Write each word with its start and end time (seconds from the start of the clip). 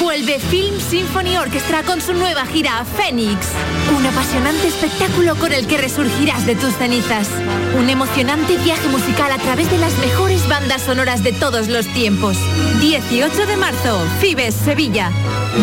Vuelve 0.00 0.38
Film 0.38 0.80
Symphony 0.80 1.36
Orchestra 1.36 1.82
con 1.82 2.00
su 2.00 2.12
nueva 2.14 2.46
gira 2.46 2.84
Phoenix. 2.84 3.46
Un 3.96 4.04
apasionante 4.06 4.68
espectáculo 4.68 5.36
con 5.36 5.52
el 5.52 5.66
que 5.66 5.78
resurgirás 5.78 6.46
de 6.46 6.56
tus 6.56 6.74
cenizas. 6.74 7.28
Un 7.78 7.88
emocionante 7.88 8.56
viaje 8.58 8.88
musical 8.88 9.30
a 9.30 9.38
través 9.38 9.70
de 9.70 9.78
las 9.78 9.96
mejores 9.98 10.48
bandas 10.48 10.82
sonoras 10.82 11.22
de 11.22 11.32
todos 11.32 11.68
los 11.68 11.86
tiempos. 11.88 12.36
18 12.80 13.46
de 13.46 13.56
marzo, 13.56 14.00
Fibes, 14.20 14.54
Sevilla. 14.54 15.10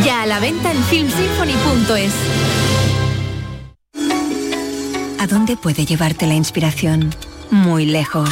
Ya 0.06 0.22
a 0.22 0.26
la 0.26 0.40
venta 0.40 0.72
en 0.72 0.84
filmsymphony.es. 0.84 2.14
¿A 5.20 5.28
dónde 5.28 5.58
puede 5.58 5.86
llevarte 5.86 6.26
la 6.26 6.36
inspiración? 6.36 7.14
Muy 7.50 7.86
lejos. 7.86 8.30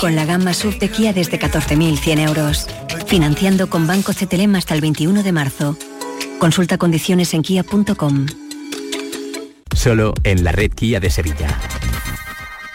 Con 0.00 0.16
la 0.16 0.24
gama 0.24 0.54
SUV 0.54 0.78
de 0.78 0.88
Kia 0.88 1.12
desde 1.12 1.38
14.100 1.38 2.26
euros. 2.26 2.66
Financiando 3.06 3.68
con 3.68 3.86
Banco 3.86 4.12
CTLM 4.14 4.56
hasta 4.56 4.74
el 4.74 4.80
21 4.80 5.22
de 5.22 5.30
marzo. 5.30 5.76
Consulta 6.38 6.78
condiciones 6.78 7.34
en 7.34 7.42
kia.com. 7.42 8.24
Solo 9.76 10.14
en 10.24 10.42
la 10.42 10.52
red 10.52 10.72
Kia 10.72 11.00
de 11.00 11.10
Sevilla. 11.10 11.48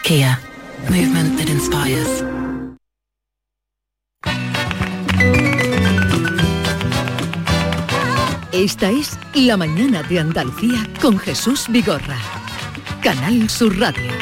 Kia. 0.04 0.40
Movement 0.88 1.36
that 1.36 1.48
inspires. 1.48 2.24
Esta 8.52 8.90
es 8.90 9.18
La 9.34 9.56
mañana 9.56 10.04
de 10.04 10.20
Andalucía 10.20 10.88
con 11.02 11.18
Jesús 11.18 11.66
Vigorra. 11.68 12.18
Canal 13.02 13.50
Sur 13.50 13.76
Radio. 13.80 14.15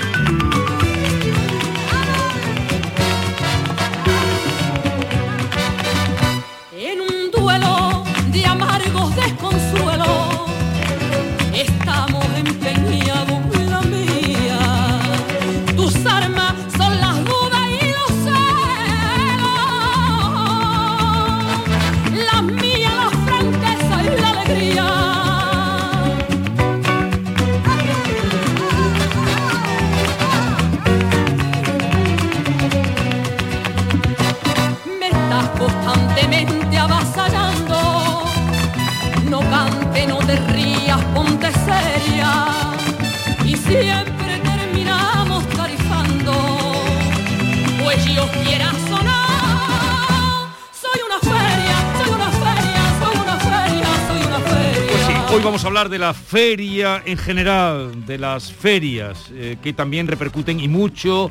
Hoy 55.35 55.43
vamos 55.43 55.65
a 55.65 55.67
hablar 55.67 55.89
de 55.89 55.99
la 55.99 56.15
feria 56.15 57.03
en 57.05 57.19
general, 57.19 58.07
de 58.07 58.19
las 58.19 58.53
ferias, 58.53 59.33
eh, 59.33 59.57
que 59.61 59.73
también 59.73 60.07
repercuten 60.07 60.61
y 60.61 60.69
mucho 60.69 61.29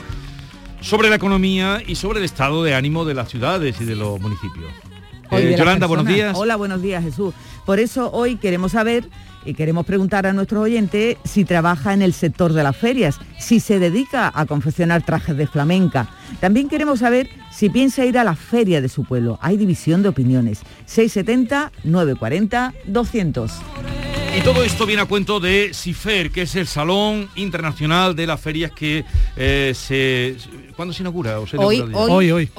sobre 0.82 1.10
la 1.10 1.16
economía 1.16 1.82
y 1.86 1.96
sobre 1.96 2.20
el 2.20 2.26
estado 2.26 2.64
de 2.64 2.76
ánimo 2.76 3.06
de 3.06 3.14
las 3.14 3.30
ciudades 3.30 3.80
y 3.80 3.86
de 3.86 3.96
los 3.96 4.20
municipios. 4.20 4.93
Hoy 5.34 5.42
Eh, 5.42 5.56
Yolanda, 5.58 5.88
buenos 5.88 6.06
días. 6.06 6.36
Hola, 6.38 6.56
buenos 6.56 6.82
días, 6.82 7.04
Jesús. 7.04 7.34
Por 7.66 7.80
eso 7.80 8.12
hoy 8.12 8.36
queremos 8.36 8.74
saber 8.74 9.10
y 9.46 9.56
queremos 9.56 9.86
preguntar 9.86 10.26
a 10.26 10.34
nuestros 10.34 10.64
oyentes 10.64 11.18
si 11.24 11.44
trabaja 11.44 11.94
en 11.94 12.02
el 12.02 12.14
sector 12.14 12.54
de 12.54 12.64
las 12.64 12.78
ferias, 12.78 13.20
si 13.40 13.60
se 13.60 13.80
dedica 13.80 14.32
a 14.34 14.46
confeccionar 14.46 15.04
trajes 15.04 15.36
de 15.36 15.48
flamenca. 15.48 16.08
También 16.40 16.70
queremos 16.70 17.00
saber 17.00 17.30
si 17.52 17.70
piensa 17.70 18.06
ir 18.06 18.18
a 18.18 18.24
la 18.24 18.36
feria 18.36 18.80
de 18.80 18.90
su 18.90 19.04
pueblo. 19.04 19.40
Hay 19.42 19.58
división 19.58 20.04
de 20.04 20.10
opiniones. 20.10 20.60
670 20.86 21.72
940 21.84 22.74
200. 22.86 23.52
Y 24.36 24.42
todo 24.42 24.64
esto 24.64 24.88
viene 24.88 25.04
a 25.04 25.06
cuento 25.06 25.40
de 25.40 25.72
CIFER, 25.74 26.32
que 26.32 26.44
es 26.44 26.56
el 26.56 26.66
Salón 26.66 27.30
Internacional 27.36 28.16
de 28.16 28.26
las 28.26 28.40
Ferias 28.42 28.72
que 28.72 29.06
eh, 29.36 29.74
se... 29.76 30.38
¿Cuándo 30.76 30.94
se 30.94 31.04
inaugura? 31.04 31.40
¿O 31.40 31.48
se 31.48 31.58
Hoy, 31.58 31.78
inaugura 31.78 32.14
hoy, 32.14 32.32
hoy, 32.32 32.52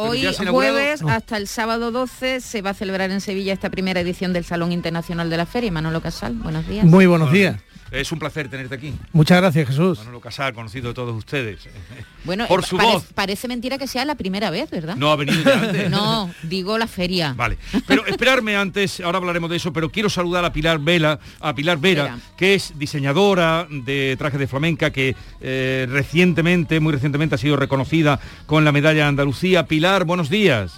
jueves 0.51 1.03
hasta 1.03 1.37
el 1.37 1.49
sábado 1.49 1.91
12 1.91 2.41
se 2.41 2.63
va 2.63 2.71
a 2.71 2.75
celebrar 2.75 3.11
en 3.11 3.21
Sevilla 3.21 3.53
esta 3.53 3.71
primera 3.71 4.01
edición 4.01 4.33
del 4.33 4.45
Salón 4.45 4.73
Internacional 4.73 5.31
de 5.31 5.37
la 5.37 5.47
Feria. 5.47 5.71
Manolo 5.73 6.01
Casal, 6.01 6.35
buenos 6.35 6.67
días. 6.67 6.85
Muy 6.87 7.07
buenos 7.07 7.33
días. 7.33 7.57
Es 7.91 8.11
un 8.11 8.19
placer 8.19 8.49
tenerte 8.49 8.75
aquí. 8.75 8.93
Muchas 9.12 9.41
gracias, 9.41 9.69
Jesús. 9.69 9.99
Manolo 9.99 10.21
Casal, 10.21 10.53
conocido 10.55 10.89
de 10.89 10.95
todos 10.95 11.15
ustedes. 11.17 11.69
Bueno, 12.25 12.47
por 12.47 12.61
eh, 12.61 12.67
su 12.67 12.78
pare- 12.78 12.89
voz. 12.91 13.05
Parece 13.15 13.49
mentira 13.49 13.77
que 13.77 13.87
sea 13.87 14.03
la 14.06 14.15
primera 14.15 14.49
vez, 14.49 14.71
¿verdad? 14.71 14.97
No 14.97 15.11
ha 15.12 15.17
venido 15.17 15.43
ya 15.43 15.61
antes. 15.61 15.91
No, 15.91 16.33
digo 16.43 16.78
la 16.78 16.87
feria. 16.87 17.34
Vale, 17.37 17.59
pero 17.87 18.06
esperarme 18.06 18.56
antes, 18.56 19.00
ahora 19.00 19.19
hablaremos 19.19 19.50
de 19.50 19.56
eso, 19.56 19.75
pero 19.75 19.91
quiero 19.91 20.09
saludar 20.09 20.43
a 20.43 20.50
Pilar 20.50 20.78
Vela, 20.78 21.19
a 21.41 21.55
Pilar 21.55 21.77
Vera, 21.77 22.05
Vera. 22.05 22.19
que 22.39 22.55
es 22.55 22.72
diseñadora 22.78 23.67
de 23.71 24.15
trajes 24.19 24.41
de 24.41 24.47
flamenca, 24.47 24.91
que 24.91 25.15
eh, 25.43 25.87
recientemente, 25.91 26.81
muy 26.81 26.95
recientemente 26.95 27.34
ha 27.34 27.39
sido 27.39 27.56
reconocida 27.56 28.19
con 28.47 28.65
la 28.65 28.72
medalla 28.72 29.03
de 29.03 29.09
Andalucía. 29.09 29.66
Pilar, 29.66 30.05
buenos 30.05 30.31
días. 30.31 30.72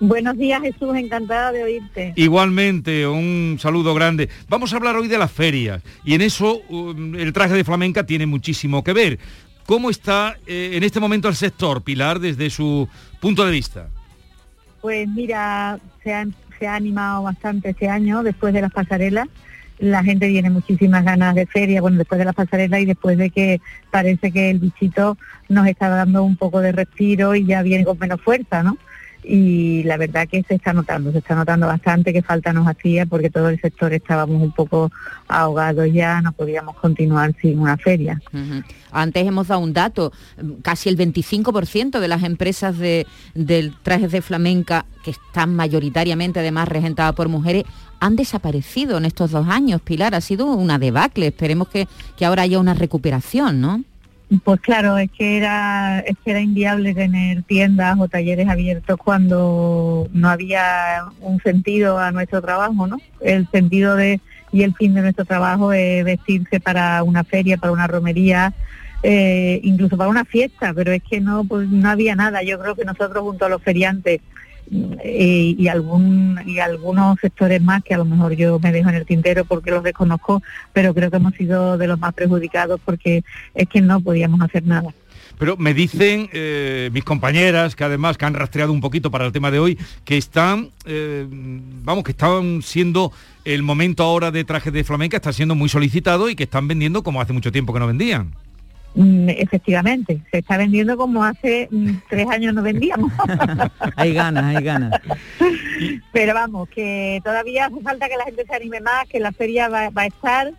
Buenos 0.00 0.36
días 0.38 0.62
Jesús, 0.62 0.96
encantada 0.96 1.50
de 1.50 1.64
oírte. 1.64 2.12
Igualmente, 2.14 3.06
un 3.06 3.56
saludo 3.58 3.94
grande. 3.94 4.28
Vamos 4.48 4.72
a 4.72 4.76
hablar 4.76 4.94
hoy 4.96 5.08
de 5.08 5.18
las 5.18 5.32
ferias 5.32 5.82
y 6.04 6.14
en 6.14 6.22
eso 6.22 6.60
um, 6.68 7.16
el 7.16 7.32
traje 7.32 7.54
de 7.54 7.64
flamenca 7.64 8.06
tiene 8.06 8.26
muchísimo 8.26 8.84
que 8.84 8.92
ver. 8.92 9.18
¿Cómo 9.66 9.90
está 9.90 10.36
eh, 10.46 10.70
en 10.74 10.82
este 10.84 11.00
momento 11.00 11.28
el 11.28 11.34
sector, 11.34 11.82
Pilar, 11.82 12.20
desde 12.20 12.48
su 12.48 12.88
punto 13.20 13.44
de 13.44 13.50
vista? 13.50 13.88
Pues 14.80 15.08
mira, 15.08 15.78
se 16.04 16.14
ha, 16.14 16.26
se 16.58 16.66
ha 16.66 16.76
animado 16.76 17.24
bastante 17.24 17.70
este 17.70 17.88
año 17.88 18.22
después 18.22 18.54
de 18.54 18.62
las 18.62 18.72
pasarelas. 18.72 19.28
La 19.80 20.02
gente 20.02 20.28
tiene 20.28 20.50
muchísimas 20.50 21.04
ganas 21.04 21.34
de 21.34 21.46
feria, 21.46 21.80
bueno, 21.80 21.98
después 21.98 22.18
de 22.18 22.24
las 22.24 22.34
pasarelas 22.34 22.80
y 22.80 22.84
después 22.86 23.18
de 23.18 23.30
que 23.30 23.60
parece 23.90 24.32
que 24.32 24.50
el 24.50 24.58
bichito 24.58 25.18
nos 25.48 25.66
está 25.66 25.88
dando 25.88 26.22
un 26.22 26.36
poco 26.36 26.60
de 26.60 26.72
respiro 26.72 27.34
y 27.34 27.44
ya 27.44 27.62
viene 27.62 27.84
con 27.84 27.98
menos 27.98 28.20
fuerza, 28.20 28.62
¿no? 28.62 28.78
Y 29.22 29.82
la 29.82 29.96
verdad 29.96 30.28
que 30.28 30.42
se 30.42 30.54
está 30.54 30.72
notando, 30.72 31.12
se 31.12 31.18
está 31.18 31.34
notando 31.34 31.66
bastante 31.66 32.12
que 32.12 32.22
falta 32.22 32.52
nos 32.52 32.66
hacía 32.66 33.04
porque 33.06 33.30
todo 33.30 33.48
el 33.48 33.60
sector 33.60 33.92
estábamos 33.92 34.40
un 34.40 34.52
poco 34.52 34.90
ahogados 35.26 35.86
ya, 35.92 36.20
no 36.22 36.32
podíamos 36.32 36.76
continuar 36.76 37.34
sin 37.40 37.58
una 37.58 37.76
feria. 37.76 38.20
Antes 38.90 39.26
hemos 39.26 39.48
dado 39.48 39.60
un 39.60 39.72
dato, 39.72 40.12
casi 40.62 40.88
el 40.88 40.96
25% 40.96 42.00
de 42.00 42.08
las 42.08 42.22
empresas 42.22 42.78
de, 42.78 43.06
del 43.34 43.74
trajes 43.82 44.12
de 44.12 44.22
flamenca, 44.22 44.86
que 45.04 45.10
están 45.10 45.54
mayoritariamente 45.54 46.40
además 46.40 46.68
regentadas 46.68 47.14
por 47.14 47.28
mujeres, 47.28 47.64
han 48.00 48.16
desaparecido 48.16 48.98
en 48.98 49.04
estos 49.04 49.30
dos 49.32 49.48
años. 49.48 49.82
Pilar, 49.82 50.14
ha 50.14 50.20
sido 50.20 50.46
una 50.46 50.78
debacle. 50.78 51.26
Esperemos 51.28 51.68
que, 51.68 51.88
que 52.16 52.24
ahora 52.24 52.42
haya 52.42 52.58
una 52.58 52.74
recuperación, 52.74 53.60
¿no? 53.60 53.84
Pues 54.44 54.60
claro, 54.60 54.98
es 54.98 55.10
que 55.10 55.38
era 55.38 56.00
es 56.00 56.14
que 56.22 56.32
era 56.32 56.40
inviable 56.40 56.94
tener 56.94 57.42
tiendas 57.44 57.96
o 57.98 58.08
talleres 58.08 58.46
abiertos 58.46 58.98
cuando 58.98 60.06
no 60.12 60.28
había 60.28 61.06
un 61.20 61.40
sentido 61.40 61.98
a 61.98 62.12
nuestro 62.12 62.42
trabajo, 62.42 62.86
¿no? 62.86 62.98
El 63.20 63.48
sentido 63.50 63.96
de 63.96 64.20
y 64.52 64.64
el 64.64 64.74
fin 64.74 64.92
de 64.92 65.00
nuestro 65.00 65.24
trabajo 65.24 65.72
es 65.72 66.04
vestirse 66.04 66.60
para 66.60 67.02
una 67.04 67.24
feria, 67.24 67.56
para 67.56 67.72
una 67.72 67.86
romería, 67.86 68.52
eh, 69.02 69.60
incluso 69.62 69.96
para 69.96 70.10
una 70.10 70.26
fiesta, 70.26 70.74
pero 70.74 70.92
es 70.92 71.02
que 71.02 71.20
no 71.20 71.44
pues 71.44 71.66
no 71.66 71.88
había 71.88 72.14
nada. 72.14 72.42
Yo 72.42 72.58
creo 72.58 72.74
que 72.74 72.84
nosotros 72.84 73.22
junto 73.22 73.46
a 73.46 73.48
los 73.48 73.62
feriantes 73.62 74.20
y, 74.70 75.68
algún, 75.68 76.40
y 76.46 76.58
algunos 76.58 77.18
sectores 77.20 77.62
más 77.62 77.82
que 77.82 77.94
a 77.94 77.98
lo 77.98 78.04
mejor 78.04 78.34
yo 78.34 78.58
me 78.58 78.72
dejo 78.72 78.88
en 78.88 78.96
el 78.96 79.06
tintero 79.06 79.44
porque 79.44 79.70
los 79.70 79.82
desconozco, 79.82 80.42
pero 80.72 80.94
creo 80.94 81.10
que 81.10 81.16
hemos 81.16 81.34
sido 81.34 81.78
de 81.78 81.86
los 81.86 81.98
más 81.98 82.14
perjudicados 82.14 82.80
porque 82.84 83.24
es 83.54 83.68
que 83.68 83.80
no 83.80 84.00
podíamos 84.00 84.40
hacer 84.40 84.64
nada. 84.64 84.92
Pero 85.38 85.56
me 85.56 85.72
dicen 85.72 86.28
eh, 86.32 86.90
mis 86.92 87.04
compañeras, 87.04 87.76
que 87.76 87.84
además 87.84 88.18
que 88.18 88.24
han 88.24 88.34
rastreado 88.34 88.72
un 88.72 88.80
poquito 88.80 89.10
para 89.10 89.24
el 89.24 89.32
tema 89.32 89.50
de 89.50 89.60
hoy, 89.60 89.78
que 90.04 90.16
están, 90.16 90.70
eh, 90.84 91.26
vamos, 91.28 92.02
que 92.02 92.10
estaban 92.10 92.60
siendo 92.62 93.12
el 93.44 93.62
momento 93.62 94.02
ahora 94.02 94.32
de 94.32 94.44
trajes 94.44 94.72
de 94.72 94.82
flamenca, 94.82 95.16
está 95.16 95.32
siendo 95.32 95.54
muy 95.54 95.68
solicitado 95.68 96.28
y 96.28 96.34
que 96.34 96.44
están 96.44 96.66
vendiendo 96.66 97.02
como 97.04 97.20
hace 97.20 97.32
mucho 97.32 97.52
tiempo 97.52 97.72
que 97.72 97.78
no 97.78 97.86
vendían. 97.86 98.32
Mm, 98.94 99.28
efectivamente, 99.28 100.20
se 100.30 100.38
está 100.38 100.56
vendiendo 100.56 100.96
como 100.96 101.22
hace 101.22 101.68
mm, 101.70 101.90
tres 102.08 102.26
años 102.28 102.54
no 102.54 102.62
vendíamos. 102.62 103.12
hay 103.96 104.12
ganas, 104.12 104.44
hay 104.44 104.64
ganas. 104.64 105.00
Pero 106.12 106.34
vamos, 106.34 106.68
que 106.68 107.20
todavía 107.22 107.66
hace 107.66 107.80
falta 107.80 108.08
que 108.08 108.16
la 108.16 108.24
gente 108.24 108.44
se 108.46 108.54
anime 108.54 108.80
más, 108.80 109.06
que 109.08 109.20
la 109.20 109.32
feria 109.32 109.68
va, 109.68 109.90
a 109.94 110.06
estar, 110.06 110.52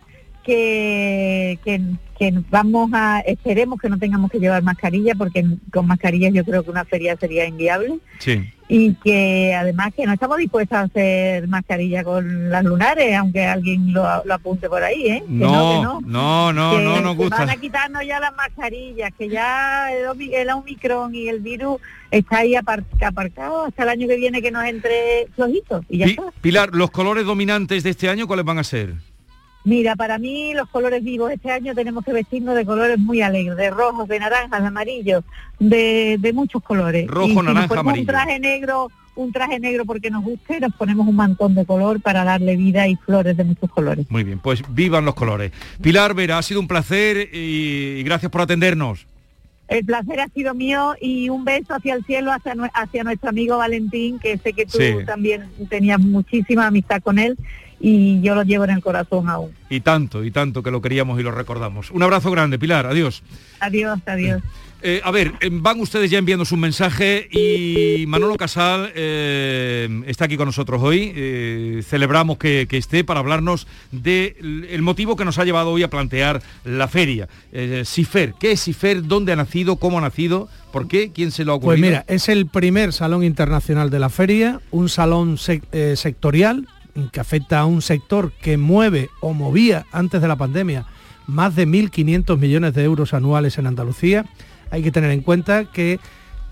que, 0.44 1.58
que, 1.64 1.80
que, 2.18 2.42
vamos 2.50 2.90
a, 2.92 3.20
esperemos 3.20 3.80
que 3.80 3.88
no 3.88 3.98
tengamos 3.98 4.30
que 4.30 4.38
llevar 4.38 4.62
mascarilla, 4.62 5.14
porque 5.14 5.44
con 5.72 5.86
mascarillas 5.86 6.32
yo 6.32 6.44
creo 6.44 6.62
que 6.62 6.70
una 6.70 6.84
feria 6.84 7.16
sería 7.16 7.46
inviable. 7.46 7.98
Sí 8.18 8.52
y 8.72 8.94
que 8.94 9.52
además 9.52 9.92
que 9.96 10.06
no 10.06 10.12
estamos 10.12 10.38
dispuestos 10.38 10.78
a 10.78 10.82
hacer 10.82 11.48
mascarilla 11.48 12.04
con 12.04 12.50
las 12.50 12.64
lunares, 12.64 13.16
aunque 13.16 13.44
alguien 13.44 13.92
lo, 13.92 14.06
apunte 14.06 14.68
por 14.68 14.80
ahí, 14.84 15.08
¿eh? 15.08 15.24
no, 15.26 15.82
no, 15.82 16.00
no, 16.02 16.52
no, 16.52 16.78
no, 16.78 17.00
nos 17.00 17.16
gusta. 17.16 17.38
Van 17.38 17.50
a 17.50 17.56
quitarnos 17.56 18.06
ya 18.06 18.20
las 18.20 18.32
mascarillas, 18.36 19.10
que 19.18 19.28
ya 19.28 19.92
el, 19.92 20.32
el 20.32 20.50
Omicron 20.50 21.12
y 21.12 21.28
el 21.28 21.40
virus 21.40 21.80
está 22.12 22.38
ahí 22.38 22.54
aparcado 22.54 23.64
hasta 23.64 23.82
el 23.82 23.88
año 23.88 24.06
que 24.06 24.16
viene 24.16 24.40
que 24.40 24.52
nos 24.52 24.64
entre 24.64 25.26
flojito 25.34 25.84
y 25.88 25.98
ya 25.98 26.06
está. 26.06 26.22
Pilar, 26.40 26.70
¿los 26.72 26.92
colores 26.92 27.26
dominantes 27.26 27.82
de 27.82 27.90
este 27.90 28.08
año 28.08 28.28
cuáles 28.28 28.44
van 28.44 28.58
a 28.58 28.64
ser? 28.64 28.94
Mira, 29.64 29.94
para 29.94 30.18
mí 30.18 30.54
los 30.54 30.68
colores 30.68 31.04
vivos 31.04 31.30
este 31.30 31.50
año 31.50 31.74
tenemos 31.74 32.04
que 32.04 32.12
vestirnos 32.12 32.54
de 32.54 32.64
colores 32.64 32.98
muy 32.98 33.20
alegres, 33.20 33.56
de 33.56 33.70
rojos, 33.70 34.08
de 34.08 34.18
naranjas, 34.18 34.60
de 34.60 34.66
amarillos, 34.66 35.24
de, 35.58 36.30
muchos 36.34 36.62
colores. 36.62 37.06
Rojo, 37.06 37.42
naranja, 37.42 37.80
amarillo. 37.80 38.00
Un 38.00 38.06
traje 38.06 38.40
negro, 38.40 38.88
un 39.16 39.32
traje 39.32 39.60
negro 39.60 39.84
porque 39.84 40.10
nos 40.10 40.24
guste, 40.24 40.60
nos 40.60 40.72
ponemos 40.72 41.06
un 41.06 41.16
mantón 41.16 41.54
de 41.54 41.66
color 41.66 42.00
para 42.00 42.24
darle 42.24 42.56
vida 42.56 42.88
y 42.88 42.96
flores 42.96 43.36
de 43.36 43.44
muchos 43.44 43.70
colores. 43.70 44.06
Muy 44.10 44.24
bien, 44.24 44.38
pues 44.38 44.62
vivan 44.70 45.04
los 45.04 45.14
colores. 45.14 45.52
Pilar 45.82 46.14
Vera, 46.14 46.38
ha 46.38 46.42
sido 46.42 46.60
un 46.60 46.68
placer 46.68 47.28
y, 47.32 48.02
gracias 48.02 48.32
por 48.32 48.40
atendernos. 48.40 49.06
El 49.68 49.84
placer 49.84 50.20
ha 50.20 50.28
sido 50.28 50.54
mío 50.54 50.94
y 51.00 51.28
un 51.28 51.44
beso 51.44 51.74
hacia 51.74 51.94
el 51.94 52.04
cielo, 52.04 52.32
hacia, 52.32 52.54
hacia 52.74 53.04
nuestro 53.04 53.28
amigo 53.28 53.58
Valentín, 53.58 54.18
que 54.18 54.36
sé 54.38 54.52
que 54.52 54.66
tú 54.66 54.78
también 55.06 55.48
tenías 55.68 56.00
muchísima 56.00 56.66
amistad 56.66 57.00
con 57.02 57.18
él 57.20 57.36
y 57.80 58.20
yo 58.20 58.34
lo 58.34 58.42
llevo 58.42 58.64
en 58.64 58.70
el 58.70 58.82
corazón 58.82 59.28
aún. 59.28 59.52
Y 59.70 59.80
tanto, 59.80 60.22
y 60.22 60.30
tanto 60.30 60.62
que 60.62 60.70
lo 60.70 60.82
queríamos 60.82 61.18
y 61.18 61.22
lo 61.22 61.32
recordamos. 61.32 61.90
Un 61.90 62.02
abrazo 62.02 62.30
grande, 62.30 62.58
Pilar, 62.58 62.86
adiós. 62.86 63.22
Adiós, 63.60 63.98
adiós. 64.06 64.42
Eh, 64.82 65.00
a 65.04 65.10
ver, 65.10 65.34
eh, 65.40 65.50
van 65.52 65.78
ustedes 65.80 66.10
ya 66.10 66.18
enviando 66.18 66.44
su 66.44 66.56
mensaje 66.56 67.28
y 67.30 68.06
Manolo 68.06 68.36
Casal 68.36 68.90
eh, 68.94 70.02
está 70.06 70.24
aquí 70.24 70.38
con 70.38 70.46
nosotros 70.46 70.82
hoy. 70.82 71.12
celebramos 71.86 72.38
que, 72.38 72.66
esté 72.70 73.04
para 73.04 73.20
hablarnos 73.20 73.66
del 73.92 74.80
motivo 74.80 75.16
que 75.16 75.24
nos 75.24 75.38
ha 75.38 75.44
llevado 75.44 75.70
hoy 75.70 75.82
a 75.82 75.90
plantear 75.90 76.42
la 76.64 76.88
feria. 76.88 77.28
CIFER, 77.84 78.34
¿qué 78.40 78.52
es 78.52 78.64
CIFER? 78.64 79.06
¿Dónde 79.06 79.32
ha 79.32 79.36
nacido? 79.36 79.76
¿Cómo 79.76 79.98
ha 79.98 80.00
nacido? 80.00 80.48
¿Por 80.72 80.88
qué? 80.88 81.10
¿Quién 81.12 81.30
se 81.30 81.44
lo 81.44 81.52
ha 81.52 81.54
ocurrido? 81.56 81.80
Pues 81.80 81.90
mira, 81.90 82.04
es 82.08 82.28
el 82.28 82.46
primer 82.46 82.92
salón 82.92 83.22
internacional 83.22 83.90
de 83.90 83.98
la 83.98 84.08
feria, 84.08 84.60
un 84.70 84.88
salón 84.88 85.36
sectorial 85.36 86.66
que 87.12 87.20
afecta 87.20 87.60
a 87.60 87.66
un 87.66 87.82
sector 87.82 88.32
que 88.32 88.56
mueve 88.56 89.10
o 89.20 89.32
movía 89.32 89.86
antes 89.92 90.20
de 90.20 90.28
la 90.28 90.36
pandemia 90.36 90.86
más 91.30 91.54
de 91.54 91.66
1.500 91.66 92.38
millones 92.38 92.74
de 92.74 92.84
euros 92.84 93.14
anuales 93.14 93.56
en 93.58 93.66
Andalucía. 93.66 94.26
Hay 94.70 94.82
que 94.82 94.92
tener 94.92 95.10
en 95.10 95.22
cuenta 95.22 95.64
que 95.64 96.00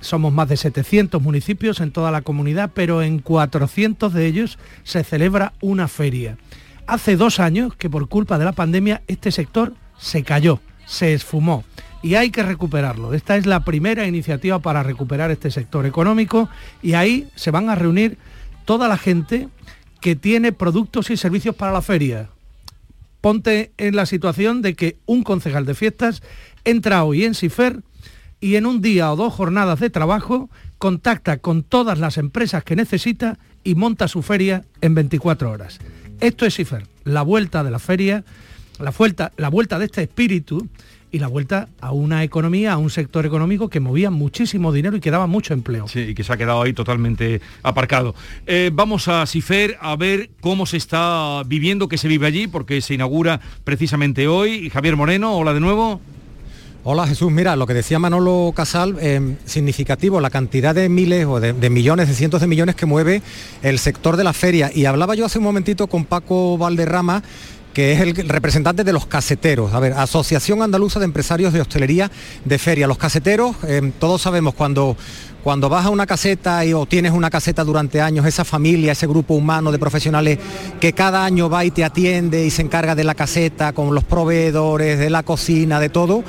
somos 0.01 0.33
más 0.33 0.49
de 0.49 0.57
700 0.57 1.21
municipios 1.21 1.81
en 1.81 1.91
toda 1.91 2.11
la 2.11 2.23
comunidad, 2.23 2.71
pero 2.73 3.03
en 3.03 3.19
400 3.19 4.13
de 4.13 4.27
ellos 4.27 4.59
se 4.85 5.05
celebra 5.05 5.53
una 5.61 5.89
feria. 5.89 6.39
Hace 6.87 7.17
dos 7.17 7.41
años 7.41 7.75
que 7.75 7.91
por 7.91 8.09
culpa 8.09 8.39
de 8.39 8.45
la 8.45 8.53
pandemia 8.53 9.03
este 9.09 9.33
sector 9.33 9.75
se 9.99 10.23
cayó, 10.23 10.61
se 10.87 11.13
esfumó 11.13 11.65
y 12.03 12.15
hay 12.15 12.31
que 12.31 12.43
recuperarlo. 12.43 13.13
Esta 13.13 13.37
es 13.37 13.45
la 13.45 13.65
primera 13.65 14.07
iniciativa 14.07 14.61
para 14.61 14.83
recuperar 14.83 15.31
este 15.31 15.51
sector 15.51 15.85
económico 15.85 16.49
y 16.83 16.95
ahí 16.95 17.29
se 17.35 17.51
van 17.51 17.69
a 17.69 17.75
reunir 17.75 18.17
toda 18.65 18.89
la 18.89 18.97
gente 18.97 19.49
que 20.01 20.17
tiene 20.17 20.53
productos 20.53 21.11
y 21.11 21.17
servicios 21.17 21.55
para 21.55 21.73
la 21.73 21.83
feria. 21.83 22.31
Ponte 23.21 23.73
en 23.79 23.97
la 23.97 24.07
situación 24.07 24.63
de 24.63 24.75
que 24.75 24.97
un 25.07 25.23
concejal 25.23 25.67
de 25.67 25.75
fiestas 25.75 26.23
entra 26.65 27.05
hoy 27.05 27.25
en 27.25 27.35
Cifer 27.35 27.83
y 28.41 28.55
en 28.55 28.67
un 28.67 28.81
día 28.81 29.13
o 29.13 29.17
dos 29.17 29.35
jornadas 29.35 29.81
de 29.81 29.91
trabajo 29.91 30.49
contacta 30.79 31.39
con 31.39 31.65
todas 31.65 31.99
las 31.99 32.19
empresas 32.19 32.63
que 32.63 32.77
necesita 32.77 33.39
y 33.65 33.75
monta 33.75 34.07
su 34.07 34.23
feria 34.23 34.65
en 34.81 34.95
24 34.95 35.51
horas. 35.51 35.81
Esto 36.21 36.47
es 36.47 36.55
Cifer, 36.55 36.87
la 37.05 37.23
vuelta 37.23 37.65
de 37.65 37.71
la 37.71 37.81
feria, 37.81 38.25
la 38.79 38.93
vuelta, 38.93 39.33
la 39.37 39.49
vuelta 39.49 39.79
de 39.79 39.87
este 39.87 40.03
espíritu 40.03 40.69
y 41.11 41.19
la 41.19 41.29
vuelta 41.29 41.69
a 41.81 41.93
una 41.93 42.23
economía, 42.25 42.73
a 42.73 42.77
un 42.79 42.91
sector 42.91 43.25
económico 43.27 43.69
que 43.69 43.81
movía 43.81 44.11
muchísimo 44.11 44.73
dinero 44.73 44.97
y 44.97 45.01
que 45.01 45.11
daba 45.11 45.27
mucho 45.27 45.55
empleo. 45.55 45.89
Sí, 45.89 46.01
y 46.01 46.15
que 46.15 46.25
se 46.25 46.33
ha 46.33 46.37
quedado 46.37 46.63
ahí 46.63 46.73
totalmente 46.73 47.41
aparcado. 47.63 48.15
Eh, 48.47 48.71
vamos 48.73 49.09
a 49.09 49.25
Cifer 49.27 49.77
a 49.81 49.97
ver 49.97 50.31
cómo 50.41 50.67
se 50.67 50.77
está 50.77 51.43
viviendo, 51.47 51.89
que 51.89 51.99
se 51.99 52.09
vive 52.09 52.27
allí, 52.27 52.47
porque 52.47 52.81
se 52.81 52.95
inaugura 52.95 53.41
precisamente 53.65 54.29
hoy. 54.29 54.71
Javier 54.71 54.97
Moreno, 54.97 55.37
hola 55.37 55.55
de 55.55 55.61
nuevo. 55.61 56.01
Hola 56.85 57.07
Jesús, 57.07 57.31
mira, 57.31 57.57
lo 57.57 57.67
que 57.67 57.75
decía 57.75 57.99
Manolo 57.99 58.53
Casal, 58.55 58.97
eh, 59.01 59.37
significativo 59.45 60.21
la 60.21 60.31
cantidad 60.31 60.75
de 60.75 60.89
miles 60.89 61.27
o 61.27 61.41
de, 61.41 61.53
de, 61.53 61.71
millones, 61.71 62.09
de 62.09 62.15
cientos 62.15 62.41
de 62.41 62.47
millones 62.47 62.77
que 62.77 62.87
mueve 62.87 63.21
el 63.63 63.79
sector 63.79 64.17
de 64.17 64.25
la 64.25 64.33
feria. 64.33 64.71
Y 64.73 64.87
hablaba 64.87 65.15
yo 65.15 65.27
hace 65.27 65.39
un 65.39 65.45
momentito 65.45 65.89
con 65.89 66.05
Paco 66.05 66.57
Valderrama 66.57 67.23
que 67.73 67.93
es 67.93 68.01
el 68.01 68.15
representante 68.29 68.85
de 68.85 68.93
los 68.93 69.07
caseteros. 69.07 69.73
A 69.75 69.81
ver, 69.81 69.93
Asociación 69.93 70.63
Andaluza 70.63 70.99
de 70.99 71.05
Empresarios 71.05 71.53
de 71.53 71.61
Hostelería 71.61 72.11
de 72.45 72.59
Feria. 72.59 72.87
Los 72.87 72.99
caseteros, 72.99 73.57
eh, 73.67 73.93
todos 73.99 74.23
sabemos 74.23 74.55
cuando 74.55 74.97
cuando 75.43 75.69
vas 75.69 75.87
a 75.87 75.91
una 75.91 76.07
caseta 76.07 76.65
y, 76.65 76.75
o 76.75 76.85
tienes 76.85 77.13
una 77.13 77.31
caseta 77.31 77.65
durante 77.65 78.01
años, 78.01 78.27
esa 78.27 78.45
familia, 78.45 78.93
ese 78.93 79.07
grupo 79.07 79.35
humano 79.35 79.73
de 79.73 79.79
profesionales 79.79 80.39
que 80.81 80.93
cada 80.93 81.25
año 81.25 81.49
va 81.49 81.65
y 81.65 81.71
te 81.71 81.85
atiende 81.85 82.45
y 82.45 82.51
se 82.51 82.61
encarga 82.61 82.95
de 82.95 83.05
la 83.05 83.15
caseta, 83.15 83.73
con 83.73 83.95
los 83.95 84.05
proveedores, 84.05 84.99
de 84.99 85.11
la 85.11 85.23
cocina, 85.23 85.81
de 85.81 85.89
todo, 85.89 86.25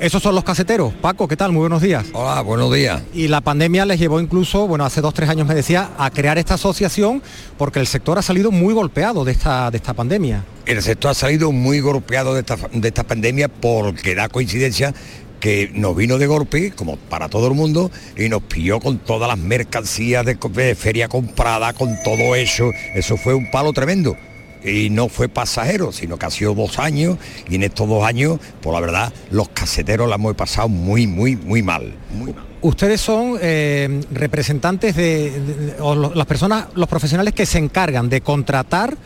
esos 0.00 0.22
son 0.22 0.34
los 0.34 0.44
caseteros. 0.44 0.92
Paco, 0.94 1.28
¿qué 1.28 1.36
tal? 1.36 1.52
Muy 1.52 1.60
buenos 1.60 1.82
días. 1.82 2.06
Hola, 2.14 2.40
buenos 2.40 2.72
días. 2.72 3.02
Y 3.12 3.28
la 3.28 3.42
pandemia 3.42 3.84
les 3.84 4.00
llevó 4.00 4.20
incluso, 4.20 4.66
bueno, 4.66 4.84
hace 4.84 5.00
dos, 5.00 5.12
tres 5.12 5.28
años 5.28 5.46
me 5.46 5.54
decía, 5.54 5.90
a 5.98 6.10
crear 6.10 6.38
esta 6.38 6.54
asociación 6.54 7.22
porque 7.58 7.80
el 7.80 7.86
sector 7.86 8.18
ha 8.18 8.22
salido 8.22 8.50
muy 8.50 8.72
golpeado 8.72 9.24
de 9.24 9.32
esta, 9.32 9.70
de 9.70 9.76
esta 9.76 9.92
pandemia. 9.92 10.44
El 10.64 10.82
sector 10.82 11.10
ha 11.10 11.14
salido 11.14 11.52
muy 11.52 11.80
golpeado 11.80 12.34
de 12.34 12.40
esta, 12.40 12.56
de 12.72 12.88
esta 12.88 13.04
pandemia 13.04 13.48
porque 13.48 14.14
da 14.14 14.28
coincidencia 14.28 14.94
que 15.40 15.70
nos 15.74 15.96
vino 15.96 16.18
de 16.18 16.26
golpe, 16.26 16.70
como 16.72 16.96
para 16.96 17.28
todo 17.28 17.48
el 17.48 17.54
mundo, 17.54 17.90
y 18.16 18.28
nos 18.28 18.42
pilló 18.42 18.78
con 18.78 18.98
todas 18.98 19.28
las 19.28 19.38
mercancías 19.38 20.24
de, 20.24 20.74
feria 20.76 21.08
comprada, 21.08 21.72
con 21.72 22.00
todo 22.04 22.36
eso. 22.36 22.70
Eso 22.94 23.16
fue 23.16 23.34
un 23.34 23.50
palo 23.50 23.72
tremendo. 23.72 24.16
Y 24.64 24.90
no 24.90 25.08
fue 25.08 25.28
pasajero, 25.28 25.92
sino 25.92 26.18
que 26.18 26.26
ha 26.26 26.30
sido 26.30 26.54
dos 26.54 26.78
años 26.78 27.16
y 27.48 27.54
en 27.54 27.62
estos 27.62 27.88
dos 27.88 28.04
años, 28.04 28.38
por 28.60 28.74
la 28.74 28.80
verdad, 28.80 29.12
los 29.30 29.48
caseteros 29.48 30.08
la 30.08 30.16
hemos 30.16 30.34
pasado 30.34 30.68
muy, 30.68 31.06
muy, 31.06 31.36
muy 31.36 31.62
mal. 31.62 31.94
Muy 32.12 32.32
mal. 32.32 32.44
Ustedes 32.62 33.00
son 33.00 33.38
eh, 33.40 34.02
representantes 34.12 34.94
de, 34.94 35.30
de- 35.30 35.54
de- 35.54 35.74
o 35.80 35.94
lo- 35.94 36.14
las 36.14 36.26
personas, 36.26 36.66
los 36.74 36.88
profesionales 36.88 37.32
que 37.32 37.46
se 37.46 37.58
encargan 37.58 38.10
de 38.10 38.20
contratar 38.20 38.96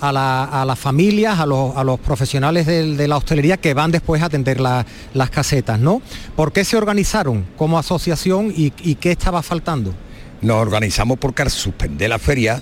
a, 0.00 0.10
la- 0.12 0.44
a 0.44 0.64
las 0.64 0.78
familias, 0.80 1.38
a 1.38 1.46
los, 1.46 1.76
a 1.76 1.84
los 1.84 2.00
profesionales 2.00 2.66
de, 2.66 3.06
la 3.06 3.16
hostelería 3.16 3.56
que 3.56 3.72
van 3.72 3.92
después 3.92 4.20
a 4.20 4.26
atender 4.26 4.60
la- 4.60 4.84
las 5.14 5.30
casetas, 5.30 5.78
¿no? 5.78 6.02
¿Por 6.34 6.52
qué 6.52 6.64
se 6.64 6.76
organizaron 6.76 7.46
como 7.56 7.78
asociación 7.78 8.52
y, 8.54 8.72
y 8.82 8.96
qué 8.96 9.12
estaba 9.12 9.42
faltando? 9.44 9.94
Nos 10.42 10.56
organizamos 10.56 11.16
porque 11.18 11.42
al 11.42 11.50
suspender 11.50 12.10
la 12.10 12.18
feria, 12.18 12.60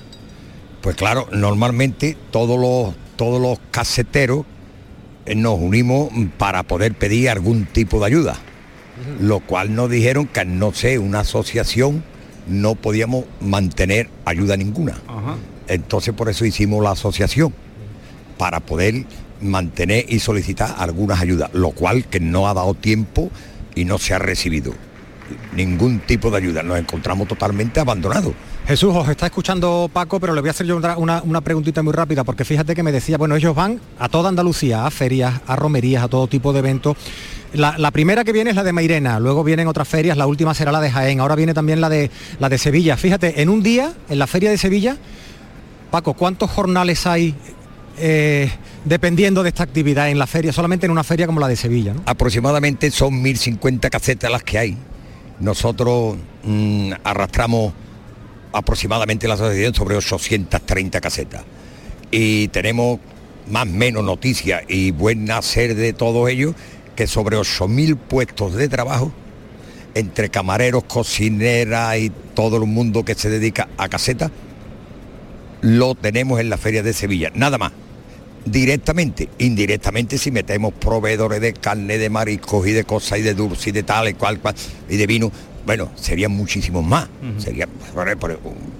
pues 0.82 0.96
claro, 0.96 1.28
normalmente 1.32 2.16
todos 2.30 2.60
los, 2.60 2.94
todos 3.16 3.40
los 3.40 3.58
caseteros 3.70 4.44
eh, 5.26 5.34
nos 5.34 5.58
unimos 5.58 6.10
para 6.38 6.64
poder 6.64 6.94
pedir 6.94 7.30
algún 7.30 7.64
tipo 7.66 8.00
de 8.00 8.06
ayuda. 8.06 8.36
Lo 9.20 9.40
cual 9.40 9.74
nos 9.74 9.90
dijeron 9.90 10.26
que 10.26 10.40
al 10.40 10.58
no 10.58 10.72
ser 10.74 10.98
una 10.98 11.20
asociación 11.20 12.04
no 12.46 12.74
podíamos 12.74 13.24
mantener 13.40 14.10
ayuda 14.24 14.56
ninguna. 14.56 15.00
Entonces 15.68 16.12
por 16.14 16.28
eso 16.28 16.44
hicimos 16.44 16.82
la 16.82 16.90
asociación, 16.90 17.54
para 18.36 18.60
poder 18.60 19.06
mantener 19.40 20.04
y 20.08 20.18
solicitar 20.18 20.74
algunas 20.78 21.20
ayudas, 21.20 21.50
lo 21.52 21.70
cual 21.70 22.04
que 22.06 22.20
no 22.20 22.48
ha 22.48 22.54
dado 22.54 22.74
tiempo 22.74 23.30
y 23.74 23.84
no 23.84 23.98
se 23.98 24.14
ha 24.14 24.18
recibido 24.18 24.72
ningún 25.54 26.00
tipo 26.00 26.30
de 26.30 26.38
ayuda. 26.38 26.62
Nos 26.62 26.78
encontramos 26.78 27.28
totalmente 27.28 27.80
abandonados. 27.80 28.34
Jesús, 28.66 28.94
os 28.94 29.08
está 29.08 29.26
escuchando 29.26 29.90
Paco, 29.92 30.20
pero 30.20 30.34
le 30.34 30.40
voy 30.40 30.48
a 30.48 30.52
hacer 30.52 30.66
yo 30.66 30.76
una, 30.76 31.22
una- 31.22 31.40
preguntita 31.40 31.82
muy 31.82 31.92
rápida, 31.92 32.22
porque 32.24 32.44
fíjate 32.44 32.74
que 32.74 32.82
me 32.82 32.92
decía, 32.92 33.18
bueno, 33.18 33.34
ellos 33.34 33.54
van 33.54 33.80
a 33.98 34.08
toda 34.08 34.28
Andalucía, 34.28 34.86
a 34.86 34.90
ferias, 34.90 35.40
a 35.46 35.56
romerías, 35.56 36.04
a 36.04 36.08
todo 36.08 36.26
tipo 36.28 36.52
de 36.52 36.60
eventos. 36.60 36.96
La, 37.54 37.76
la 37.76 37.90
primera 37.90 38.24
que 38.24 38.32
viene 38.32 38.50
es 38.50 38.56
la 38.56 38.62
de 38.62 38.72
Mairena, 38.72 39.18
luego 39.20 39.42
vienen 39.44 39.66
otras 39.66 39.88
ferias, 39.88 40.16
la 40.16 40.26
última 40.26 40.54
será 40.54 40.70
la 40.72 40.80
de 40.80 40.90
Jaén, 40.90 41.20
ahora 41.20 41.34
viene 41.34 41.52
también 41.54 41.80
la 41.80 41.88
de, 41.88 42.10
la 42.38 42.48
de 42.48 42.56
Sevilla. 42.56 42.96
Fíjate, 42.96 43.42
en 43.42 43.48
un 43.50 43.62
día, 43.62 43.92
en 44.08 44.18
la 44.18 44.26
feria 44.28 44.48
de 44.48 44.56
Sevilla, 44.56 44.96
Paco, 45.90 46.14
¿cuántos 46.14 46.48
jornales 46.50 47.04
hay 47.06 47.34
eh, 47.98 48.50
dependiendo 48.86 49.42
de 49.42 49.50
esta 49.50 49.64
actividad 49.64 50.08
en 50.08 50.18
la 50.18 50.26
feria, 50.26 50.52
solamente 50.52 50.86
en 50.86 50.92
una 50.92 51.04
feria 51.04 51.26
como 51.26 51.40
la 51.40 51.48
de 51.48 51.56
Sevilla? 51.56 51.94
Aproximadamente 52.06 52.90
son 52.92 53.20
1050 53.20 53.90
casetas 53.90 54.30
las 54.30 54.44
que 54.44 54.58
hay. 54.58 54.76
Nosotros 55.40 56.16
mm, 56.44 56.92
arrastramos 57.04 57.74
aproximadamente 58.52 59.28
la 59.28 59.34
asociación 59.34 59.74
sobre 59.74 59.96
830 59.96 61.00
casetas. 61.00 61.42
Y 62.10 62.48
tenemos 62.48 63.00
más 63.50 63.66
menos 63.66 64.04
noticias 64.04 64.62
y 64.68 64.90
buen 64.90 65.30
hacer 65.30 65.74
de 65.74 65.92
todo 65.92 66.28
ello 66.28 66.54
que 66.94 67.06
sobre 67.06 67.36
8.000 67.36 67.96
puestos 67.96 68.54
de 68.54 68.68
trabajo 68.68 69.12
entre 69.94 70.30
camareros, 70.30 70.84
cocineras 70.84 71.98
y 71.98 72.10
todo 72.34 72.56
el 72.56 72.66
mundo 72.66 73.04
que 73.04 73.14
se 73.14 73.28
dedica 73.28 73.68
a 73.76 73.88
casetas, 73.88 74.30
lo 75.60 75.94
tenemos 75.94 76.40
en 76.40 76.50
la 76.50 76.56
feria 76.56 76.82
de 76.82 76.92
Sevilla, 76.92 77.30
nada 77.34 77.58
más. 77.58 77.72
Directamente, 78.44 79.28
indirectamente 79.38 80.18
si 80.18 80.32
metemos 80.32 80.72
proveedores 80.72 81.40
de 81.40 81.52
carne, 81.52 81.98
de 81.98 82.10
mariscos 82.10 82.66
y 82.66 82.72
de 82.72 82.82
cosas 82.84 83.20
y 83.20 83.22
de 83.22 83.34
dulce 83.34 83.70
y 83.70 83.72
de 83.72 83.84
tal 83.84 84.08
y 84.08 84.14
cual, 84.14 84.40
cual, 84.40 84.56
y 84.88 84.96
de 84.96 85.06
vino, 85.06 85.30
bueno, 85.66 85.90
serían 85.96 86.32
muchísimos 86.32 86.84
más. 86.84 87.08
Serían, 87.38 87.68
por, 87.94 88.16
por- 88.18 88.38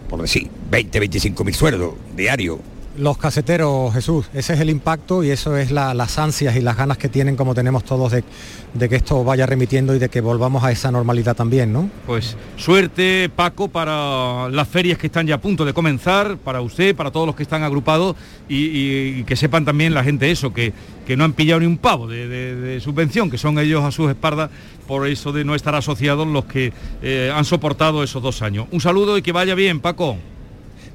por 0.08 0.20
decir, 0.22 0.48
20, 0.70 0.98
25 1.00 1.44
mil 1.44 1.54
sueldos 1.54 1.94
diarios. 2.16 2.58
Los 2.98 3.16
caseteros, 3.16 3.94
Jesús, 3.94 4.26
ese 4.34 4.52
es 4.52 4.60
el 4.60 4.68
impacto 4.68 5.24
y 5.24 5.30
eso 5.30 5.56
es 5.56 5.70
la- 5.70 5.94
las 5.94 6.18
ansias 6.18 6.54
y 6.56 6.60
las 6.60 6.76
ganas 6.76 6.98
que 6.98 7.08
tienen 7.08 7.36
como 7.36 7.54
tenemos 7.54 7.84
todos 7.84 8.12
de, 8.12 8.88
que 8.88 8.96
esto 8.96 9.24
vaya 9.24 9.46
remitiendo 9.46 9.94
y 9.94 9.98
de 9.98 10.10
que 10.10 10.20
volvamos 10.20 10.62
a 10.62 10.70
esa 10.70 10.90
normalidad 10.90 11.34
también, 11.34 11.72
¿no? 11.72 11.88
Pues 12.06 12.36
suerte, 12.56 13.30
Paco, 13.34 13.68
para 13.68 14.50
las 14.50 14.68
ferias 14.68 14.98
que 14.98 15.06
están 15.06 15.26
ya 15.26 15.36
a 15.36 15.40
punto 15.40 15.64
de 15.64 15.72
comenzar, 15.72 16.36
para 16.36 16.60
usted, 16.60 16.94
para 16.94 17.10
todos 17.10 17.26
los 17.26 17.34
que 17.34 17.44
están 17.44 17.62
agrupados 17.62 18.14
y, 18.46 19.24
que 19.24 19.36
sepan 19.36 19.64
también 19.64 19.94
la 19.94 20.04
gente 20.04 20.30
eso, 20.30 20.52
que, 20.52 20.74
que 21.06 21.16
no 21.16 21.24
han 21.24 21.32
pillado 21.32 21.60
ni 21.60 21.66
un 21.66 21.78
pavo 21.78 22.06
de 22.06 22.78
subvención, 22.82 23.30
que 23.30 23.38
son 23.38 23.58
ellos 23.58 23.82
a 23.84 23.90
sus 23.90 24.10
espaldas 24.10 24.50
por 24.86 25.06
eso 25.06 25.32
de 25.32 25.44
no 25.44 25.54
estar 25.54 25.74
asociados 25.74 26.26
los 26.26 26.44
que 26.44 26.72
eh, 27.02 27.32
han 27.34 27.44
soportado 27.46 28.02
esos 28.02 28.22
dos 28.22 28.42
años. 28.42 28.66
Un 28.70 28.80
saludo 28.80 29.16
y 29.16 29.22
que 29.22 29.32
vaya 29.32 29.54
bien, 29.54 29.80
Paco. 29.80 30.18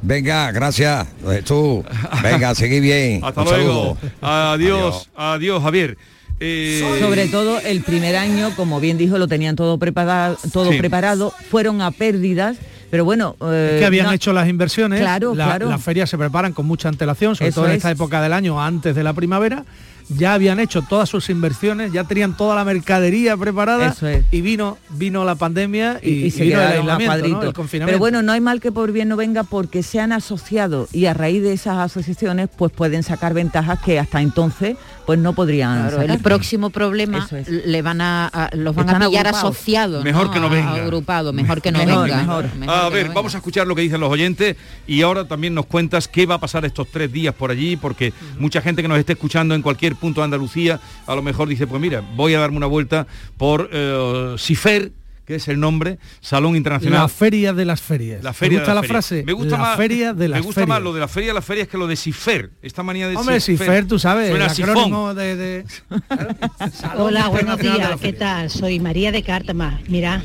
Venga, 0.01 0.51
gracias, 0.51 1.07
Jesús. 1.27 1.83
Venga, 2.21 2.53
seguí 2.55 2.79
bien. 2.79 3.21
Hasta 3.23 3.41
Un 3.41 3.47
luego. 3.47 3.97
Adiós, 4.21 5.09
adiós, 5.15 5.61
Javier. 5.63 5.97
Eh, 6.39 6.97
Sobre 7.01 7.27
todo 7.27 7.59
el 7.59 7.81
primer 7.81 8.15
año, 8.15 8.51
como 8.55 8.79
bien 8.79 8.97
dijo, 8.97 9.17
lo 9.17 9.27
tenían 9.27 9.55
todo 9.55 9.79
preparado, 9.79 10.37
todo 10.53 10.71
Sí. 10.71 10.77
preparado, 10.77 11.33
fueron 11.49 11.81
a 11.81 11.89
pérdidas, 11.89 12.57
pero 12.91 13.03
bueno, 13.05 13.35
eh, 13.41 13.77
que 13.79 13.85
habían 13.85 14.05
no- 14.05 14.11
hecho 14.11 14.33
las 14.33 14.47
inversiones. 14.47 14.99
Claro, 14.99 15.33
La- 15.33 15.45
claro. 15.45 15.69
Las 15.69 15.81
ferias 15.83 16.09
se 16.11 16.17
preparan 16.17 16.53
con 16.53 16.67
mucha 16.67 16.89
antelación, 16.89 17.35
sobre 17.35 17.49
Eso 17.49 17.61
todo 17.61 17.65
en 17.65 17.71
es. 17.71 17.77
esta 17.77 17.89
época 17.89 18.21
del 18.21 18.33
año, 18.33 18.61
antes 18.63 18.93
de 18.95 19.03
la 19.03 19.13
primavera. 19.13 19.65
Ya 20.09 20.33
habían 20.33 20.59
hecho 20.59 20.81
todas 20.81 21.09
sus 21.09 21.29
inversiones, 21.29 21.91
ya 21.91 22.03
tenían 22.05 22.35
toda 22.37 22.55
la 22.55 22.63
mercadería 22.63 23.35
preparada 23.35 23.93
es. 24.01 24.25
y 24.31 24.41
vino 24.41 24.77
vino 24.89 25.25
la 25.25 25.35
pandemia 25.35 25.99
y, 26.01 26.09
y, 26.09 26.25
y 26.25 26.31
se 26.31 26.43
vino 26.43 26.61
el 26.61 27.53
confinamiento. 27.53 27.85
Pero 27.85 27.99
bueno, 27.99 28.21
no 28.21 28.31
hay 28.31 28.41
mal 28.41 28.61
que 28.61 28.71
por 28.71 28.91
bien 28.91 29.09
no 29.09 29.17
venga 29.17 29.43
porque 29.43 29.83
se 29.83 29.99
han 29.99 30.11
asociado 30.11 30.87
y 30.91 31.05
a 31.05 31.13
raíz 31.13 31.43
de 31.43 31.53
esas 31.53 31.77
asociaciones 31.77 32.49
pues 32.55 32.71
pueden 32.71 33.03
sacar 33.03 33.33
ventajas 33.33 33.79
que 33.81 33.99
hasta 33.99 34.21
entonces 34.21 34.77
pues 35.07 35.17
no 35.17 35.31
podrían 35.33 35.89
Claro, 35.89 36.01
el 36.01 36.19
próximo 36.19 36.69
problema 36.69 37.25
es. 37.31 37.47
le 37.47 37.81
van 37.81 38.01
a, 38.01 38.27
a- 38.27 38.49
los 38.55 38.75
van 38.75 38.87
Están 38.89 39.01
a 39.03 39.07
pillar 39.07 39.25
agrupados. 39.27 39.55
asociados. 39.55 40.03
Mejor 40.03 40.29
que 40.31 40.39
no 40.41 40.47
A- 40.47 40.49
venga. 40.49 40.73
Agrupados, 40.75 41.33
mejor 41.33 41.61
que 41.61 41.71
no 41.71 41.79
Mejor, 41.79 42.03
venga. 42.09 42.17
mejor. 42.17 42.45
Mejor 42.57 42.75
a 42.75 42.89
ver, 42.89 43.07
no 43.07 43.13
vamos 43.13 43.33
a 43.33 43.37
escuchar 43.37 43.65
lo 43.65 43.73
que 43.73 43.81
dicen 43.83 44.01
los 44.01 44.11
oyentes 44.11 44.57
y 44.85 45.01
ahora 45.01 45.25
también 45.25 45.55
nos 45.55 45.65
cuentas 45.65 46.09
qué 46.09 46.25
va 46.25 46.35
a 46.35 46.39
pasar 46.39 46.65
estos 46.65 46.89
tres 46.91 47.09
días 47.11 47.33
por 47.33 47.51
allí, 47.51 47.77
porque 47.77 48.11
mucha 48.37 48.61
gente 48.61 48.81
que 48.81 48.87
nos 48.89 48.99
esté 48.99 49.13
escuchando 49.13 49.55
en 49.55 49.61
cualquier 49.61 49.95
punto 49.95 50.19
de 50.19 50.25
Andalucía, 50.25 50.79
a 51.07 51.15
lo 51.15 51.21
mejor 51.21 51.47
dice, 51.47 51.65
pues 51.67 51.81
mira, 51.81 52.03
voy 52.15 52.33
a 52.33 52.39
darme 52.39 52.57
una 52.57 52.67
vuelta 52.67 53.07
por 53.37 53.69
eh, 53.71 54.35
Cifer, 54.37 54.91
que 55.27 55.35
es 55.35 55.49
el 55.49 55.59
nombre, 55.59 55.99
Salón 56.21 56.55
Internacional. 56.55 57.01
la 57.01 57.07
feria 57.09 57.51
de 57.51 57.65
las 57.65 57.81
ferias. 57.81 58.23
La 58.23 58.31
feria 58.31 58.59
¿Te 58.59 58.61
gusta 58.63 58.71
de 58.75 58.81
la 58.81 58.87
frase? 58.87 59.23
Me 59.25 59.33
gusta 59.33 59.57
la 59.57 59.61
más, 59.61 59.77
feria 59.77 60.13
de 60.13 60.27
las 60.29 60.39
Me 60.39 60.45
gusta 60.45 60.61
ferias. 60.61 60.69
más 60.69 60.81
lo 60.83 60.93
de 60.93 60.99
la 61.01 61.07
feria 61.09 61.27
de 61.27 61.33
las 61.33 61.43
ferias 61.45 61.67
que 61.67 61.77
lo 61.77 61.85
de 61.85 61.97
Cifer. 61.97 62.51
Esta 62.61 62.81
manía 62.81 63.09
de 63.09 63.17
Hombre, 63.17 63.41
Cifer, 63.41 63.85
tú 63.85 63.99
sabes, 63.99 64.29
Suena 64.29 64.45
el 64.45 64.51
acrónimo 64.63 65.13
de... 65.13 65.35
de- 65.35 65.65
Hola, 66.97 67.27
buenos 67.27 67.59
días, 67.59 67.99
¿qué 68.01 68.13
tal? 68.13 68.49
Soy 68.49 68.79
María 68.79 69.11
de 69.11 69.21
Cártama. 69.21 69.81
Mira, 69.89 70.23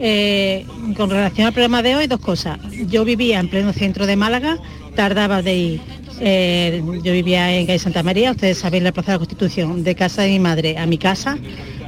eh, 0.00 0.64
con 0.96 1.10
relación 1.10 1.46
al 1.46 1.52
programa 1.52 1.82
de 1.82 1.96
hoy, 1.96 2.06
dos 2.06 2.20
cosas. 2.20 2.58
Yo 2.88 3.04
vivía 3.04 3.40
en 3.40 3.50
pleno 3.50 3.74
centro 3.74 4.06
de 4.06 4.16
Málaga, 4.16 4.56
tardaba 4.96 5.42
de 5.42 5.54
ir, 5.54 5.80
eh, 6.20 6.82
yo 7.02 7.12
vivía 7.12 7.52
en 7.56 7.66
calle 7.66 7.78
Santa 7.78 8.02
María, 8.02 8.32
ustedes 8.32 8.58
saben 8.58 8.84
la 8.84 8.92
Plaza 8.92 9.12
de 9.12 9.14
la 9.14 9.18
Constitución, 9.18 9.82
de 9.82 9.94
casa 9.94 10.22
de 10.22 10.28
mi 10.28 10.38
madre 10.38 10.76
a 10.76 10.86
mi 10.86 10.98
casa, 10.98 11.38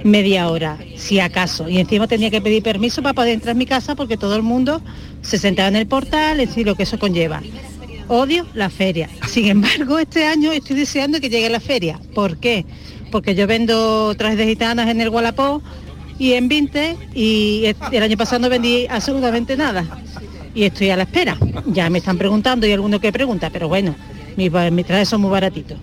media 0.04 0.48
hora, 0.48 0.78
si 0.96 1.20
acaso. 1.20 1.68
Y 1.68 1.78
encima 1.78 2.06
tenía 2.08 2.30
que 2.30 2.40
pedir 2.40 2.62
permiso 2.62 3.02
para 3.02 3.12
poder 3.12 3.34
entrar 3.34 3.54
a 3.54 3.58
mi 3.58 3.66
casa 3.66 3.94
porque 3.94 4.16
todo 4.16 4.34
el 4.36 4.42
mundo 4.42 4.80
se 5.20 5.38
sentaba 5.38 5.68
en 5.68 5.76
el 5.76 5.86
portal, 5.86 6.40
es 6.40 6.48
decir, 6.48 6.66
lo 6.66 6.74
que 6.74 6.84
eso 6.84 6.98
conlleva. 6.98 7.42
Odio 8.08 8.46
la 8.54 8.70
feria. 8.70 9.08
Sin 9.28 9.48
embargo, 9.48 9.98
este 9.98 10.26
año 10.26 10.52
estoy 10.52 10.76
deseando 10.76 11.20
que 11.20 11.28
llegue 11.28 11.48
la 11.50 11.60
feria. 11.60 12.00
¿Por 12.14 12.38
qué? 12.38 12.64
Porque 13.10 13.34
yo 13.34 13.46
vendo 13.46 14.14
trajes 14.14 14.38
de 14.38 14.46
gitanas 14.46 14.88
en 14.88 15.00
el 15.00 15.10
Gualapó 15.10 15.62
y 16.18 16.32
en 16.32 16.48
20 16.48 16.96
y 17.14 17.64
el 17.92 18.02
año 18.02 18.16
pasado 18.16 18.40
no 18.40 18.48
vendí 18.48 18.86
absolutamente 18.88 19.56
nada. 19.56 19.84
Y 20.54 20.64
estoy 20.64 20.90
a 20.90 20.96
la 20.96 21.02
espera. 21.04 21.36
Ya 21.66 21.88
me 21.90 21.98
están 21.98 22.18
preguntando 22.18 22.66
y 22.66 22.72
alguno 22.72 23.00
que 23.00 23.12
pregunta, 23.12 23.50
pero 23.50 23.68
bueno, 23.68 23.94
mis, 24.36 24.50
mis 24.72 24.86
trajes 24.86 25.08
son 25.08 25.20
muy 25.20 25.30
baratitos. 25.30 25.78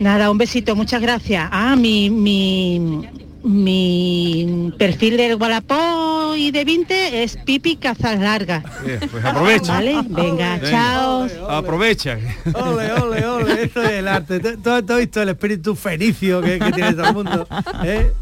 Nada, 0.00 0.30
un 0.30 0.38
besito, 0.38 0.76
muchas 0.76 1.00
gracias. 1.00 1.48
Ah, 1.50 1.74
mi, 1.76 2.10
mi, 2.10 3.06
mi 3.42 4.72
perfil 4.78 5.16
del 5.16 5.36
Gualapó 5.36 6.34
y 6.36 6.50
de 6.50 6.64
20 6.66 7.22
es 7.22 7.36
Pipi 7.38 7.76
Cazas 7.76 8.18
Largas. 8.20 8.62
Eh, 8.86 9.00
pues 9.10 9.24
aprovecha. 9.24 9.72
Vale, 9.72 9.94
venga, 10.08 10.58
Venga. 10.58 10.60
chao. 10.70 11.26
Aprovecha. 11.48 12.18
Ole, 12.54 12.92
ole, 12.92 13.26
ole, 13.26 13.62
esto 13.62 13.82
es 13.82 13.90
el 13.92 14.08
arte. 14.08 14.38
¿Tú- 14.40 14.56
¿Tú 14.62 14.82
tú 14.84 14.92
has 14.92 14.98
visto 15.00 15.22
el 15.22 15.30
espíritu 15.30 15.74
fenicio 15.74 16.42
que, 16.42 16.58
que 16.58 16.72
tiene 16.72 16.92
todo 16.92 17.06
el 17.06 17.14
mundo? 17.14 17.48
¿eh? 17.84 18.12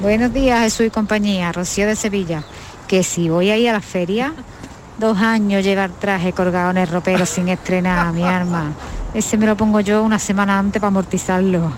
Buenos 0.00 0.32
días, 0.32 0.60
Jesús 0.62 0.86
y 0.86 0.90
compañía, 0.90 1.52
Rocío 1.52 1.86
de 1.86 1.96
Sevilla. 1.96 2.42
Que 2.88 3.02
si 3.02 3.28
voy 3.28 3.50
a 3.50 3.56
ir 3.58 3.68
a 3.68 3.72
la 3.74 3.80
feria, 3.80 4.32
dos 5.00 5.18
años 5.18 5.64
llevar 5.64 5.90
traje 5.90 6.32
colgado 6.32 6.70
en 6.70 6.76
el 6.76 6.86
ropero 6.86 7.26
sin 7.26 7.48
estrenar, 7.48 8.12
mi 8.12 8.22
arma. 8.22 8.72
Ese 9.14 9.36
me 9.36 9.46
lo 9.46 9.56
pongo 9.56 9.80
yo 9.80 10.04
una 10.04 10.18
semana 10.18 10.58
antes 10.58 10.78
para 10.78 10.88
amortizarlo. 10.88 11.72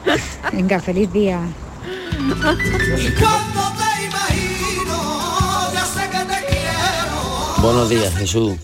Venga, 0.52 0.81
feliz 0.81 1.11
día. 1.11 1.41
Buenos 7.62 7.88
días, 7.88 8.14
Jesús. 8.17 8.55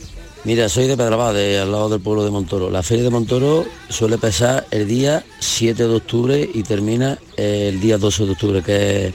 Mira, 0.45 0.69
soy 0.69 0.87
de 0.87 0.97
Pedrabá, 0.97 1.33
de 1.33 1.61
al 1.61 1.71
lado 1.71 1.89
del 1.89 2.01
pueblo 2.01 2.25
de 2.25 2.31
Montoro. 2.31 2.69
La 2.69 2.83
feria 2.83 3.05
de 3.05 3.11
Montoro 3.11 3.65
suele 3.89 4.17
empezar 4.17 4.67
el 4.71 4.89
día 4.89 5.25
7 5.39 5.87
de 5.87 5.95
octubre 5.95 6.51
y 6.53 6.63
termina 6.65 7.19
el 7.37 7.81
día 7.81 7.97
12 7.97 8.27
de 8.27 8.33
octubre, 8.33 8.63
que 8.63 9.07
es 9.07 9.15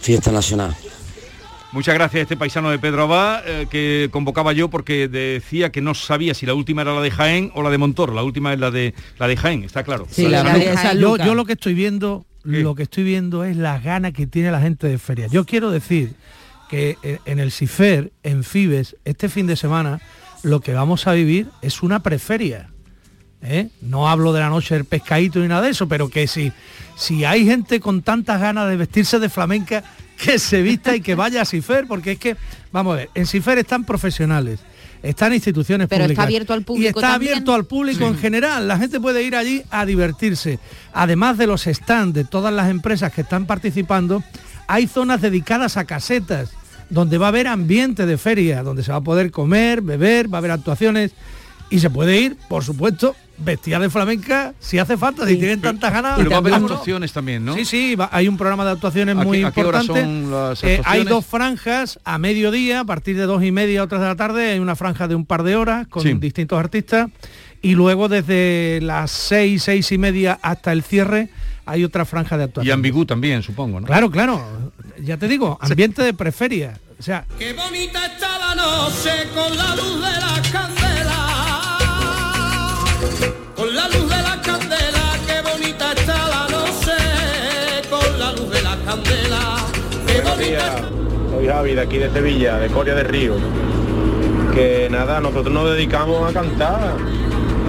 fiesta 0.00 0.32
nacional. 0.32 0.74
Muchas 1.72 1.94
gracias 1.94 2.20
a 2.20 2.22
este 2.22 2.36
paisano 2.36 2.70
de 2.70 2.78
Pedro 2.78 3.04
Abad 3.04 3.48
eh, 3.48 3.66
que 3.70 4.10
convocaba 4.12 4.52
yo 4.52 4.68
porque 4.68 5.08
decía 5.08 5.72
que 5.72 5.80
no 5.80 5.94
sabía 5.94 6.34
si 6.34 6.44
la 6.44 6.52
última 6.52 6.82
era 6.82 6.94
la 6.94 7.00
de 7.00 7.10
Jaén 7.10 7.50
o 7.54 7.62
la 7.62 7.70
de 7.70 7.78
Montoro. 7.78 8.12
La 8.12 8.22
última 8.22 8.52
es 8.52 8.60
la 8.60 8.70
de 8.70 8.92
la 9.18 9.26
de 9.26 9.38
Jaén, 9.38 9.64
está 9.64 9.82
claro. 9.82 10.06
Sí, 10.10 10.28
la 10.28 10.42
de 10.42 11.00
yo, 11.00 11.16
yo 11.16 11.34
lo 11.34 11.46
que 11.46 11.54
estoy 11.54 11.72
viendo, 11.72 12.26
lo 12.44 12.74
que 12.74 12.82
estoy 12.82 13.04
viendo 13.04 13.44
es 13.44 13.56
las 13.56 13.82
ganas 13.82 14.12
que 14.12 14.26
tiene 14.26 14.50
la 14.50 14.60
gente 14.60 14.86
de 14.86 14.98
feria. 14.98 15.28
Yo 15.28 15.46
quiero 15.46 15.70
decir 15.70 16.14
que 16.68 16.98
eh, 17.02 17.20
en 17.24 17.38
el 17.38 17.50
CIFER, 17.50 18.12
en 18.22 18.44
Fibes, 18.44 18.96
este 19.06 19.30
fin 19.30 19.46
de 19.46 19.56
semana, 19.56 20.02
lo 20.42 20.60
que 20.60 20.74
vamos 20.74 21.06
a 21.06 21.12
vivir 21.12 21.46
es 21.62 21.82
una 21.82 22.02
preferia. 22.02 22.68
¿eh? 23.40 23.68
No 23.80 24.10
hablo 24.10 24.34
de 24.34 24.40
la 24.40 24.50
noche 24.50 24.74
del 24.74 24.84
pescadito 24.84 25.38
ni 25.38 25.48
nada 25.48 25.62
de 25.62 25.70
eso, 25.70 25.88
pero 25.88 26.10
que 26.10 26.26
si, 26.26 26.52
si 26.96 27.24
hay 27.24 27.46
gente 27.46 27.80
con 27.80 28.02
tantas 28.02 28.40
ganas 28.42 28.68
de 28.68 28.76
vestirse 28.76 29.18
de 29.18 29.30
flamenca, 29.30 29.82
que 30.22 30.38
se 30.38 30.62
vista 30.62 30.94
y 30.94 31.00
que 31.00 31.14
vaya 31.14 31.42
a 31.42 31.44
CIFER, 31.44 31.86
porque 31.86 32.12
es 32.12 32.18
que, 32.18 32.36
vamos 32.70 32.94
a 32.94 32.96
ver, 32.98 33.10
en 33.14 33.26
CIFER 33.26 33.58
están 33.58 33.84
profesionales, 33.84 34.60
están 35.02 35.34
instituciones 35.34 35.88
Pero 35.88 36.04
públicas. 36.04 36.12
está 36.22 36.24
abierto 36.24 36.52
al 36.52 36.62
público 36.62 36.84
Y 36.84 36.86
está 36.86 37.00
también. 37.00 37.32
abierto 37.32 37.54
al 37.54 37.64
público 37.64 38.06
en 38.06 38.16
general. 38.16 38.68
La 38.68 38.78
gente 38.78 39.00
puede 39.00 39.22
ir 39.24 39.34
allí 39.34 39.62
a 39.70 39.84
divertirse. 39.84 40.60
Además 40.92 41.38
de 41.38 41.48
los 41.48 41.62
stands 41.64 42.14
de 42.14 42.24
todas 42.24 42.54
las 42.54 42.70
empresas 42.70 43.12
que 43.12 43.22
están 43.22 43.46
participando, 43.46 44.22
hay 44.68 44.86
zonas 44.86 45.20
dedicadas 45.20 45.76
a 45.76 45.84
casetas, 45.86 46.50
donde 46.88 47.18
va 47.18 47.26
a 47.26 47.28
haber 47.30 47.48
ambiente 47.48 48.06
de 48.06 48.16
feria, 48.16 48.62
donde 48.62 48.84
se 48.84 48.92
va 48.92 48.98
a 48.98 49.02
poder 49.02 49.30
comer, 49.32 49.80
beber, 49.82 50.32
va 50.32 50.36
a 50.36 50.40
haber 50.40 50.52
actuaciones 50.52 51.12
y 51.68 51.80
se 51.80 51.90
puede 51.90 52.20
ir, 52.20 52.36
por 52.48 52.62
supuesto, 52.62 53.16
vestida 53.44 53.78
de 53.78 53.90
flamenca 53.90 54.54
si 54.60 54.78
hace 54.78 54.96
falta, 54.96 55.26
si 55.26 55.36
tienen 55.36 55.60
tantas 55.60 55.92
ganas. 55.92 56.14
Pero 56.16 56.30
va 56.30 56.36
a 56.36 56.38
haber 56.38 56.54
actuaciones 56.54 57.12
también, 57.12 57.44
¿no? 57.44 57.54
Sí, 57.54 57.64
sí, 57.64 57.94
va- 57.94 58.08
hay 58.12 58.28
un 58.28 58.36
programa 58.36 58.64
de 58.64 58.70
actuaciones 58.72 59.16
¿A 59.16 59.20
qué- 59.20 59.24
muy 59.26 59.42
a 59.44 59.50
qué 59.52 59.64
hora 59.64 59.80
importante. 59.82 60.00
son 60.02 60.30
las 60.30 60.64
Eh, 60.64 60.80
hay 60.84 61.04
dos 61.04 61.24
franjas 61.26 61.98
a 62.04 62.18
mediodía, 62.18 62.80
a 62.80 62.84
partir 62.84 63.16
de 63.16 63.24
dos 63.24 63.42
y 63.44 63.52
media, 63.52 63.82
otras 63.82 64.00
de 64.00 64.06
la 64.08 64.16
tarde, 64.16 64.52
hay 64.52 64.58
una 64.58 64.76
franja 64.76 65.08
de 65.08 65.14
un 65.14 65.26
par 65.26 65.42
de 65.42 65.56
horas 65.56 65.86
con 65.88 66.02
Sí. 66.02 66.12
distintos 66.14 66.58
artistas. 66.58 67.08
Y 67.64 67.74
luego 67.76 68.08
desde 68.08 68.80
las 68.82 69.10
seis, 69.12 69.62
seis 69.62 69.92
y 69.92 69.98
media 69.98 70.38
hasta 70.42 70.72
el 70.72 70.82
cierre 70.82 71.28
hay 71.64 71.84
otra 71.84 72.04
franja 72.04 72.36
de 72.36 72.42
Y 72.42 72.46
actuación. 72.46 72.74
ambigú 72.74 73.06
también, 73.06 73.42
supongo, 73.44 73.80
¿no? 73.80 73.86
Claro, 73.86 74.10
claro. 74.10 74.72
Ya 75.00 75.16
te 75.16 75.28
digo, 75.28 75.58
ambiente 75.60 76.02
de 76.02 76.12
preferia. 76.12 76.78
O 76.98 77.02
sea, 77.02 77.24
Qué 77.38 77.52
bonita 77.52 78.04
está 78.06 78.38
la 78.38 78.54
noche 78.56 79.10
con 79.34 79.56
la 79.56 79.76
luz 79.76 79.94
de 79.96 80.20
la 80.20 80.42
candela. 80.52 81.18
Días, 90.42 90.82
soy 91.30 91.46
Javi 91.46 91.74
de 91.74 91.80
aquí 91.80 91.98
de 91.98 92.10
Sevilla, 92.10 92.58
de 92.58 92.68
Coria 92.68 92.94
del 92.94 93.06
Río. 93.06 93.34
Que 94.54 94.88
nada, 94.90 95.20
nosotros 95.20 95.52
nos 95.52 95.70
dedicamos 95.70 96.28
a 96.28 96.32
cantar, 96.32 96.96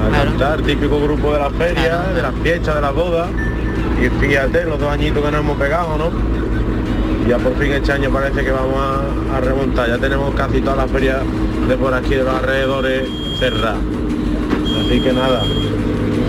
a 0.06 0.24
cantar, 0.24 0.62
típico 0.64 1.00
grupo 1.00 1.34
de 1.34 1.40
la 1.40 1.50
feria, 1.52 2.00
de 2.16 2.22
las 2.22 2.34
fiestas, 2.42 2.76
de 2.76 2.82
las 2.82 2.94
bodas. 2.94 3.30
Y 4.02 4.10
fíjate, 4.20 4.66
los 4.66 4.80
dos 4.80 4.92
añitos 4.92 5.24
que 5.24 5.32
nos 5.32 5.42
hemos 5.42 5.58
pegado, 5.58 5.98
¿no? 5.98 6.12
Ya 7.28 7.38
por 7.38 7.56
fin 7.58 7.72
este 7.72 7.92
año 7.92 8.10
parece 8.10 8.44
que 8.44 8.52
vamos 8.52 8.76
a, 8.76 9.38
a 9.38 9.40
remontar, 9.40 9.88
ya 9.88 9.98
tenemos 9.98 10.34
casi 10.36 10.60
todas 10.60 10.78
las 10.78 10.92
ferias 10.92 11.20
de 11.70 11.78
por 11.78 11.94
aquí, 11.94 12.16
de 12.16 12.24
los 12.24 12.36
alrededores 12.36 13.08
cerradas. 13.40 13.78
Así 14.80 15.00
que 15.00 15.14
nada, 15.14 15.44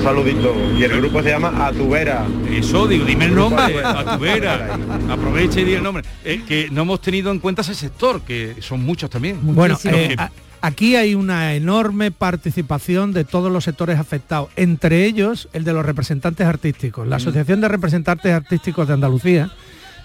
saludito. 0.04 0.54
Y 0.78 0.84
el 0.84 0.96
grupo 0.98 1.22
se 1.22 1.30
llama 1.30 1.66
Atubera. 1.66 2.26
Eso, 2.50 2.86
digo, 2.86 3.04
dime 3.04 3.24
el 3.24 3.34
nombre, 3.34 3.72
Grupo 3.72 3.88
a 3.88 4.16
tu 4.16 4.22
vera. 4.22 4.78
Aprovecha 5.10 5.60
y 5.60 5.64
di 5.64 5.72
el 5.72 5.82
nombre. 5.82 6.04
Eh, 6.24 6.42
que 6.46 6.68
no 6.70 6.82
hemos 6.82 7.00
tenido 7.00 7.30
en 7.32 7.38
cuenta 7.40 7.62
ese 7.62 7.74
sector, 7.74 8.20
que 8.20 8.56
son 8.60 8.84
muchos 8.84 9.08
también. 9.10 9.38
Bueno, 9.42 9.76
eh, 9.84 10.14
que- 10.16 10.16
aquí 10.60 10.94
hay 10.96 11.14
una 11.14 11.54
enorme 11.54 12.10
participación 12.10 13.12
de 13.12 13.24
todos 13.24 13.50
los 13.50 13.64
sectores 13.64 13.98
afectados, 13.98 14.50
entre 14.56 15.04
ellos 15.06 15.48
el 15.54 15.64
de 15.64 15.72
los 15.72 15.84
representantes 15.84 16.46
artísticos. 16.46 17.08
La. 17.08 17.16
Asociación 17.16 17.60
de 17.62 17.68
Representantes 17.68 18.32
Artísticos 18.32 18.86
de 18.86 18.94
Andalucía 18.94 19.50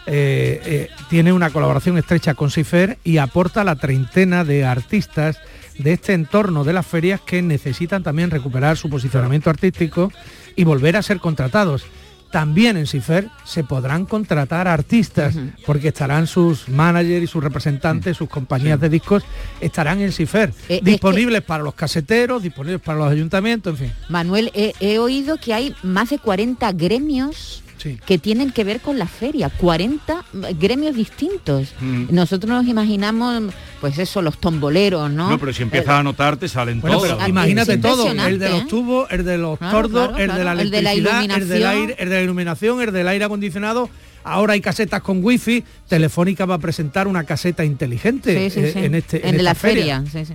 eh, 0.06 0.62
eh, 0.66 0.90
tiene 1.10 1.34
una 1.34 1.50
colaboración 1.50 1.98
estrecha 1.98 2.34
con 2.34 2.50
CIFER 2.50 2.98
y 3.04 3.18
aporta 3.18 3.64
la 3.66 3.76
treintena 3.76 4.44
de 4.46 4.66
artistas 4.66 5.38
de 5.80 5.94
este 5.94 6.14
entorno 6.14 6.64
de 6.64 6.74
las 6.74 6.86
ferias 6.86 7.22
que 7.22 7.42
necesitan 7.42 8.04
también 8.04 8.30
recuperar 8.30 8.78
su 8.78 8.90
posicionamiento 8.90 9.50
artístico 9.50 10.12
y 10.56 10.64
volver 10.64 10.96
a 10.98 11.02
ser 11.02 11.20
contratados. 11.20 11.86
También 12.32 12.78
en 12.78 12.86
CIFER 12.86 13.28
se 13.44 13.64
podrán 13.64 14.06
contratar 14.06 14.68
artistas, 14.68 15.36
porque 15.66 15.88
estarán 15.88 16.28
sus 16.28 16.70
managers 16.70 17.24
y 17.24 17.28
sus 17.28 17.44
representantes, 17.44 18.18
sus 18.18 18.30
compañías 18.30 18.80
de 18.80 18.88
discos, 18.88 19.24
estarán 19.60 20.00
en 20.02 20.12
CIFER, 20.12 20.54
Eh, 20.70 20.78
es 20.78 20.84
disponibles 20.84 21.42
para 21.42 21.64
los 21.64 21.74
caseteros, 21.74 22.44
disponibles 22.44 22.82
para 22.82 23.00
los 23.00 23.12
ayuntamientos, 23.12 23.74
en 23.80 23.88
fin. 23.88 23.96
Manuel, 24.10 24.52
he, 24.54 24.74
he 24.80 25.00
oído 25.00 25.38
que 25.38 25.56
hay 25.56 25.76
más 25.82 26.12
de 26.12 26.20
40 26.20 26.72
gremios 26.74 27.64
que 28.06 28.18
tienen 28.18 28.52
que 28.52 28.64
ver 28.64 28.82
con 28.82 29.00
la 29.00 29.08
feria, 29.08 29.50
40 29.50 30.26
gremios 30.60 30.96
distintos. 30.96 31.74
Mm. 31.80 32.06
Nosotros 32.12 32.50
nos 32.52 32.68
imaginamos, 32.68 33.44
pues 33.82 33.98
eso, 33.98 34.22
los 34.22 34.38
tomboleros, 34.38 35.10
¿no? 35.12 35.30
No, 35.30 35.40
pero 35.40 35.54
si 35.54 35.64
empiezas 35.64 36.00
a 36.00 36.04
notarte 36.04 36.48
salen 36.48 36.82
Bueno, 36.82 36.98
todos. 36.98 37.14
pero 37.16 37.30
imagínate 37.30 37.78
todo, 37.78 38.12
el 38.12 38.38
de 38.40 38.50
los 38.50 38.62
¿eh? 38.62 38.66
tubos, 38.70 39.12
el 39.12 39.24
de 39.26 39.38
los 39.38 39.58
Claro, 39.58 39.78
tordos, 39.78 40.08
claro, 40.10 40.24
el 40.24 40.28
de 40.38 40.44
la 40.44 40.52
claro, 40.54 40.60
el 40.62 40.70
de 40.72 40.82
la 40.82 40.94
electricidad, 40.94 41.24
el, 41.42 41.48
del 41.48 41.58
iluminación. 41.62 41.82
aire, 41.82 41.96
el 42.00 42.10
de 42.10 42.16
la 42.16 42.22
iluminación, 42.22 42.82
el 42.82 42.92
del 42.92 43.08
aire 43.08 43.26
acondicionado. 43.26 43.90
Ahora 44.24 44.54
hay 44.54 44.62
casetas 44.62 45.02
con 45.02 45.24
wifi. 45.24 45.64
Telefónica 45.88 46.46
va 46.46 46.56
a 46.56 46.60
presentar 46.60 47.08
una 47.08 47.24
caseta 47.24 47.64
inteligente 47.64 48.50
Sí, 48.50 48.60
sí, 48.60 48.66
eh, 48.68 48.72
sí. 48.74 48.80
en 48.80 48.96
este 48.96 49.18
en 49.28 49.36
esta 49.36 49.44
la 49.44 49.56
feria. 49.56 50.04
sí, 50.12 50.26
sí. 50.26 50.34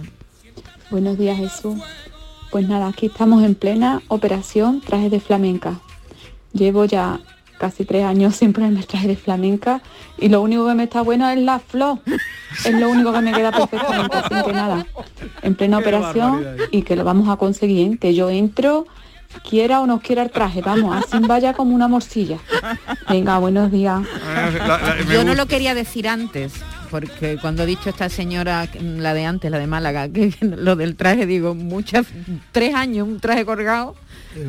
Buenos 0.90 1.18
días 1.18 1.36
Jesús. 1.38 1.78
Pues 2.50 2.66
nada, 2.68 2.88
aquí 2.88 3.06
estamos 3.06 3.42
en 3.44 3.54
plena 3.54 4.00
operación 4.08 4.80
trajes 4.80 5.10
de 5.10 5.20
flamenca. 5.20 5.80
Llevo 6.52 6.84
ya 6.84 7.20
casi 7.64 7.86
tres 7.86 8.04
años 8.04 8.36
sin 8.36 8.52
ponerme 8.52 8.80
el 8.80 8.86
traje 8.86 9.08
de 9.08 9.16
flamenca 9.16 9.80
y 10.18 10.28
lo 10.28 10.42
único 10.42 10.68
que 10.68 10.74
me 10.74 10.84
está 10.84 11.00
bueno 11.00 11.26
es 11.30 11.38
la 11.38 11.58
flor. 11.58 11.98
Es 12.62 12.74
lo 12.74 12.90
único 12.90 13.10
que 13.10 13.20
me 13.22 13.32
queda 13.32 13.50
perfectamente, 13.52 14.18
que 14.44 14.52
nada, 14.52 14.86
en 15.40 15.54
plena 15.54 15.78
Qué 15.78 15.82
operación 15.82 16.44
y 16.70 16.82
que 16.82 16.94
lo 16.94 17.04
vamos 17.04 17.30
a 17.30 17.36
conseguir, 17.36 17.94
¿eh? 17.94 17.98
que 17.98 18.14
yo 18.14 18.28
entro, 18.28 18.86
quiera 19.48 19.80
o 19.80 19.86
no 19.86 20.00
quiera 20.00 20.22
el 20.22 20.30
traje, 20.30 20.60
vamos, 20.60 20.94
así 20.94 21.18
vaya 21.26 21.54
como 21.54 21.74
una 21.74 21.88
morcilla. 21.88 22.36
Venga, 23.08 23.38
buenos 23.38 23.72
días. 23.72 24.02
Yo 25.10 25.24
no 25.24 25.34
lo 25.34 25.46
quería 25.46 25.74
decir 25.74 26.06
antes, 26.06 26.52
porque 26.90 27.38
cuando 27.40 27.62
ha 27.62 27.66
dicho 27.66 27.88
esta 27.88 28.10
señora, 28.10 28.68
la 28.78 29.14
de 29.14 29.24
antes, 29.24 29.50
la 29.50 29.58
de 29.58 29.66
Málaga, 29.66 30.06
que 30.12 30.34
lo 30.42 30.76
del 30.76 30.96
traje, 30.96 31.24
digo, 31.24 31.54
muchas, 31.54 32.04
tres 32.52 32.74
años, 32.74 33.08
un 33.08 33.20
traje 33.20 33.46
colgado, 33.46 33.96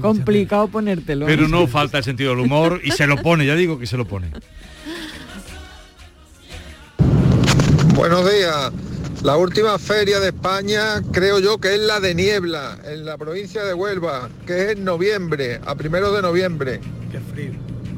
complicado 0.02 0.67
ponértelo. 0.67 1.26
Pero 1.26 1.48
no 1.48 1.67
falta 1.67 1.98
el 1.98 2.04
sentido 2.04 2.32
del 2.32 2.39
humor 2.39 2.82
y 2.84 2.91
se 2.91 3.08
lo 3.08 3.17
pone, 3.17 3.45
ya 3.45 3.56
digo 3.56 3.80
que 3.80 3.88
se 3.88 3.98
lo 3.98 4.06
pone. 4.06 4.32
Buenos 7.95 8.30
días. 8.30 8.71
La 9.24 9.38
última 9.38 9.80
feria 9.80 10.19
de 10.19 10.28
España 10.28 11.02
creo 11.12 11.39
yo 11.39 11.58
que 11.58 11.74
es 11.74 11.82
la 11.82 12.00
de 12.00 12.13
Niebla, 12.13 12.78
en 12.86 13.06
la 13.06 13.17
provincia 13.17 13.63
de 13.63 13.74
Huelva, 13.74 14.30
que 14.45 14.65
es 14.65 14.78
en 14.78 14.84
noviembre, 14.84 15.60
a 15.65 15.76
primero 15.76 16.12
de 16.12 16.21
noviembre. 16.21 16.80
Qué 17.12 17.19
frío. 17.19 17.52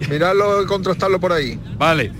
Mirarlo 0.09 0.63
y 0.63 0.65
contrastarlo 0.65 1.19
por 1.19 1.33
ahí. 1.33 1.59
Vale. 1.77 2.13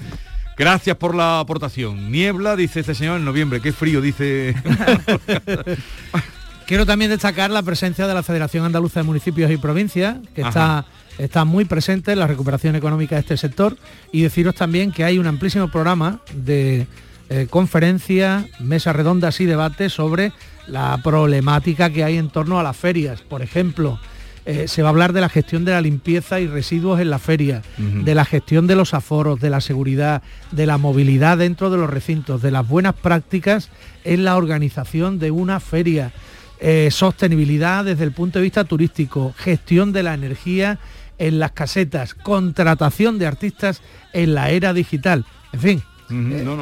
Gracias 0.58 0.98
por 0.98 1.14
la 1.14 1.40
aportación. 1.40 2.12
Niebla, 2.12 2.56
dice 2.56 2.80
este 2.80 2.96
señor 2.96 3.18
en 3.18 3.26
noviembre. 3.26 3.62
Qué 3.62 3.72
frío, 3.72 4.02
dice. 4.02 4.56
Quiero 6.68 6.86
también 6.86 7.10
destacar 7.10 7.50
la 7.50 7.64
presencia 7.64 8.08
de 8.08 8.14
la 8.14 8.24
Federación 8.24 8.66
Andaluza 8.66 9.00
de 9.00 9.06
Municipios 9.06 9.50
y 9.50 9.56
Provincias, 9.56 10.18
que 10.36 10.42
está, 10.42 10.86
está 11.18 11.46
muy 11.46 11.64
presente 11.64 12.12
en 12.12 12.20
la 12.20 12.28
recuperación 12.28 12.76
económica 12.76 13.16
de 13.16 13.22
este 13.22 13.38
sector, 13.38 13.78
y 14.12 14.24
deciros 14.24 14.54
también 14.54 14.92
que 14.92 15.06
hay 15.06 15.18
un 15.18 15.28
amplísimo 15.28 15.70
programa 15.70 16.20
de 16.34 16.86
eh, 17.30 17.48
conferencias, 17.50 18.44
mesas 18.60 18.98
redondas 18.98 19.40
y 19.40 19.46
debates 19.46 19.94
sobre 19.94 20.34
la 20.68 21.00
problemática 21.02 21.90
que 21.90 22.04
hay 22.04 22.18
en 22.18 22.30
torno 22.30 22.60
a 22.60 22.64
las 22.64 22.76
ferias. 22.76 23.22
Por 23.22 23.42
ejemplo, 23.42 23.98
eh, 24.46 24.68
se 24.68 24.82
va 24.82 24.90
a 24.90 24.92
hablar 24.92 25.14
de 25.14 25.22
la 25.22 25.30
gestión 25.30 25.64
de 25.64 25.72
la 25.72 25.80
limpieza 25.80 26.42
y 26.42 26.48
residuos 26.48 27.00
en 27.00 27.10
la 27.10 27.20
feria, 27.20 27.62
de 27.78 28.14
la 28.14 28.26
gestión 28.26 28.68
de 28.68 28.76
los 28.76 28.94
aforos, 28.94 29.40
de 29.40 29.50
la 29.50 29.62
seguridad, 29.62 30.22
de 30.52 30.66
la 30.66 30.78
movilidad 30.78 31.38
dentro 31.38 31.70
de 31.70 31.78
los 31.78 31.90
recintos, 31.90 32.42
de 32.42 32.52
las 32.52 32.68
buenas 32.68 32.94
prácticas 32.94 33.70
en 34.04 34.26
la 34.26 34.36
organización 34.36 35.18
de 35.18 35.32
una 35.32 35.62
feria, 35.62 36.12
eh, 36.60 36.90
sostenibilidad 36.92 37.86
desde 37.86 38.04
el 38.04 38.12
punto 38.12 38.40
de 38.40 38.44
vista 38.44 38.64
turístico, 38.64 39.34
gestión 39.38 39.92
de 39.94 40.04
la 40.04 40.14
energía 40.14 40.80
en 41.18 41.40
las 41.40 41.52
casetas, 41.52 42.14
contratación 42.14 43.18
de 43.20 43.28
artistas 43.28 43.82
en 44.14 44.34
la 44.36 44.50
era 44.50 44.74
digital. 44.74 45.26
En 45.54 45.60
fin, 45.60 45.84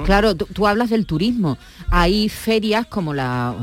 Claro, 0.05 0.35
tú, 0.35 0.47
tú 0.51 0.67
hablas 0.67 0.89
del 0.89 1.05
turismo. 1.05 1.57
Hay 1.91 2.29
ferias 2.29 2.87
como 2.87 3.13
la, 3.13 3.53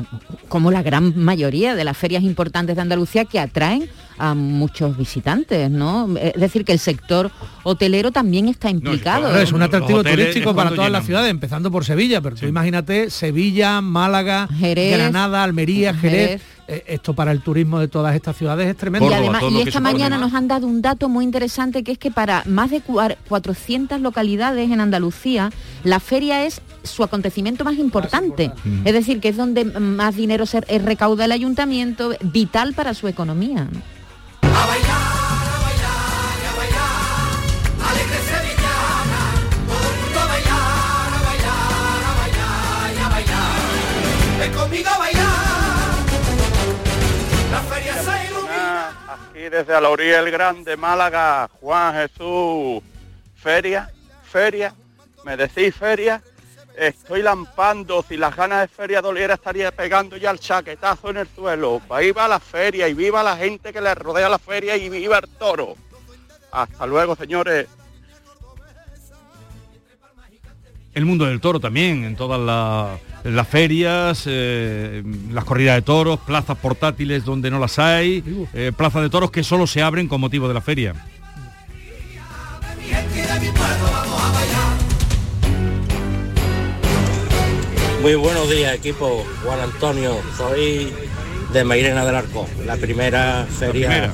como 0.49 0.71
la 0.71 0.83
gran 0.83 1.19
mayoría 1.19 1.75
de 1.75 1.85
las 1.85 1.97
ferias 1.97 2.23
importantes 2.23 2.77
de 2.77 2.83
Andalucía 2.83 3.25
que 3.25 3.41
atraen 3.41 3.89
a 4.23 4.35
muchos 4.35 4.97
visitantes, 4.97 5.69
¿no? 5.69 6.09
Es 6.17 6.41
decir, 6.41 6.65
que 6.65 6.71
el 6.71 6.79
sector 6.79 7.33
hotelero 7.65 8.13
también 8.13 8.47
está 8.47 8.71
implicado. 8.71 9.23
Claro, 9.23 9.41
es 9.41 9.51
un 9.51 9.63
atractivo 9.63 10.01
es 10.01 10.11
turístico 10.11 10.55
para 10.55 10.71
todas 10.71 10.93
las 10.93 11.05
ciudades, 11.05 11.29
empezando 11.29 11.73
por 11.73 11.85
Sevilla, 11.85 12.21
pero 12.21 12.37
tú 12.37 12.47
imagínate 12.47 13.11
Sevilla, 13.11 13.81
Málaga, 13.81 14.49
Jerez, 14.57 14.97
Granada, 14.97 15.43
Almería, 15.43 15.93
Jerez. 15.93 16.29
Jerez. 16.29 16.43
Eh, 16.69 16.85
esto 16.87 17.13
para 17.13 17.33
el 17.33 17.41
turismo 17.43 17.81
de 17.81 17.89
todas 17.89 18.15
estas 18.15 18.37
ciudades 18.37 18.69
es 18.69 18.77
tremendo. 18.77 19.11
y 19.11 19.13
además, 19.13 19.43
y 19.51 19.61
esta 19.63 19.81
mañana 19.81 20.17
nos 20.17 20.33
han 20.33 20.47
dado 20.47 20.69
un 20.69 20.81
dato 20.81 21.09
muy 21.09 21.25
interesante 21.25 21.83
que 21.83 21.91
es 21.91 21.99
que 21.99 22.13
para 22.13 22.45
más 22.47 22.71
de 22.71 22.81
cuar- 22.81 23.17
400 23.29 24.01
localidades 24.01 24.71
en 24.71 24.81
Andalucía, 24.81 25.51
la 25.83 25.99
feria 25.99 26.47
es 26.47 26.63
su 26.85 27.03
acontecimiento 27.03 27.65
más 27.65 27.77
importante. 27.79 28.53
Es 28.85 28.93
decir, 28.93 29.19
que 29.19 29.31
es 29.31 29.37
donde 29.37 29.65
más 29.65 30.15
dinero 30.15 30.47
se 30.47 30.61
eh, 30.69 30.79
recauda 30.79 31.25
el 31.25 31.33
ayuntamiento, 31.33 32.13
vital 32.23 32.75
para 32.75 32.95
su 32.95 33.09
economía. 33.09 33.65
¿no? 33.65 33.92
Alegre 37.93 38.19
sevillana, 38.31 39.23
todo 40.15 40.23
el 40.23 40.23
a 40.23 40.27
bailar, 40.27 41.13
a 41.13 41.21
bailar, 41.29 42.03
a 42.05 42.13
bailar, 42.21 42.93
a 43.05 43.09
bailar. 43.09 44.39
Ven 44.39 44.53
conmigo 44.53 44.89
a 44.89 44.99
bailar. 44.99 45.93
La 47.51 47.61
feria 47.63 47.95
se 48.03 48.31
ilumina. 48.31 48.93
Aquí 49.09 49.49
desde 49.51 49.75
orilla 49.89 50.23
del 50.23 50.31
Grande, 50.31 50.77
Málaga, 50.77 51.51
Juan 51.61 51.95
Jesús, 51.95 52.83
feria, 53.35 53.91
feria, 54.31 54.75
me 55.25 55.37
decís 55.37 55.75
feria, 55.75 56.23
estoy 56.77 57.23
lampando, 57.23 58.05
si 58.09 58.17
las 58.17 58.35
ganas 58.35 58.63
de 58.63 58.69
feria 58.69 59.01
doliera 59.01 59.35
estaría 59.35 59.71
pegando 59.71 60.17
ya 60.17 60.31
el 60.31 60.39
chaquetazo 60.41 61.11
en 61.11 61.19
el 61.19 61.29
suelo. 61.35 61.81
Viva 62.01 62.29
la 62.29 62.41
feria 62.41 62.89
y 62.89 62.95
viva 62.95 63.23
la 63.23 63.37
gente 63.37 63.73
que 63.73 63.81
le 63.81 63.95
rodea 63.95 64.29
la 64.29 64.39
feria 64.39 64.77
y 64.77 64.89
viva 64.89 65.19
el 65.19 65.29
toro. 65.39 65.77
Hasta 66.51 66.87
luego, 66.87 67.17
señores. 67.17 67.67
El 70.95 71.07
mundo 71.07 71.25
del 71.25 71.41
toro 71.41 71.59
también, 71.59 72.05
en 72.05 72.17
todas 72.17 72.39
la- 72.39 72.99
las 73.25 73.49
ferias, 73.49 74.25
eh, 74.27 75.03
las 75.31 75.45
corridas 75.45 75.77
de 75.77 75.83
toros, 75.83 76.21
plazas 76.21 76.59
portátiles 76.59 77.25
donde 77.25 77.51
no 77.51 77.59
las 77.59 77.79
hay, 77.79 78.23
eh, 78.53 78.73
plazas 78.77 79.01
de 79.03 79.09
toros 79.09 79.31
que 79.31 79.43
solo 79.43 79.67
se 79.67 79.81
abren 79.81 80.07
con 80.07 80.21
motivo 80.21 80.49
de 80.49 80.55
la 80.55 80.61
feria. 80.61 80.95
Muy 88.03 88.17
buenos 88.17 88.51
días 88.51 88.75
equipo, 88.75 89.25
Juan 89.45 89.61
Antonio, 89.61 90.17
soy 90.37 90.93
de 91.53 91.63
Mairena 91.63 92.05
del 92.05 92.17
Arco, 92.17 92.49
la 92.67 92.77
primera 92.77 93.47
feria 93.47 94.13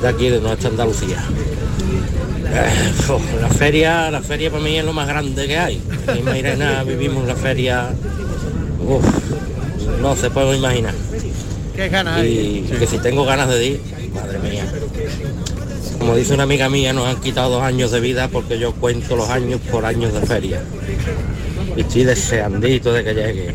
de 0.00 0.08
aquí 0.08 0.28
de 0.28 0.40
nuestra 0.40 0.70
Andalucía. 0.70 1.18
Eh, 2.48 3.12
uf, 3.12 3.40
la 3.40 3.48
feria, 3.48 4.08
la 4.12 4.20
feria 4.20 4.52
para 4.52 4.62
mí 4.62 4.78
es 4.78 4.84
lo 4.84 4.92
más 4.92 5.08
grande 5.08 5.48
que 5.48 5.58
hay. 5.58 5.82
En 6.06 6.24
Mairena 6.24 6.84
vivimos 6.86 7.26
la 7.26 7.34
feria, 7.34 7.90
uf, 8.78 9.04
no 10.00 10.14
se 10.14 10.30
puede 10.30 10.56
imaginar. 10.56 10.94
Qué 11.74 11.88
ganas 11.88 12.24
Y 12.24 12.68
que 12.78 12.86
si 12.86 12.98
tengo 12.98 13.24
ganas 13.24 13.48
de 13.48 13.66
ir, 13.66 13.80
madre 14.14 14.38
mía. 14.38 14.64
Como 15.98 16.14
dice 16.14 16.34
una 16.34 16.44
amiga 16.44 16.68
mía, 16.68 16.92
nos 16.92 17.08
han 17.08 17.20
quitado 17.20 17.50
dos 17.50 17.64
años 17.64 17.90
de 17.90 17.98
vida 17.98 18.28
porque 18.28 18.60
yo 18.60 18.74
cuento 18.74 19.16
los 19.16 19.28
años 19.28 19.60
por 19.72 19.84
años 19.84 20.12
de 20.12 20.20
feria. 20.20 20.62
Y 21.76 21.80
estoy 21.80 22.04
deseandito 22.04 22.92
de 22.92 23.04
que 23.04 23.14
llegue. 23.14 23.54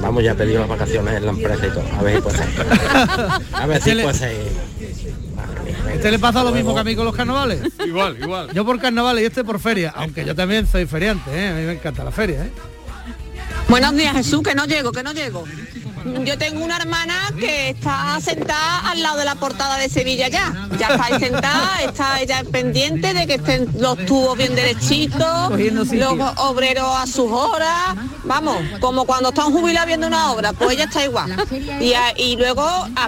Vamos 0.00 0.24
ya 0.24 0.32
a 0.32 0.34
pedir 0.34 0.58
las 0.58 0.68
vacaciones 0.68 1.14
en 1.14 1.26
la 1.26 1.32
empresa 1.32 1.66
y 1.66 1.70
todo. 1.70 1.84
A 1.98 2.02
ver 2.02 2.16
si 2.16 2.22
puede 2.22 2.36
ser. 2.38 2.48
A 3.52 3.66
ver 3.66 3.82
si 3.82 3.90
Este 3.90 4.02
puede 4.02 4.18
ser. 4.18 4.36
¿Este 5.94 6.10
le 6.10 6.18
pasa 6.18 6.42
lo 6.42 6.50
mismo 6.52 6.74
que 6.74 6.80
a 6.80 6.84
mí 6.84 6.96
con 6.96 7.04
los 7.04 7.14
carnavales? 7.14 7.60
Igual, 7.86 8.16
igual. 8.20 8.52
Yo 8.54 8.64
por 8.64 8.80
carnavales 8.80 9.22
y 9.22 9.26
este 9.26 9.44
por 9.44 9.60
feria, 9.60 9.92
aunque 9.94 10.24
yo 10.24 10.34
también 10.34 10.66
soy 10.66 10.86
feriante, 10.86 11.30
¿eh? 11.30 11.48
a 11.48 11.54
mí 11.54 11.66
me 11.66 11.72
encanta 11.72 12.02
la 12.02 12.10
feria. 12.10 12.46
¿eh? 12.46 12.50
Buenos 13.68 13.94
días 13.94 14.14
Jesús, 14.16 14.42
que 14.42 14.54
no 14.54 14.64
llego, 14.64 14.90
que 14.90 15.02
no 15.02 15.12
llego. 15.12 15.44
Yo 16.24 16.38
tengo 16.38 16.64
una 16.64 16.76
hermana 16.76 17.32
que 17.38 17.70
está 17.70 18.18
sentada 18.20 18.90
al 18.90 19.02
lado 19.02 19.18
de 19.18 19.24
la 19.24 19.34
portada 19.36 19.76
de 19.78 19.88
Sevilla 19.88 20.28
ya. 20.28 20.68
Ya 20.78 20.88
está 20.88 21.04
ahí 21.04 21.20
sentada, 21.20 21.82
está 21.82 22.20
ella 22.20 22.42
pendiente 22.50 23.14
de 23.14 23.26
que 23.26 23.34
estén 23.34 23.68
los 23.78 24.04
tubos 24.06 24.36
bien 24.36 24.54
derechitos, 24.54 25.50
los 25.50 26.32
obreros 26.38 26.96
a 26.96 27.06
sus 27.06 27.30
horas. 27.30 27.96
Vamos, 28.24 28.56
como 28.80 29.04
cuando 29.04 29.30
están 29.30 29.52
jubilados 29.52 29.86
viendo 29.86 30.06
una 30.06 30.32
obra, 30.32 30.52
pues 30.52 30.72
ella 30.72 30.84
está 30.84 31.04
igual. 31.04 31.34
Y, 32.16 32.36
luego 32.36 32.66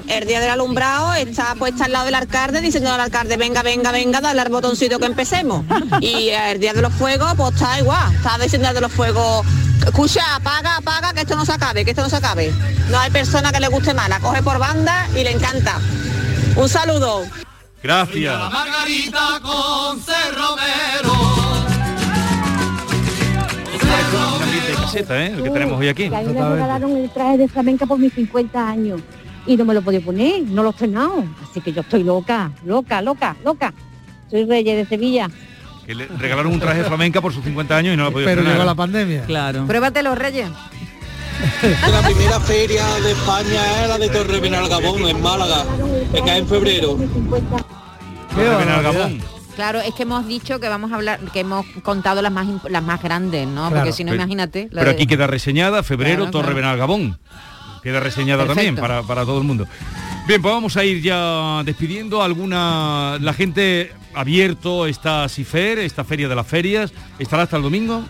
el 0.09 0.27
día 0.27 0.41
del 0.41 0.51
alumbrado 0.51 1.15
está 1.15 1.55
puesta 1.55 1.87
al 1.87 1.93
lado 1.93 2.05
del 2.07 2.15
alcalde 2.15 2.61
diciendo 2.61 2.93
al 2.93 3.01
alcalde, 3.01 3.37
venga, 3.37 3.63
venga, 3.63 3.91
venga, 3.93 4.21
dale 4.21 4.41
al 4.41 4.51
botoncito 4.51 4.99
que 4.99 5.07
empecemos. 5.07 5.65
Y 6.01 6.29
el 6.29 6.61
día 6.61 6.73
de 6.75 6.83
los 6.83 6.93
fuegos, 6.93 7.33
pues 7.37 7.55
está 7.55 7.79
igual, 7.79 8.15
está 8.15 8.39
diciendo 8.39 8.73
de 8.73 8.81
los 8.81 8.93
fuegos, 8.93 9.47
escucha, 9.85 10.37
apaga, 10.37 10.77
apaga, 10.77 11.13
que 11.13 11.21
esto 11.21 11.37
no 11.37 11.45
se 11.45 11.53
acabe, 11.53 11.85
que 11.85 11.91
esto 11.91 12.03
no 12.03 12.11
se 12.11 12.17
acabe. 12.17 12.53
No 12.91 12.99
hay 12.99 13.11
persona 13.11 13.53
que 13.53 13.61
le 13.61 13.69
guste 13.69 13.95
más, 13.95 14.09
la 14.09 14.21
coge 14.21 14.43
por 14.43 14.59
banda 14.59 15.09
y 15.13 15.25
le 15.25 15.33
encanta. 15.33 15.79
Un 16.57 16.69
saludo. 16.69 17.25
Gracias. 17.83 18.53
Margarita 18.53 19.41
con 19.43 20.01
de 24.67 24.75
caseta, 24.75 25.25
¿eh? 25.25 25.33
El 25.37 25.43
que 25.43 25.51
tenemos 25.51 25.79
hoy 25.79 25.89
aquí. 25.89 26.05
A 26.07 26.21
mí 26.21 26.33
me 26.33 26.49
regalaron 26.49 26.97
el 26.97 27.11
traje 27.11 27.39
de 27.39 27.49
flamenca 27.49 27.87
por 27.87 27.99
mis 27.99 28.13
50 28.13 28.69
años 28.69 29.01
y 29.47 29.57
no 29.57 29.65
me 29.65 29.75
lo 29.75 29.83
podía 29.83 30.01
poner, 30.01 30.43
no 30.43 30.63
lo 30.63 30.71
he 30.71 30.73
estrenado. 30.73 31.25
Así 31.43 31.61
que 31.61 31.73
yo 31.73 31.83
estoy 31.83 32.03
loca, 32.03 32.53
loca, 32.65 33.03
loca, 33.03 33.37
loca. 33.45 33.75
Soy 34.31 34.45
Reyes 34.45 34.77
de 34.77 34.87
Sevilla. 34.87 35.29
Que 35.87 35.95
le 35.95 36.07
regalaron 36.07 36.53
un 36.53 36.61
traje 36.61 36.79
de 36.79 36.85
flamenca 36.85 37.21
por 37.21 37.33
sus 37.33 37.45
50 37.45 37.77
años 37.77 37.95
y 37.95 37.97
no 37.97 38.05
la 38.05 38.11
podía 38.11 38.27
Pero 38.27 38.41
estrenar. 38.41 38.57
llegó 38.59 38.65
la 38.67 38.75
pandemia. 38.75 39.25
Claro. 39.25 39.67
Pruébate 39.67 40.03
los 40.03 40.17
reyes. 40.17 40.49
La 41.91 42.01
primera 42.03 42.39
feria 42.41 42.87
de 43.03 43.11
España 43.11 43.83
es 43.83 43.89
la 43.89 43.99
de 43.99 44.09
Torre 44.09 44.39
Benalgabón, 44.39 45.03
en 45.09 45.21
Málaga, 45.21 45.65
que 46.15 46.23
cae 46.23 46.39
en 46.39 46.47
febrero. 46.49 46.97
Claro, 49.57 49.81
es 49.81 49.95
que 49.95 50.03
hemos 50.03 50.27
dicho 50.27 50.59
que 50.59 50.69
vamos 50.69 50.91
a 50.93 50.97
hablar, 50.97 51.21
que 51.33 51.41
hemos 51.41 51.65
contado 51.83 52.23
las 52.23 52.33
más 52.33 52.47
las 52.69 52.83
más 52.83 53.03
grandes, 53.03 53.47
¿no? 53.47 53.69
Claro. 53.69 53.77
Porque 53.77 53.93
si 53.93 54.05
no, 54.05 54.11
Pero- 54.13 54.23
imagínate. 54.23 54.69
la 54.71 54.81
Pero 54.81 54.91
de- 54.91 54.97
aquí 54.97 55.07
queda 55.07 55.27
reseñada, 55.27 55.83
febrero, 55.83 56.17
Claro, 56.25 56.31
Torre 56.31 56.45
claro. 56.47 56.57
Benalgabón. 56.57 57.19
Queda 57.83 58.01
reseñada 58.01 58.47
también 58.47 58.77
para, 58.77 59.03
para 59.03 59.25
todo 59.25 59.39
el 59.39 59.45
mundo. 59.45 59.67
Bien, 60.27 60.41
pues 60.41 60.55
vamos 60.55 60.77
a 60.77 60.85
ir 60.85 61.03
ya 61.03 61.63
despidiendo 61.65 62.23
alguna... 62.23 63.19
La 63.21 63.35
gente 63.35 63.93
abierto 64.15 64.87
esta 64.87 65.29
CIFER, 65.29 65.79
esta 65.81 66.05
Feria 66.05 66.29
de 66.29 66.35
las 66.35 66.47
Ferias, 66.47 66.93
estará 67.19 67.45
hasta 67.45 67.57
el 67.57 67.63
domingo. 67.63 68.03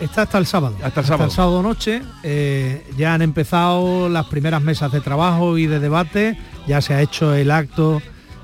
Está 0.00 0.22
hasta 0.22 0.38
el 0.38 0.46
sábado. 0.46 0.76
Hasta 0.82 1.00
el 1.00 1.30
sábado. 1.30 1.62
noche. 1.62 2.02
eh, 2.24 2.84
ya 2.96 3.14
han 3.14 3.22
empezado 3.22 4.08
las 4.08 4.26
primeras 4.26 4.60
mesas 4.62 4.90
de 4.90 5.00
trabajo 5.00 5.58
y 5.58 5.66
de 5.66 5.78
debate. 5.78 6.36
Ya 6.66 6.80
se 6.80 6.94
ha 6.94 7.00
hecho 7.02 7.34
el 7.34 7.50
acto, 7.52 8.02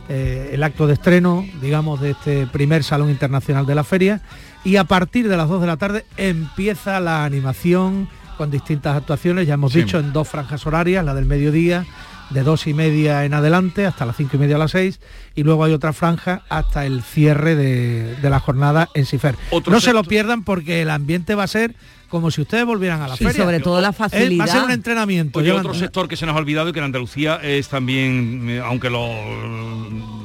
eh, 0.08 0.50
el 0.52 0.62
acto 0.62 0.86
de 0.86 0.92
estreno, 0.94 1.44
digamos, 1.60 2.00
de 2.00 2.10
este 2.10 2.46
primer 2.46 2.84
Salón 2.84 3.10
Internacional 3.10 3.66
de 3.66 3.74
la 3.74 3.82
Feria. 3.82 4.20
Y 4.64 4.76
a 4.76 4.84
partir 4.84 5.28
de 5.28 5.36
las 5.36 5.48
2 5.48 5.60
de 5.60 5.66
la 5.66 5.76
tarde 5.78 6.04
empieza 6.16 7.00
la 7.00 7.24
animación 7.24 8.08
con 8.36 8.50
distintas 8.52 8.96
actuaciones. 8.96 9.48
Ya 9.48 9.54
hemos 9.54 9.72
Sí. 9.72 9.80
dicho 9.82 9.98
en 9.98 10.12
dos 10.12 10.28
franjas 10.28 10.64
horarias, 10.66 11.04
la 11.04 11.14
del 11.14 11.24
mediodía 11.24 11.84
de 12.30 12.42
dos 12.42 12.66
y 12.66 12.74
media 12.74 13.24
en 13.24 13.34
adelante 13.34 13.86
hasta 13.86 14.04
las 14.06 14.16
cinco 14.16 14.36
y 14.36 14.38
media 14.40 14.56
a 14.56 14.58
las 14.58 14.72
seis 14.72 15.00
y 15.34 15.42
luego 15.44 15.64
hay 15.64 15.72
otra 15.72 15.92
franja 15.92 16.42
hasta 16.48 16.84
el 16.86 17.02
cierre 17.02 17.54
de, 17.56 18.16
de 18.16 18.30
la 18.30 18.40
jornada 18.40 18.88
en 18.94 19.06
Cifer. 19.06 19.34
Otro 19.50 19.72
no 19.72 19.80
se 19.80 19.92
lo 19.92 20.04
pierdan 20.04 20.44
porque 20.44 20.82
el 20.82 20.90
ambiente 20.90 21.34
va 21.34 21.44
a 21.44 21.48
ser 21.48 21.74
como 22.08 22.30
si 22.30 22.40
ustedes 22.40 22.64
volvieran 22.64 23.02
a 23.02 23.08
la 23.08 23.16
Sí, 23.16 23.24
feria. 23.24 23.44
sobre 23.44 23.60
todo 23.60 23.80
la 23.82 23.88
Eh, 23.88 23.94
Va 24.00 24.06
a 24.06 24.08
facilidad. 24.08 24.46
ser 24.46 24.62
un 24.62 24.70
entrenamiento. 24.70 25.38
Oye, 25.40 25.48
Yolanda. 25.48 25.68
otro 25.70 25.78
sector 25.78 26.08
que 26.08 26.16
se 26.16 26.24
nos 26.26 26.34
ha 26.34 26.38
olvidado 26.38 26.70
y 26.70 26.72
que 26.72 26.78
en 26.78 26.86
Andalucía 26.86 27.36
es 27.42 27.68
también, 27.68 28.46
eh, 28.48 28.60
aunque 28.64 28.88
los 28.88 29.10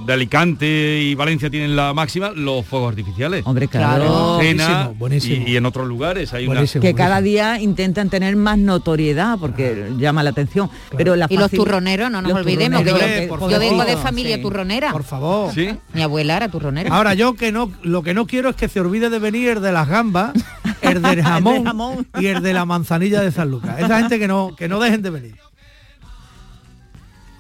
de 0.06 0.14
Alicante 0.14 1.00
y 1.02 1.16
Valencia 1.16 1.50
tienen 1.50 1.76
la 1.76 1.94
máxima, 1.94 2.32
los 2.32 2.66
fuegos 2.66 2.90
artificiales. 2.90 3.44
Hombre, 3.46 3.68
claro. 3.68 4.38
Cena 4.42 4.90
Buenísimo, 4.94 4.96
buenísimo. 5.00 5.48
Y, 5.48 5.52
y 5.52 5.58
en 5.58 5.66
otros 5.66 5.88
lugares 5.88 6.34
hay 6.34 6.48
una... 6.48 6.66
que 6.66 6.94
cada 6.94 7.22
día 7.22 7.60
intentan 7.62 8.10
tener 8.10 8.36
más 8.36 8.58
notoriedad 8.58 9.38
porque 9.40 9.92
llama 9.98 10.24
la 10.24 10.32
atención. 10.32 10.70
Pero 10.98 11.16
la 11.16 11.28
Y 11.30 11.38
los 11.38 11.52
turroneros, 11.52 12.12
no 12.12 12.22
nos 12.22 12.32
los 12.32 12.40
olvidemos, 12.42 12.82
que 12.84 12.90
yo, 12.90 13.38
por 13.38 13.60
vengo 13.60 13.86
de 13.86 13.98
familia 13.98 14.36
Sí. 14.36 14.42
turronera. 14.42 14.92
Por 14.92 15.04
favor. 15.04 15.52
Mi 15.94 16.02
abuela 16.02 16.38
era 16.38 16.50
turronera. 16.50 16.94
Ahora 16.96 17.14
yo 17.14 17.36
que 17.36 17.52
no, 17.52 17.72
lo 17.84 18.04
que 18.04 18.14
no 18.14 18.26
quiero 18.28 18.50
es 18.50 18.56
que 18.56 18.68
se 18.68 18.80
olvide 18.80 19.10
de 19.10 19.20
venir 19.20 19.50
el 19.50 19.62
de 19.62 19.72
las 19.72 19.88
gambas, 19.88 20.34
el 20.82 21.02
del 21.02 21.22
jamón, 21.24 22.08
y 22.20 22.28
el 22.28 22.42
de 22.42 22.54
la 22.54 22.66
manzanilla 22.66 23.22
de 23.22 23.32
San 23.32 23.50
Lucas. 23.52 23.80
Esa 23.80 24.00
gente 24.00 24.20
que 24.20 24.28
no, 24.28 24.56
que 24.56 24.68
no 24.68 24.80
dejen 24.80 25.02
de 25.02 25.10
venir. 25.10 25.36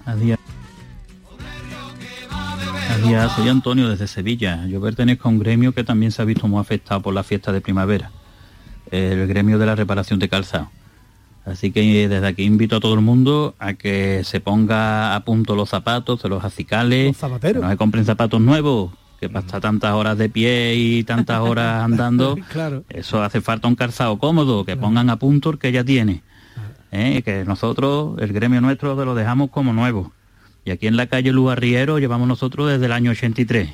Adiós. 0.05 0.37
Adiós, 3.03 3.31
soy 3.33 3.49
Antonio 3.49 3.89
desde 3.89 4.07
Sevilla. 4.07 4.65
Yo 4.67 4.81
pertenezco 4.81 5.27
a 5.27 5.31
un 5.31 5.39
gremio 5.39 5.73
que 5.73 5.83
también 5.83 6.11
se 6.11 6.21
ha 6.21 6.25
visto 6.25 6.47
muy 6.47 6.59
afectado 6.59 7.01
por 7.01 7.13
la 7.13 7.23
fiesta 7.23 7.51
de 7.51 7.61
primavera. 7.61 8.11
el 8.91 9.27
gremio 9.27 9.57
de 9.57 9.65
la 9.65 9.75
reparación 9.75 10.19
de 10.19 10.29
calzado. 10.29 10.69
Así 11.45 11.71
que 11.71 12.07
desde 12.07 12.25
aquí 12.27 12.43
invito 12.43 12.77
a 12.77 12.79
todo 12.79 12.93
el 12.93 13.01
mundo 13.01 13.55
a 13.59 13.73
que 13.73 14.21
se 14.23 14.39
ponga 14.39 15.15
a 15.15 15.19
punto 15.25 15.55
los 15.55 15.69
zapatos 15.69 16.21
de 16.23 16.29
los 16.29 16.43
acicales, 16.45 17.17
que 17.17 17.53
no 17.55 17.69
se 17.69 17.77
compren 17.77 18.05
zapatos 18.05 18.39
nuevos, 18.39 18.93
que 19.19 19.27
para 19.29 19.45
estar 19.45 19.59
tantas 19.59 19.93
horas 19.93 20.17
de 20.17 20.29
pie 20.29 20.75
y 20.75 21.03
tantas 21.03 21.39
horas 21.41 21.83
andando, 21.85 22.37
Claro. 22.51 22.83
eso 22.89 23.21
hace 23.23 23.41
falta 23.41 23.67
un 23.67 23.75
calzado 23.75 24.17
cómodo, 24.19 24.63
que 24.63 24.77
pongan 24.77 25.09
a 25.09 25.17
punto 25.17 25.49
el 25.49 25.57
que 25.57 25.71
ya 25.71 25.83
tiene. 25.83 26.21
¿eh? 26.91 27.21
Que 27.25 27.43
nosotros, 27.43 28.15
el 28.19 28.31
gremio 28.31 28.61
nuestro, 28.61 28.95
lo 29.03 29.15
dejamos 29.15 29.49
como 29.49 29.73
nuevo. 29.73 30.13
Y 30.65 30.71
aquí 30.71 30.87
en 30.87 30.97
la 30.97 31.07
calle 31.07 31.31
Lugarriero 31.31 31.99
llevamos 31.99 32.27
nosotros 32.27 32.69
desde 32.69 32.85
el 32.85 32.91
año 32.91 33.11
83. 33.11 33.69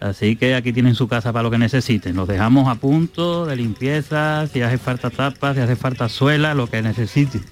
Así 0.00 0.36
que 0.36 0.54
aquí 0.54 0.72
tienen 0.72 0.94
su 0.94 1.08
casa 1.08 1.32
para 1.32 1.42
lo 1.42 1.50
que 1.50 1.58
necesiten. 1.58 2.16
Los 2.16 2.28
dejamos 2.28 2.68
a 2.68 2.76
punto 2.76 3.46
de 3.46 3.56
limpieza, 3.56 4.46
si 4.46 4.62
hace 4.62 4.78
falta 4.78 5.10
tapas, 5.10 5.56
si 5.56 5.62
hace 5.62 5.76
falta 5.76 6.08
suela, 6.08 6.54
lo 6.54 6.68
que 6.68 6.82
necesiten. 6.82 7.42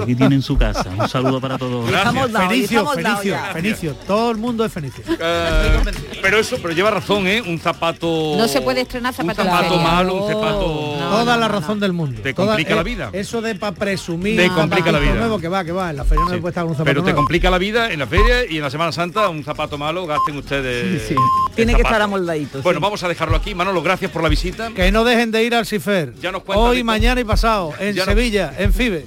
Aquí 0.00 0.14
tienen 0.14 0.42
su 0.42 0.56
casa. 0.58 0.88
Un 0.98 1.08
saludo 1.08 1.40
para 1.40 1.58
todos. 1.58 1.90
Fenicio, 1.90 2.86
Fenicio, 2.88 3.36
Fenicio. 3.52 3.94
Todo 4.06 4.30
el 4.30 4.36
mundo 4.38 4.64
es 4.64 4.72
Fenicio. 4.72 5.02
Eh, 5.18 5.80
pero 6.22 6.38
eso, 6.38 6.56
pero 6.60 6.74
lleva 6.74 6.90
razón, 6.90 7.26
¿eh? 7.26 7.42
Un 7.42 7.58
zapato... 7.58 8.34
No 8.36 8.48
se 8.48 8.60
puede 8.60 8.82
estrenar 8.82 9.12
Un 9.12 9.16
zapatos 9.16 9.44
zapato 9.44 9.78
malo, 9.78 10.14
un 10.14 10.32
zapato... 10.32 10.96
Toda 11.10 11.36
la 11.36 11.48
razón 11.48 11.80
del 11.80 11.92
mundo. 11.92 12.20
Te 12.22 12.32
Toda- 12.34 12.48
complica 12.48 12.74
la 12.74 12.80
eh, 12.80 12.84
vida. 12.84 13.10
Eso 13.12 13.40
de 13.40 13.54
para 13.54 13.74
presumir. 13.74 14.36
Te 14.36 14.48
un 14.48 14.54
complica 14.54 14.90
la 14.92 14.98
vida. 14.98 15.14
Nuevo, 15.14 15.38
que 15.38 15.48
va, 15.48 15.64
que 15.64 15.72
va. 15.72 15.90
En 15.90 15.96
la 15.96 16.04
feria 16.04 16.24
no 16.24 16.30
se 16.30 16.38
puede 16.38 16.50
estar 16.50 16.62
con 16.64 16.70
un 16.70 16.76
zapato 16.76 16.84
Pero 16.90 17.00
te 17.02 17.04
nuevo. 17.12 17.16
complica 17.16 17.50
la 17.50 17.58
vida 17.58 17.92
en 17.92 17.98
la 17.98 18.06
feria 18.06 18.50
y 18.50 18.56
en 18.56 18.62
la 18.62 18.70
Semana 18.70 18.92
Santa 18.92 19.28
un 19.28 19.44
zapato 19.44 19.78
malo 19.78 20.06
gasten 20.06 20.36
ustedes. 20.36 21.02
Sí, 21.02 21.08
sí. 21.10 21.14
Tiene 21.54 21.72
que 21.72 21.78
zapato. 21.78 21.94
estar 21.94 22.02
amoldadito. 22.02 22.62
Bueno, 22.62 22.80
sí. 22.80 22.82
vamos 22.82 23.02
a 23.04 23.08
dejarlo 23.08 23.36
aquí. 23.36 23.54
Manolo, 23.54 23.82
gracias 23.82 24.10
por 24.10 24.22
la 24.22 24.28
visita. 24.28 24.70
Que 24.74 24.90
no 24.90 25.04
dejen 25.04 25.30
de 25.30 25.44
ir 25.44 25.54
al 25.54 25.66
CIFER. 25.66 26.14
Ya 26.20 26.32
nos 26.32 26.42
Hoy, 26.46 26.82
mañana 26.84 27.20
y 27.20 27.24
pasado. 27.24 27.72
En 27.78 27.94
Ya 27.94 28.04
no- 28.04 28.12
Sevilla, 28.12 28.52
en 28.58 28.72
FIBE. 28.72 29.06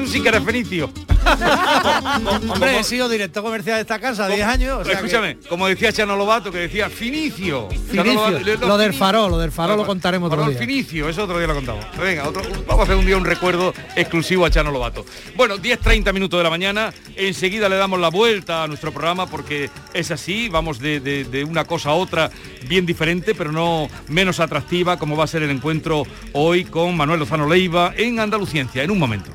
Tú 0.00 0.06
sí 0.06 0.20
que 0.22 0.28
eres 0.28 0.42
fenicio. 0.44 0.90
Hombre, 2.48 2.78
he 2.78 2.84
sido 2.84 3.08
director 3.08 3.42
comercial 3.42 3.76
de 3.76 3.80
esta 3.82 3.98
casa 3.98 4.26
10 4.28 4.42
años. 4.46 4.78
o 4.80 4.84
sea 4.84 4.92
que- 4.94 5.06
Escúchame, 5.06 5.36
como 5.48 5.66
decía 5.68 5.92
Chano 5.92 6.16
Lobato, 6.16 6.50
que 6.50 6.58
decía 6.58 6.88
Finicio. 6.88 7.68
Finicio. 7.68 8.40
Lobato- 8.40 8.66
Lo 8.66 8.78
del 8.78 8.94
farol, 8.94 9.30
lo 9.30 9.38
del 9.38 9.52
farol 9.52 9.76
lo 9.76 9.86
contaremos 9.86 10.32
otro 10.32 10.48
día. 10.48 10.58
Finicio, 10.58 11.08
eso 11.08 11.24
otro 11.24 11.38
día 11.38 11.46
lo 11.46 11.54
contamos. 11.54 11.84
Venga, 12.00 12.28
otro, 12.28 12.42
vamos 12.66 12.80
a 12.80 12.82
hacer 12.84 12.96
un 12.96 13.06
día 13.06 13.16
un 13.16 13.24
recuerdo 13.24 13.72
exclusivo 13.96 14.44
a 14.46 14.50
Chano 14.50 14.70
Lobato. 14.70 15.04
Bueno, 15.36 15.56
10.30 15.58 16.12
minutos 16.12 16.38
de 16.38 16.44
la 16.44 16.50
mañana, 16.50 16.92
enseguida 17.16 17.68
le 17.68 17.76
damos 17.76 18.00
la 18.00 18.08
vuelta 18.08 18.64
a 18.64 18.68
nuestro 18.68 18.92
programa 18.92 19.26
porque 19.26 19.70
es 19.94 20.10
así, 20.10 20.48
vamos 20.48 20.78
de, 20.78 21.00
de- 21.00 21.24
de 21.24 21.44
una 21.44 21.64
cosa 21.64 21.90
a 21.90 21.94
otra 21.94 22.30
bien 22.66 22.86
diferente, 22.86 23.34
pero 23.34 23.52
no 23.52 23.88
menos 24.08 24.40
atractiva, 24.40 24.98
como 24.98 25.16
va 25.16 25.24
a 25.24 25.28
ser 25.28 25.42
el 25.42 25.50
encuentro 25.50 26.04
hoy 26.32 26.64
con 26.64 26.96
Manuel 26.96 27.20
Lozano 27.20 27.48
Leiva 27.48 27.92
en 27.96 28.20
Andaluciencia, 28.20 28.82
en 28.82 28.90
un 28.90 28.98
momento. 28.98 29.30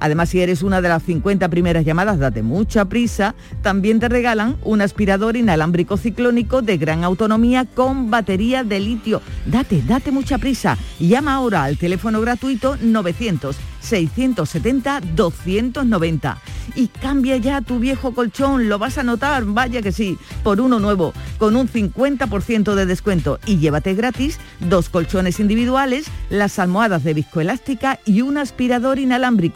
Además, 0.00 0.30
si 0.30 0.40
eres 0.40 0.62
una 0.62 0.80
de 0.80 0.88
las 0.88 1.02
50 1.02 1.48
primeras 1.48 1.84
llamadas, 1.84 2.18
date 2.18 2.42
mucha 2.42 2.84
prisa, 2.86 3.34
también 3.62 4.00
te 4.00 4.08
regalan 4.08 4.56
un 4.62 4.80
aspirador 4.80 5.36
inalámbrico 5.36 5.96
ciclónico 5.96 6.62
de 6.62 6.76
gran 6.78 7.04
autonomía 7.04 7.64
con 7.64 8.10
batería 8.10 8.64
de 8.64 8.80
litio. 8.80 9.22
Date, 9.46 9.82
date 9.86 10.10
mucha 10.10 10.38
prisa. 10.38 10.76
Llama 10.98 11.34
ahora 11.34 11.64
al 11.64 11.78
teléfono 11.78 12.20
gratuito 12.20 12.76
900 12.80 13.56
670 13.80 15.00
290 15.14 16.38
y 16.74 16.88
cambia 16.88 17.36
ya 17.36 17.60
tu 17.60 17.78
viejo 17.78 18.12
colchón, 18.12 18.68
lo 18.68 18.78
vas 18.78 18.98
a 18.98 19.02
notar, 19.02 19.44
vaya 19.44 19.82
que 19.82 19.92
sí, 19.92 20.18
por 20.42 20.60
uno 20.60 20.78
nuevo, 20.78 21.12
con 21.38 21.56
un 21.56 21.68
50% 21.68 22.74
de 22.74 22.86
descuento 22.86 23.38
y 23.46 23.58
llévate 23.58 23.94
gratis 23.94 24.38
dos 24.60 24.88
colchones 24.88 25.40
individuales, 25.40 26.06
las 26.28 26.58
almohadas 26.58 27.04
de 27.04 27.14
viscoelástica 27.14 28.00
y 28.04 28.22
un 28.22 28.38
aspirador 28.38 28.98
inalámbrico. 28.98 29.55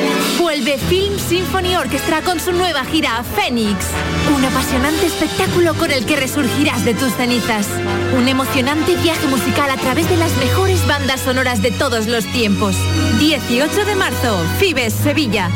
Vuelve 0.61 0.77
Film 0.77 1.17
Symphony 1.17 1.75
Orchestra 1.75 2.21
con 2.21 2.39
su 2.39 2.51
nueva 2.51 2.85
gira 2.85 3.23
Phoenix. 3.23 3.87
Un 4.35 4.45
apasionante 4.45 5.07
espectáculo 5.07 5.73
con 5.73 5.89
el 5.89 6.05
que 6.05 6.15
resurgirás 6.15 6.85
de 6.85 6.93
tus 6.93 7.11
cenizas. 7.13 7.67
Un 8.15 8.27
emocionante 8.27 8.95
viaje 8.97 9.25
musical 9.25 9.71
a 9.71 9.77
través 9.77 10.07
de 10.07 10.17
las 10.17 10.31
mejores 10.37 10.85
bandas 10.85 11.21
sonoras 11.21 11.63
de 11.63 11.71
todos 11.71 12.05
los 12.05 12.25
tiempos. 12.25 12.75
18 13.19 13.85
de 13.85 13.95
marzo, 13.95 14.37
Fibes, 14.59 14.93
Sevilla. 14.93 15.49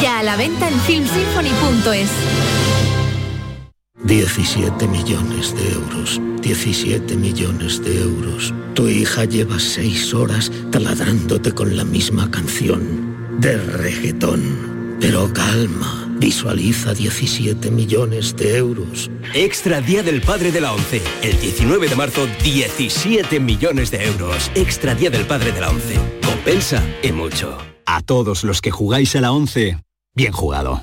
Ya 0.00 0.20
a 0.20 0.22
la 0.22 0.36
venta 0.36 0.68
en 0.68 0.80
filmsymphony.es. 0.80 2.08
17 4.04 4.88
millones 4.88 5.54
de 5.54 5.72
euros. 5.72 6.18
17 6.40 7.14
millones 7.16 7.84
de 7.84 8.00
euros. 8.00 8.54
Tu 8.72 8.88
hija 8.88 9.26
lleva 9.26 9.60
seis 9.60 10.14
horas 10.14 10.50
taladrándote 10.70 11.52
con 11.52 11.76
la 11.76 11.84
misma 11.84 12.30
canción. 12.30 13.15
De 13.38 13.56
reggaetón. 13.56 14.96
Pero 15.00 15.32
calma. 15.32 16.02
Visualiza 16.18 16.94
17 16.94 17.70
millones 17.70 18.34
de 18.36 18.56
euros. 18.56 19.10
Extra 19.34 19.80
Día 19.82 20.02
del 20.02 20.22
Padre 20.22 20.50
de 20.50 20.62
la 20.62 20.72
ONCE. 20.72 21.02
El 21.22 21.38
19 21.38 21.88
de 21.88 21.96
marzo, 21.96 22.26
17 22.42 23.38
millones 23.38 23.90
de 23.90 24.04
euros. 24.06 24.50
Extra 24.54 24.94
Día 24.94 25.10
del 25.10 25.26
Padre 25.26 25.52
de 25.52 25.60
la 25.60 25.68
ONCE. 25.68 25.96
Compensa 26.24 26.82
y 27.02 27.12
mucho. 27.12 27.58
A 27.84 28.00
todos 28.00 28.44
los 28.44 28.62
que 28.62 28.70
jugáis 28.70 29.14
a 29.14 29.20
la 29.20 29.32
11, 29.32 29.78
bien 30.14 30.32
jugado. 30.32 30.82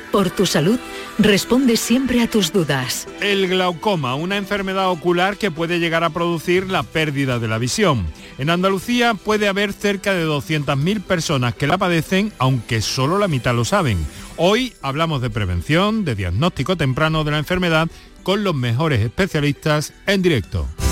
por 0.11 0.29
tu 0.29 0.45
salud, 0.45 0.79
responde 1.17 1.77
siempre 1.77 2.21
a 2.21 2.29
tus 2.29 2.51
dudas. 2.51 3.07
El 3.21 3.47
glaucoma, 3.47 4.15
una 4.15 4.37
enfermedad 4.37 4.89
ocular 4.89 5.37
que 5.37 5.51
puede 5.51 5.79
llegar 5.79 6.03
a 6.03 6.09
producir 6.09 6.69
la 6.69 6.83
pérdida 6.83 7.39
de 7.39 7.47
la 7.47 7.57
visión. 7.57 8.05
En 8.37 8.49
Andalucía 8.49 9.13
puede 9.13 9.47
haber 9.47 9.73
cerca 9.73 10.13
de 10.13 10.25
200.000 10.25 11.01
personas 11.01 11.55
que 11.55 11.67
la 11.67 11.77
padecen, 11.77 12.31
aunque 12.37 12.81
solo 12.81 13.17
la 13.17 13.27
mitad 13.27 13.55
lo 13.55 13.65
saben. 13.65 14.05
Hoy 14.37 14.73
hablamos 14.81 15.21
de 15.21 15.29
prevención, 15.29 16.05
de 16.05 16.15
diagnóstico 16.15 16.75
temprano 16.75 17.23
de 17.23 17.31
la 17.31 17.37
enfermedad 17.37 17.87
con 18.23 18.43
los 18.43 18.55
mejores 18.55 19.01
especialistas 19.01 19.93
en 20.05 20.21
directo. 20.21 20.67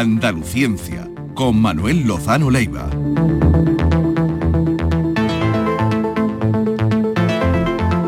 Andaluciencia, 0.00 1.10
con 1.34 1.60
Manuel 1.60 2.06
Lozano 2.06 2.48
Leiva. 2.50 2.88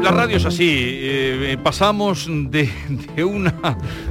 La 0.02 0.10
radio 0.10 0.38
es 0.38 0.46
así, 0.46 0.70
eh, 0.70 1.58
pasamos 1.62 2.30
de, 2.30 2.70
de 3.14 3.24
una, 3.24 3.54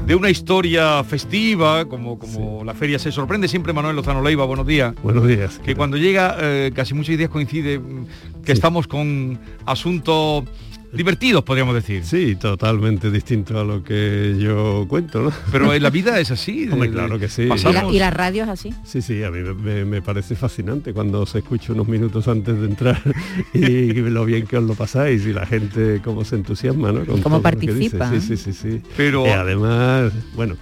de 0.06 0.13
una 0.13 0.30
historia 0.30 1.04
festiva, 1.04 1.86
como, 1.86 2.20
como 2.20 2.63
la 2.63 2.76
feria 2.76 3.00
se 3.00 3.12
sorprende 3.12 3.48
siempre 3.48 3.74
Manuel 3.74 3.96
Lozano 3.96 4.22
Leiva, 4.22 4.46
buenos 4.46 4.67
días. 4.67 4.94
Buenos 5.02 5.28
días. 5.28 5.60
Que 5.65 5.76
cuando 5.76 5.98
llega, 5.98 6.38
eh, 6.39 6.72
casi 6.76 6.94
muchos 6.94 7.17
días 7.17 7.32
coincide 7.32 7.80
mm, 7.80 8.06
que 8.46 8.52
estamos 8.52 8.86
con 8.86 9.39
asuntos 9.65 10.44
divertidos, 10.93 11.43
podríamos 11.43 11.73
decir. 11.75 12.04
Sí, 12.04 12.36
totalmente 12.36 13.10
distinto 13.12 13.60
a 13.60 13.63
lo 13.63 13.84
que 13.84 14.36
yo 14.39 14.86
cuento, 14.88 15.21
¿no? 15.21 15.32
Pero 15.51 15.73
en 15.73 15.82
la 15.84 15.89
vida 15.89 16.19
es 16.19 16.32
así. 16.32 16.67
Hombre, 16.71 16.91
claro 16.91 17.17
que 17.19 17.30
sí. 17.30 17.43
¿Y 17.43 17.73
la, 17.73 17.86
y 17.91 17.99
la 17.99 18.10
radio 18.12 18.43
es 18.43 18.49
así? 18.49 18.73
Sí, 18.86 19.01
sí, 19.01 19.23
a 19.23 19.32
mí 19.32 19.39
me, 19.39 19.86
me 19.86 20.01
parece 20.01 20.36
fascinante 20.36 20.93
cuando 20.93 21.21
os 21.21 21.34
escucho 21.36 21.73
unos 21.73 21.88
minutos 21.88 22.27
antes 22.27 22.60
de 22.60 22.65
entrar 22.65 23.01
y 23.54 23.93
lo 23.93 24.25
bien 24.25 24.45
que 24.47 24.58
os 24.58 24.63
lo 24.63 24.73
pasáis 24.75 25.25
y 25.25 25.34
la 25.34 25.45
gente 25.45 26.01
cómo 26.04 26.23
se 26.25 26.36
entusiasma, 26.36 26.91
¿no? 26.91 27.06
Con 27.06 27.21
Cómo 27.21 27.39
todo 27.41 27.51
lo 27.51 27.60
que 27.60 27.73
dice. 27.73 27.97
participa. 27.97 28.12
Sí, 28.27 28.38
sí, 28.38 28.54
sí, 28.54 28.54
sí. 28.54 28.82
Pero- 28.97 29.25
Y 29.25 29.30
además, 29.30 30.12
bueno, 30.36 30.56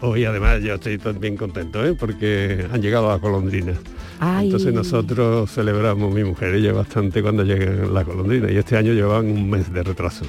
hoy 0.00 0.24
además 0.24 0.62
yo 0.62 0.74
estoy 0.74 0.98
también 0.98 1.36
contento, 1.36 1.84
¿eh? 1.84 1.94
Porque 1.98 2.66
han 2.70 2.80
llegado 2.80 3.10
a 3.10 3.18
golondrinas. 3.18 3.78
Ay. 4.20 4.46
Entonces 4.46 4.72
nosotros 4.72 5.50
celebramos, 5.50 6.12
mi 6.12 6.24
mujer 6.24 6.54
ella 6.54 6.72
bastante 6.72 7.22
cuando 7.22 7.44
llegan 7.44 7.92
la 7.92 8.04
golondrina 8.04 8.50
y 8.50 8.56
este 8.56 8.76
año 8.76 8.92
llevaban 8.92 9.26
un 9.30 9.50
mes 9.50 9.72
de 9.72 9.82
retraso. 9.82 10.24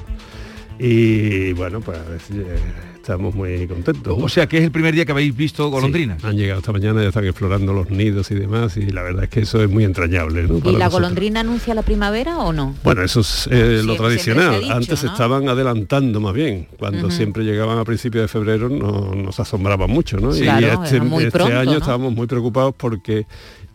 Y 0.79 1.53
bueno, 1.53 1.81
pues 1.81 1.99
eh, 2.31 2.57
estamos 3.03 3.35
muy 3.35 3.67
contentos. 3.67 4.17
O 4.17 4.29
sea, 4.29 4.47
que 4.47 4.57
es 4.59 4.63
el 4.63 4.71
primer 4.71 4.93
día 4.95 5.03
que 5.05 5.11
habéis 5.11 5.35
visto 5.35 5.69
golondrinas. 5.69 6.21
Sí, 6.21 6.27
han 6.27 6.37
llegado 6.37 6.59
esta 6.59 6.71
mañana, 6.71 7.01
ya 7.01 7.09
están 7.09 7.25
explorando 7.25 7.73
los 7.73 7.89
nidos 7.89 8.31
y 8.31 8.35
demás 8.35 8.77
y 8.77 8.91
la 8.91 9.03
verdad 9.03 9.25
es 9.25 9.29
que 9.29 9.41
eso 9.41 9.61
es 9.61 9.69
muy 9.69 9.83
entrañable. 9.83 10.43
¿no? 10.43 10.57
¿Y 10.57 10.61
para 10.61 10.71
la 10.71 10.85
nosotros. 10.85 10.93
golondrina 10.93 11.41
anuncia 11.41 11.75
la 11.75 11.81
primavera 11.81 12.37
o 12.37 12.53
no? 12.53 12.75
Bueno, 12.83 13.03
eso 13.03 13.19
es 13.19 13.49
eh, 13.51 13.81
lo 13.83 13.97
tradicional. 13.97 14.61
dicho, 14.61 14.73
Antes 14.73 15.03
¿no? 15.03 15.11
estaban 15.11 15.49
adelantando 15.49 16.21
más 16.21 16.33
bien. 16.33 16.67
Cuando 16.79 17.11
siempre 17.11 17.43
llegaban 17.43 17.77
a 17.77 17.83
principios 17.83 18.23
de 18.23 18.27
febrero 18.29 18.69
no, 18.69 19.13
nos 19.13 19.37
asombraba 19.39 19.85
mucho, 19.87 20.17
¿no? 20.17 20.31
Sí. 20.31 20.43
y 20.43 20.43
Claro, 20.43 20.83
este, 20.83 21.01
muy 21.01 21.25
este 21.25 21.37
pronto, 21.37 21.59
año 21.59 21.71
¿no? 21.73 21.77
estábamos 21.79 22.13
muy 22.13 22.27
preocupados 22.27 22.73
porque 22.77 23.25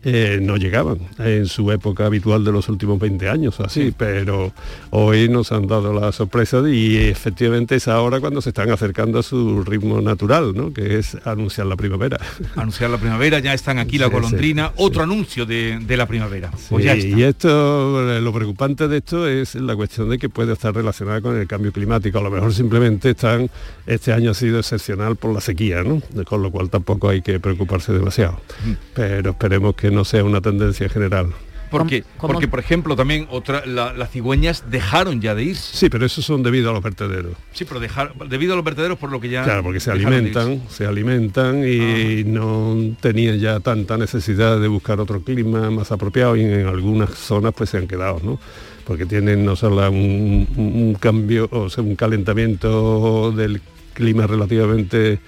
eh, 0.03 0.39
no 0.41 0.55
llegaban 0.55 0.99
en 1.17 1.45
su 1.47 1.71
época 1.71 2.05
habitual 2.05 2.45
de 2.45 2.51
los 2.51 2.69
últimos 2.69 2.99
20 2.99 3.27
años 3.29 3.59
o 3.59 3.65
así, 3.65 3.93
pero 3.95 4.53
hoy 4.91 5.27
nos 5.27 5.51
han 5.51 5.67
dado 5.67 5.93
la 5.93 6.11
sorpresa 6.11 6.61
y 6.69 6.95
efectivamente 6.97 7.75
es 7.75 7.87
ahora 7.87 8.19
cuando 8.21 8.41
se 8.41 8.49
están 8.49 8.71
acercando 8.71 9.19
a 9.19 9.23
su 9.23 9.63
ritmo 9.63 9.99
natural, 10.01 10.53
¿no? 10.55 10.71
que 10.71 10.97
es 10.99 11.17
anunciar 11.25 11.67
la 11.67 11.75
primavera. 11.75 12.17
Anunciar 12.55 12.89
la 12.89 12.97
primavera, 12.97 13.39
ya 13.39 13.53
están 13.53 13.77
aquí 13.77 13.97
la 13.97 14.07
Sí, 14.07 14.13
golondrina, 14.13 14.67
sí, 14.67 14.73
otro 14.77 15.03
anuncio 15.03 15.45
de, 15.45 15.79
de 15.79 15.97
la 15.97 16.07
primavera. 16.07 16.49
Pues 16.69 16.81
Sí, 16.81 16.83
ya 16.83 16.93
está. 16.93 17.17
y 17.19 17.23
esto, 17.23 18.11
eh, 18.17 18.21
lo 18.21 18.31
preocupante 18.33 18.87
de 18.87 18.97
esto 18.97 19.27
es 19.27 19.55
la 19.55 19.75
cuestión 19.75 20.09
de 20.09 20.17
que 20.17 20.29
puede 20.29 20.53
estar 20.53 20.73
relacionada 20.73 21.21
con 21.21 21.37
el 21.37 21.45
cambio 21.47 21.71
climático. 21.71 22.19
A 22.19 22.21
lo 22.21 22.31
mejor 22.31 22.53
simplemente 22.53 23.11
están, 23.11 23.49
este 23.85 24.13
año 24.13 24.31
ha 24.31 24.33
sido 24.33 24.59
excepcional 24.59 25.15
por 25.15 25.33
la 25.33 25.41
sequía, 25.41 25.83
¿no? 25.83 26.01
Con 26.25 26.41
lo 26.41 26.51
cual 26.51 26.69
tampoco 26.69 27.09
hay 27.09 27.21
que 27.21 27.39
preocuparse 27.39 27.91
demasiado. 27.93 28.39
Mm. 28.65 28.71
Pero 28.93 29.31
esperemos 29.31 29.75
que 29.75 29.88
no 29.91 30.05
sea 30.05 30.23
una 30.23 30.41
tendencia 30.41 30.87
general. 30.89 31.27
Porque, 31.71 32.03
¿Cómo? 32.17 32.33
porque 32.33 32.47
por 32.47 32.59
ejemplo, 32.59 32.95
también 32.95 33.27
otra, 33.29 33.63
la- 33.67 33.93
las 33.93 34.09
cigüeñas 34.09 34.63
dejaron 34.71 35.21
ya 35.21 35.35
de 35.35 35.43
irse. 35.43 35.77
Sí, 35.77 35.87
pero 35.87 36.03
eso 36.03 36.23
son 36.23 36.41
debido 36.41 36.71
a 36.71 36.73
los 36.73 36.81
vertederos. 36.81 37.33
Sí, 37.53 37.63
pero 37.63 37.79
dejar, 37.79 38.15
debido 38.27 38.53
a 38.53 38.55
los 38.55 38.65
vertederos 38.65 38.97
por 38.97 39.11
lo 39.11 39.19
que 39.19 39.29
ya. 39.29 39.43
Claro, 39.43 39.61
porque 39.61 39.79
se 39.79 39.91
alimentan, 39.91 40.63
se 40.67 40.87
alimentan 40.87 41.63
y 41.67 42.23
no 42.23 42.75
tenían 43.01 43.37
ya 43.37 43.59
tanta 43.59 43.97
necesidad 43.97 44.59
de 44.59 44.67
buscar 44.67 44.99
otro 44.99 45.21
clima 45.21 45.69
más 45.69 45.91
apropiado 45.91 46.35
y 46.35 46.41
en 46.41 46.65
algunas 46.65 47.11
zonas 47.11 47.53
pues 47.55 47.69
se 47.69 47.77
han 47.77 47.87
quedado, 47.87 48.19
¿no? 48.23 48.39
Porque 48.85 49.05
tienen 49.05 49.45
no 49.45 49.55
solo 49.55 49.87
un- 49.91 50.47
un 50.57 50.95
cambio, 50.99 51.47
o 51.51 51.69
sea, 51.69 51.83
un 51.83 51.95
calentamiento 51.95 53.31
del 53.31 53.61
clima 53.93 54.25
relativamente 54.25 55.19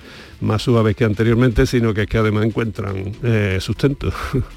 más 0.41 0.61
suave 0.63 0.95
que 0.95 1.03
anteriormente, 1.05 1.65
sino 1.65 1.93
que 1.93 2.01
es 2.01 2.07
que 2.07 2.17
además 2.17 2.45
encuentran 2.45 3.13
eh, 3.23 3.57
sustento. 3.61 4.11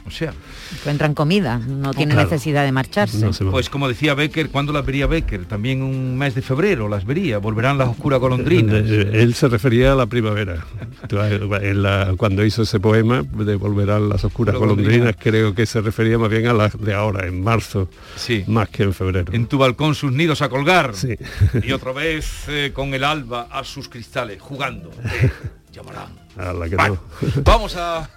O 0.07 0.11
sea, 0.11 0.33
Encuentran 0.79 1.15
comida, 1.15 1.59
no 1.59 1.93
tienen 1.95 2.17
claro. 2.17 2.31
necesidad 2.31 2.65
de 2.65 2.73
marcharse. 2.73 3.31
pues 3.51 3.69
como 3.71 3.87
decía 3.89 4.15
Becker, 4.15 4.49
¿cuándo 4.51 4.73
las 4.73 4.85
vería 4.85 5.07
Becker? 5.07 5.45
También 5.45 5.83
un 5.83 6.17
mes 6.19 6.35
de 6.35 6.43
febrero 6.43 6.89
las 6.89 7.05
vería, 7.05 7.39
volverán 7.39 7.79
las 7.79 7.89
oscuras 7.89 8.19
golondrinas. 8.19 8.83
Eh, 8.87 9.11
Él 9.23 9.35
se 9.35 9.49
refería 9.49 9.93
a 9.93 9.95
la 9.95 10.07
primavera. 10.07 10.65
Tú, 11.09 11.19
eh, 11.21 11.41
en 11.63 11.83
la- 11.83 12.15
cuando 12.17 12.45
hizo 12.45 12.63
ese 12.63 12.81
poema 12.81 13.23
de 13.23 13.57
Volverán 13.57 14.09
las 14.09 14.25
oscuras 14.25 14.55
Golondrinas. 14.57 14.93
golondrinas, 14.99 15.17
creo 15.23 15.55
que 15.55 15.67
se 15.67 15.81
refería 15.81 16.19
más 16.19 16.31
bien 16.31 16.47
a 16.47 16.53
las 16.55 16.79
de 16.81 16.95
ahora, 16.95 17.27
en 17.27 17.43
marzo, 17.43 17.89
Sí. 18.17 18.43
más 18.47 18.69
que 18.69 18.83
en 18.85 18.93
febrero. 18.95 19.33
En 19.33 19.47
tu 19.47 19.59
balcón 19.59 19.95
sus 19.95 20.13
nidos 20.13 20.43
a 20.43 20.49
colgar. 20.49 20.95
Sí. 20.95 21.15
Y 21.63 21.73
otra 21.73 21.93
vez 21.93 22.45
eh, 22.49 22.71
con 22.73 22.95
el 22.95 23.05
alba 23.05 23.49
a 23.51 23.63
sus 23.65 23.89
cristales 23.89 24.41
jugando. 24.41 24.91
Llamarán. 25.75 26.19
A 26.37 26.53
la 26.53 26.69
que 26.69 26.77
Bueno, 26.77 26.99
no. 27.21 27.43
vamos 27.45 27.77
a 27.77 28.09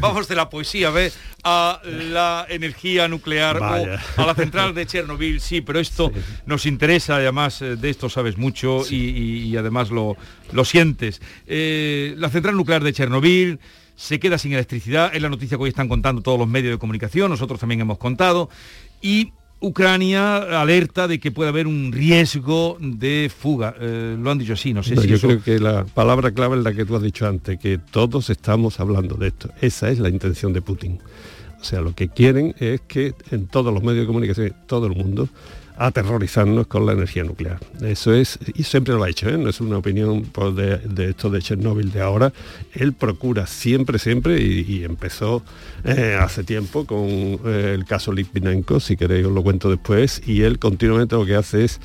vamos 0.00 0.28
de 0.28 0.34
la 0.34 0.48
poesía 0.50 0.90
¿ves? 0.90 1.18
a 1.42 1.80
la 1.84 2.46
energía 2.48 3.08
nuclear 3.08 3.58
Vaya. 3.58 4.00
o 4.16 4.22
a 4.22 4.26
la 4.26 4.34
central 4.34 4.74
de 4.74 4.86
Chernobyl 4.86 5.40
sí 5.40 5.60
pero 5.60 5.80
esto 5.80 6.12
nos 6.46 6.66
interesa 6.66 7.16
además 7.16 7.62
eh, 7.62 7.76
de 7.76 7.90
esto 7.90 8.08
sabes 8.08 8.36
mucho 8.36 8.82
y 8.90 9.56
además 9.56 9.90
lo, 9.90 10.16
lo 10.52 10.64
sientes 10.64 11.20
Eh, 11.46 12.14
la 12.18 12.28
central 12.28 12.56
nuclear 12.56 12.82
de 12.84 12.92
Chernobyl 12.92 13.58
se 13.96 14.20
queda 14.20 14.38
sin 14.38 14.52
electricidad 14.52 15.10
es 15.14 15.22
la 15.22 15.28
noticia 15.28 15.56
que 15.56 15.64
hoy 15.64 15.70
están 15.70 15.88
contando 15.88 16.22
todos 16.22 16.38
los 16.38 16.48
medios 16.48 16.72
de 16.72 16.78
comunicación 16.78 17.30
nosotros 17.30 17.58
también 17.60 17.80
hemos 17.80 17.98
contado 17.98 18.48
y 19.00 19.32
Ucrania 19.60 20.60
alerta 20.60 21.08
de 21.08 21.18
que 21.18 21.32
puede 21.32 21.48
haber 21.48 21.66
un 21.66 21.90
riesgo 21.92 22.76
de 22.80 23.30
fuga. 23.36 23.74
Eh, 23.80 24.16
lo 24.18 24.30
han 24.30 24.38
dicho 24.38 24.52
así, 24.52 24.72
no 24.72 24.82
sé 24.82 24.94
No, 24.94 25.02
si 25.02 25.08
yo 25.08 25.16
eso- 25.16 25.26
creo 25.26 25.42
que 25.42 25.58
la 25.58 25.84
palabra 25.84 26.30
clave 26.30 26.56
es 26.58 26.64
la 26.64 26.72
que 26.72 26.84
tú 26.84 26.94
has 26.94 27.02
dicho 27.02 27.26
antes, 27.26 27.58
que 27.58 27.78
todos 27.78 28.30
estamos 28.30 28.78
hablando 28.78 29.16
de 29.16 29.28
esto. 29.28 29.50
Esa 29.60 29.90
es 29.90 29.98
la 29.98 30.08
intención 30.10 30.52
de 30.52 30.62
Putin. 30.62 31.00
O 31.60 31.64
sea, 31.64 31.80
lo 31.80 31.92
que 31.92 32.08
quieren 32.08 32.54
es 32.60 32.82
que 32.82 33.14
en 33.32 33.48
todos 33.48 33.74
los 33.74 33.82
medios 33.82 34.02
de 34.02 34.06
comunicación, 34.06 34.54
todo 34.66 34.86
el 34.86 34.94
mundo, 34.94 35.28
aterrorizarnos 35.78 36.66
con 36.66 36.84
la 36.86 36.92
energía 36.92 37.22
nuclear. 37.22 37.60
Eso 37.80 38.12
es, 38.12 38.38
y 38.54 38.64
siempre 38.64 38.94
lo 38.94 39.04
ha 39.04 39.08
hecho, 39.08 39.28
¿eh? 39.28 39.38
no 39.38 39.48
es 39.48 39.60
una 39.60 39.78
opinión 39.78 40.22
pues, 40.22 40.54
de, 40.56 41.10
esto 41.10 41.30
de 41.30 41.40
Chernóbil 41.40 41.92
de 41.92 42.00
ahora. 42.00 42.32
Él 42.74 42.92
procura 42.92 43.46
siempre, 43.46 43.98
siempre, 43.98 44.42
y, 44.42 44.64
y 44.68 44.84
empezó 44.84 45.42
eh, 45.84 46.18
hace 46.20 46.42
tiempo 46.42 46.84
con 46.84 47.08
eh, 47.08 47.72
el 47.74 47.84
caso 47.84 48.12
Litvinenko, 48.12 48.80
si 48.80 48.96
queréis 48.96 49.26
os 49.26 49.32
lo 49.32 49.42
cuento 49.42 49.70
después, 49.70 50.20
y 50.26 50.42
él 50.42 50.58
continuamente 50.58 51.14
lo 51.14 51.24
que 51.24 51.36
hace 51.36 51.64
es 51.64 51.80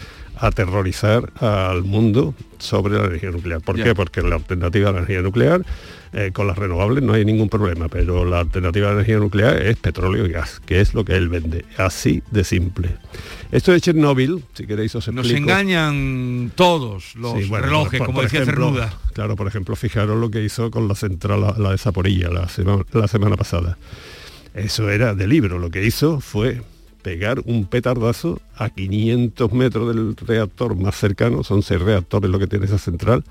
aterrorizar 0.48 1.32
al 1.40 1.84
mundo 1.84 2.34
sobre 2.60 2.96
la 2.98 3.06
energía 3.06 3.32
nuclear. 3.32 3.62
¿Por 3.62 3.82
qué? 3.82 3.96
Porque 3.96 4.22
la 4.22 4.36
alternativa 4.36 4.90
a 4.90 4.92
la 4.92 5.00
energía 5.00 5.22
nuclear, 5.22 5.66
eh, 6.14 6.32
con 6.34 6.48
las 6.48 6.58
renovables 6.58 7.04
no 7.04 7.14
hay 7.14 7.26
ningún 7.26 7.50
problema, 7.50 7.88
pero 7.88 8.26
la 8.26 8.40
alternativa 8.42 8.88
a 8.88 8.92
la 8.92 8.96
energía 8.98 9.18
nuclear 9.20 9.62
es 9.62 9.78
petróleo 9.78 10.26
y 10.26 10.32
gas, 10.32 10.60
que 10.66 10.80
es 10.82 10.94
lo 10.94 11.04
que 11.06 11.16
él 11.16 11.30
vende. 11.30 11.66
Así 11.78 12.22
de 12.32 12.44
simple. 12.44 12.90
Esto 13.52 13.72
de 13.72 13.82
Chernóbil, 13.82 14.44
si 14.54 14.66
queréis 14.68 14.94
os 14.96 15.08
Nos 15.10 15.26
explico. 15.26 15.50
engañan 15.50 16.52
todos 16.56 17.16
los 17.16 17.34
Sí, 17.42 17.46
bueno, 17.50 17.66
relojes, 17.68 17.98
por- 18.00 18.08
como 18.08 18.18
por 18.18 18.24
decía 18.26 18.42
ejemplo, 18.42 18.66
Cernuda. 18.68 18.94
Claro, 19.14 19.36
por 19.36 19.48
ejemplo, 19.48 19.76
fijaros 19.76 20.20
lo 20.20 20.30
que 20.30 20.44
hizo 20.44 20.72
con 20.72 20.88
la 20.88 20.96
central, 20.96 21.42
la, 21.42 21.56
la 21.58 21.72
de 21.72 21.78
Zaporilla, 21.78 22.30
la, 22.30 22.48
sema- 22.50 22.86
la 22.94 23.08
semana 23.08 23.38
pasada. 23.38 23.78
Eso 24.54 24.90
era 24.90 25.16
de 25.16 25.26
libro. 25.28 25.58
Lo 25.58 25.70
que 25.72 25.84
hizo 25.86 26.20
fue 26.20 26.62
pegar 27.04 27.42
un 27.46 27.66
petardazo 27.66 28.42
a 28.56 28.70
500 28.70 29.52
metros 29.54 29.94
del 29.96 30.16
reactor 30.16 30.76
más 30.76 30.96
cercano, 30.96 31.44
son 31.44 31.62
seis 31.62 31.82
reactores 31.82 32.32
lo 32.32 32.40
que 32.40 32.48
tiene 32.48 32.66
esa 32.66 32.78
central, 32.80 33.24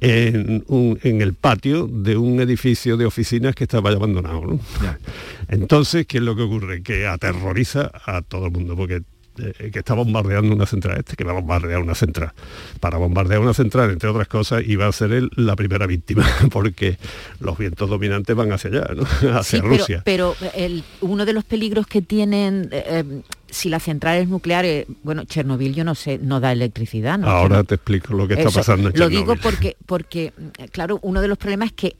en, 0.00 0.64
un- 0.68 0.98
en 1.02 1.20
el 1.22 1.34
patio 1.34 1.86
de 1.86 2.16
un 2.16 2.40
edificio 2.40 2.96
de 2.96 3.04
oficinas 3.06 3.54
que 3.54 3.64
estaba 3.64 3.90
ya 3.90 3.96
abandonado. 3.96 4.40
¿no? 4.46 4.58
Entonces, 5.48 6.06
¿qué 6.06 6.18
es 6.18 6.24
lo 6.24 6.34
que 6.34 6.42
ocurre? 6.42 6.82
Que 6.82 7.06
aterroriza 7.06 7.90
a 8.06 8.22
todo 8.22 8.46
el 8.46 8.52
mundo, 8.52 8.74
porque 8.76 9.02
eh, 9.38 9.70
que 9.72 9.78
está 9.78 9.94
bombardeando 9.94 10.54
una 10.54 10.66
central, 10.66 10.98
este 10.98 11.16
que 11.16 11.24
va 11.24 11.32
a 11.32 11.34
bombardear 11.34 11.80
una 11.80 11.94
central. 11.94 12.32
Para 12.80 12.98
bombardear 12.98 13.40
una 13.40 13.54
central, 13.54 13.90
entre 13.90 14.08
otras 14.08 14.28
cosas, 14.28 14.62
iba 14.66 14.86
a 14.86 14.92
ser 14.92 15.12
él 15.12 15.30
la 15.36 15.56
primera 15.56 15.86
víctima, 15.86 16.26
porque 16.50 16.98
los 17.40 17.56
vientos 17.58 17.88
dominantes 17.88 18.34
van 18.36 18.52
hacia 18.52 18.70
allá, 18.70 18.86
¿no? 18.94 19.02
hacia 19.38 19.60
Sí, 19.60 19.66
Rusia. 19.66 20.02
pero 20.04 20.34
el- 20.54 20.84
uno 21.00 21.24
de 21.26 21.32
los 21.32 21.44
peligros 21.44 21.86
que 21.86 22.02
tienen, 22.02 22.68
eh, 22.72 22.84
eh, 22.86 23.22
si 23.48 23.68
las 23.68 23.82
centrales 23.82 24.28
nucleares, 24.28 24.86
bueno, 25.02 25.24
Chernobyl 25.24 25.74
yo 25.74 25.84
no 25.84 25.94
sé, 25.94 26.18
no 26.22 26.38
da 26.40 26.52
electricidad, 26.52 27.18
¿no? 27.18 27.28
Ahora 27.28 27.64
te 27.64 27.74
explico 27.76 28.14
lo 28.14 28.28
que 28.28 28.34
está 28.34 28.48
Eso, 28.48 28.58
pasando 28.60 28.90
en 28.90 28.98
Lo 28.98 29.08
digo 29.08 29.34
porque, 29.36 29.76
porque, 29.86 30.32
claro, 30.70 30.98
uno 31.02 31.20
de 31.20 31.28
los 31.28 31.36
problemas 31.38 31.68
es 31.68 31.72
que 31.74 31.96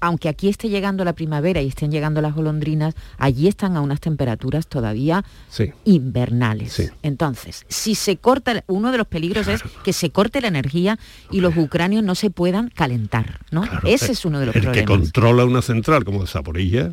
aunque 0.00 0.28
aquí 0.28 0.48
esté 0.48 0.68
llegando 0.68 1.04
la 1.04 1.12
primavera 1.12 1.60
y 1.62 1.68
estén 1.68 1.90
llegando 1.90 2.20
las 2.20 2.34
golondrinas, 2.34 2.94
allí 3.18 3.48
están 3.48 3.76
a 3.76 3.80
unas 3.80 4.00
temperaturas 4.00 4.66
todavía 4.66 5.24
Sí. 5.48 5.72
invernales. 5.84 6.92
Entonces, 7.02 7.64
si 7.68 7.94
se 7.94 8.16
corta, 8.16 8.64
uno 8.66 8.92
de 8.92 8.98
los 8.98 9.06
peligros 9.06 9.48
es 9.48 9.62
que 9.84 9.92
se 9.92 10.10
corte 10.10 10.40
la 10.40 10.48
energía 10.48 10.98
y 11.30 11.40
los 11.40 11.56
ucranios 11.56 12.02
no 12.04 12.14
se 12.14 12.30
puedan 12.30 12.68
calentar, 12.70 13.40
¿no? 13.50 13.64
Ese 13.84 14.12
es 14.12 14.24
uno 14.24 14.40
de 14.40 14.46
los 14.46 14.54
el 14.56 14.62
que 14.62 14.66
problemas. 14.68 14.88
controla 14.88 15.44
una 15.44 15.62
central 15.62 16.04
como 16.04 16.26
Zaporilla, 16.26 16.92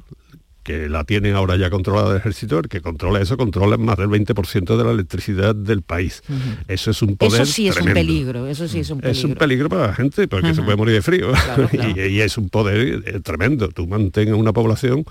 que 0.67 0.89
la 0.89 1.05
tiene 1.05 1.31
ahora 1.31 1.55
ya 1.55 1.69
controlada 1.69 2.11
el 2.11 2.17
ejército, 2.17 2.59
el 2.59 2.67
que 2.67 2.81
controla 2.81 3.21
eso 3.21 3.37
controla 3.37 3.77
más 3.77 3.97
del 3.97 4.09
20% 4.09 4.75
de 4.75 4.83
la 4.83 4.91
electricidad 4.91 5.55
del 5.55 5.81
país. 5.81 6.21
Eso 6.67 6.91
es 6.91 7.01
un 7.01 7.15
poder 7.15 7.43
Eso 7.43 7.53
sí 7.53 7.69
es 7.69 7.77
un 7.77 7.93
peligro, 7.93 8.45
eso 8.47 8.67
sí 8.67 8.79
es 8.79 8.89
un 8.89 8.99
peligro. 8.99 9.17
Es 9.17 9.23
un 9.23 9.35
peligro 9.35 9.69
para 9.69 9.87
la 9.87 9.93
gente 9.93 10.27
porque 10.27 10.53
se 10.53 10.61
puede 10.61 10.75
morir 10.75 10.95
de 10.95 11.01
frío. 11.01 11.31
Claro, 11.31 11.69
claro. 11.71 11.93
y, 11.95 12.01
y 12.01 12.19
es 12.19 12.37
un 12.37 12.49
poder 12.49 13.01
eh, 13.05 13.21
tremendo. 13.21 13.69
Tú 13.69 13.87
mantengas 13.87 14.37
una 14.37 14.51
población 14.51 15.05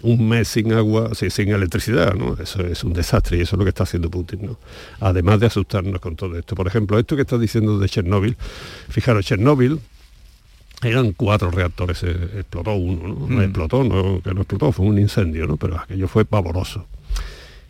un 0.00 0.28
mes 0.28 0.48
sin 0.48 0.72
agua, 0.72 1.14
sin, 1.14 1.30
sin 1.30 1.50
electricidad, 1.50 2.14
¿no? 2.14 2.36
Eso 2.42 2.62
es 2.62 2.82
un 2.82 2.94
desastre 2.94 3.36
y 3.36 3.42
eso 3.42 3.56
es 3.56 3.58
lo 3.58 3.64
que 3.64 3.68
está 3.68 3.82
haciendo 3.82 4.10
Putin, 4.10 4.46
¿no? 4.46 4.58
Además 5.00 5.40
de 5.40 5.46
asustarnos 5.46 6.00
con 6.00 6.16
todo 6.16 6.38
esto. 6.38 6.54
Por 6.54 6.66
ejemplo, 6.66 6.98
esto 6.98 7.16
que 7.16 7.22
estás 7.22 7.38
diciendo 7.38 7.78
de 7.78 7.86
Chernóbil, 7.86 8.36
fijaros, 8.88 9.26
Chernóbil 9.26 9.78
eran 10.82 11.12
cuatro 11.12 11.50
reactores, 11.50 12.02
eh, 12.02 12.16
explotó 12.38 12.74
uno, 12.74 13.08
¿no? 13.08 13.14
No 13.28 13.36
Mm. 13.38 13.42
explotó, 13.42 13.84
no, 13.84 14.20
que 14.22 14.34
no 14.34 14.40
explotó, 14.42 14.72
fue 14.72 14.86
un 14.86 14.98
incendio, 14.98 15.46
¿no? 15.46 15.56
Pero 15.56 15.78
aquello 15.78 16.08
fue 16.08 16.24
pavoroso. 16.24 16.86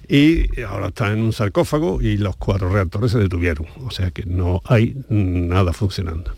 Y 0.09 0.61
ahora 0.63 0.89
está 0.89 1.13
en 1.13 1.21
un 1.21 1.33
sarcófago 1.33 2.03
y 2.03 2.17
los 2.19 2.37
cuatro 2.37 2.69
reactores 2.71 3.13
se 3.13 3.19
detuvieron. 3.19 3.67
O 3.85 3.91
sea 3.91 4.11
que 4.11 4.25
no 4.27 4.61
hay 4.67 4.97
nada 5.09 5.73
funcionando. 5.73 6.33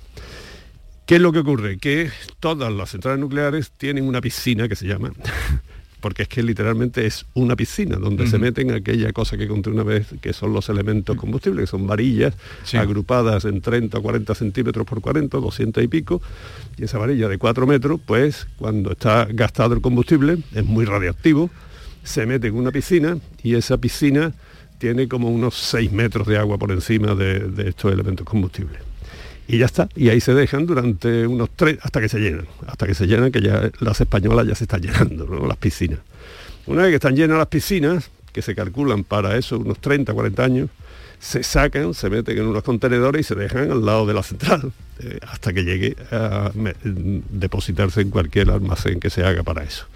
¿Qué 1.06 1.16
es 1.16 1.20
lo 1.20 1.32
que 1.32 1.40
ocurre? 1.40 1.78
Que 1.78 2.10
todas 2.40 2.72
las 2.72 2.90
centrales 2.90 3.20
nucleares 3.20 3.72
tienen 3.76 4.04
una 4.06 4.20
piscina 4.20 4.68
que 4.68 4.76
se 4.76 4.86
llama, 4.86 5.12
porque 6.04 6.24
es 6.24 6.28
que 6.28 6.42
literalmente 6.42 7.06
es 7.06 7.24
una 7.32 7.56
piscina 7.56 7.96
donde 7.96 8.26
se 8.26 8.38
meten 8.38 8.72
aquella 8.72 9.10
cosa 9.14 9.38
que 9.38 9.48
conté 9.48 9.70
una 9.70 9.84
vez, 9.84 10.06
que 10.20 10.34
son 10.34 10.52
los 10.52 10.68
elementos 10.68 11.16
combustibles, 11.16 11.62
que 11.62 11.66
son 11.66 11.86
varillas 11.86 12.34
agrupadas 12.74 13.46
en 13.46 13.62
30 13.62 13.96
o 13.96 14.02
40 14.02 14.34
centímetros 14.34 14.84
por 14.86 15.00
40, 15.00 15.38
200 15.38 15.82
y 15.82 15.88
pico, 15.88 16.20
y 16.76 16.84
esa 16.84 16.98
varilla 16.98 17.26
de 17.26 17.38
4 17.38 17.66
metros, 17.66 18.00
pues 18.04 18.46
cuando 18.58 18.92
está 18.92 19.26
gastado 19.30 19.72
el 19.72 19.80
combustible, 19.80 20.36
es 20.54 20.64
muy 20.66 20.84
radiactivo, 20.84 21.48
se 22.02 22.26
mete 22.26 22.48
en 22.48 22.56
una 22.56 22.70
piscina 22.70 23.16
y 23.42 23.54
esa 23.54 23.78
piscina 23.78 24.34
tiene 24.76 25.08
como 25.08 25.30
unos 25.30 25.54
6 25.54 25.90
metros 25.90 26.26
de 26.26 26.36
agua 26.36 26.58
por 26.58 26.70
encima 26.70 27.14
de, 27.14 27.48
de 27.48 27.70
estos 27.70 27.90
elementos 27.90 28.26
combustibles. 28.26 28.78
Y 29.46 29.58
ya 29.58 29.66
está, 29.66 29.88
y 29.94 30.08
ahí 30.08 30.20
se 30.20 30.32
dejan 30.32 30.64
durante 30.66 31.26
unos 31.26 31.50
tres, 31.54 31.78
hasta 31.82 32.00
que 32.00 32.08
se 32.08 32.18
llenan, 32.18 32.46
hasta 32.66 32.86
que 32.86 32.94
se 32.94 33.06
llenan, 33.06 33.30
que 33.30 33.42
ya 33.42 33.70
las 33.80 34.00
españolas 34.00 34.46
ya 34.46 34.54
se 34.54 34.64
están 34.64 34.80
llenando, 34.80 35.26
¿no? 35.26 35.46
las 35.46 35.58
piscinas. 35.58 35.98
Una 36.66 36.82
vez 36.82 36.90
que 36.92 36.94
están 36.96 37.14
llenas 37.14 37.36
las 37.36 37.48
piscinas, 37.48 38.10
que 38.32 38.40
se 38.40 38.54
calculan 38.54 39.04
para 39.04 39.36
eso 39.36 39.58
unos 39.58 39.78
30, 39.80 40.14
40 40.14 40.42
años, 40.44 40.70
se 41.20 41.42
sacan, 41.42 41.92
se 41.94 42.08
meten 42.10 42.38
en 42.38 42.46
unos 42.46 42.62
contenedores 42.62 43.20
y 43.20 43.24
se 43.24 43.34
dejan 43.34 43.70
al 43.70 43.84
lado 43.84 44.06
de 44.06 44.14
la 44.14 44.22
central, 44.22 44.72
eh, 45.00 45.18
hasta 45.28 45.52
que 45.52 45.62
llegue 45.64 45.94
a 46.10 46.50
me- 46.54 46.74
depositarse 46.82 48.00
en 48.00 48.10
cualquier 48.10 48.50
almacén 48.50 48.98
que 48.98 49.10
se 49.10 49.24
haga 49.24 49.42
para 49.42 49.62
eso. 49.62 49.86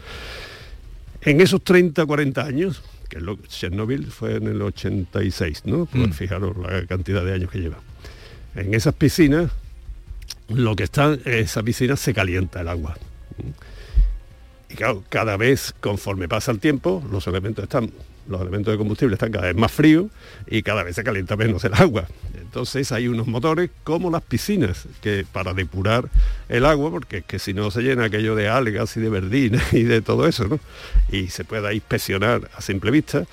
En 1.22 1.40
esos 1.40 1.62
30, 1.64 2.04
40 2.06 2.44
años, 2.44 2.82
que 3.08 3.16
es 3.18 3.22
lo, 3.22 3.36
Chernobyl 3.48 4.06
fue 4.06 4.36
en 4.36 4.46
el 4.46 4.60
86, 4.62 5.62
¿no? 5.64 5.86
Pues 5.86 6.08
Mm. 6.08 6.12
fijaros 6.12 6.56
la 6.58 6.86
cantidad 6.86 7.24
de 7.24 7.32
años 7.34 7.50
que 7.50 7.58
lleva. 7.60 7.78
En 8.58 8.74
esas 8.74 8.92
piscinas, 8.92 9.52
lo 10.48 10.74
que 10.74 10.82
está, 10.82 11.16
esa 11.24 11.62
piscina 11.62 11.96
se 11.96 12.12
calienta 12.12 12.60
el 12.60 12.68
agua. 12.68 12.96
Y 14.68 14.74
claro, 14.74 15.04
cada 15.08 15.36
vez, 15.36 15.72
conforme 15.78 16.28
pasa 16.28 16.50
el 16.50 16.58
tiempo, 16.58 17.00
los 17.08 17.24
elementos 17.28 17.62
están, 17.62 17.92
los 18.26 18.40
elementos 18.40 18.72
de 18.72 18.78
combustible 18.78 19.14
están 19.14 19.30
cada 19.30 19.46
vez 19.46 19.54
más 19.54 19.70
fríos 19.70 20.06
y 20.48 20.62
cada 20.64 20.82
vez 20.82 20.96
se 20.96 21.04
calienta 21.04 21.36
menos 21.36 21.62
el 21.62 21.74
agua. 21.74 22.08
Entonces 22.34 22.90
hay 22.90 23.06
unos 23.06 23.28
motores 23.28 23.70
como 23.84 24.10
las 24.10 24.22
piscinas, 24.22 24.88
que 25.02 25.24
para 25.30 25.54
depurar 25.54 26.08
el 26.48 26.64
agua, 26.64 26.90
porque 26.90 27.18
es 27.18 27.24
que 27.26 27.38
si 27.38 27.54
no 27.54 27.70
se 27.70 27.82
llena 27.82 28.06
aquello 28.06 28.34
de 28.34 28.48
algas 28.48 28.96
y 28.96 29.00
de 29.00 29.08
verdinas 29.08 29.72
y 29.72 29.84
de 29.84 30.02
todo 30.02 30.26
eso, 30.26 30.48
¿no? 30.48 30.58
Y 31.12 31.28
se 31.28 31.44
pueda 31.44 31.72
inspeccionar 31.72 32.50
a 32.56 32.60
simple 32.60 32.90
vista. 32.90 33.24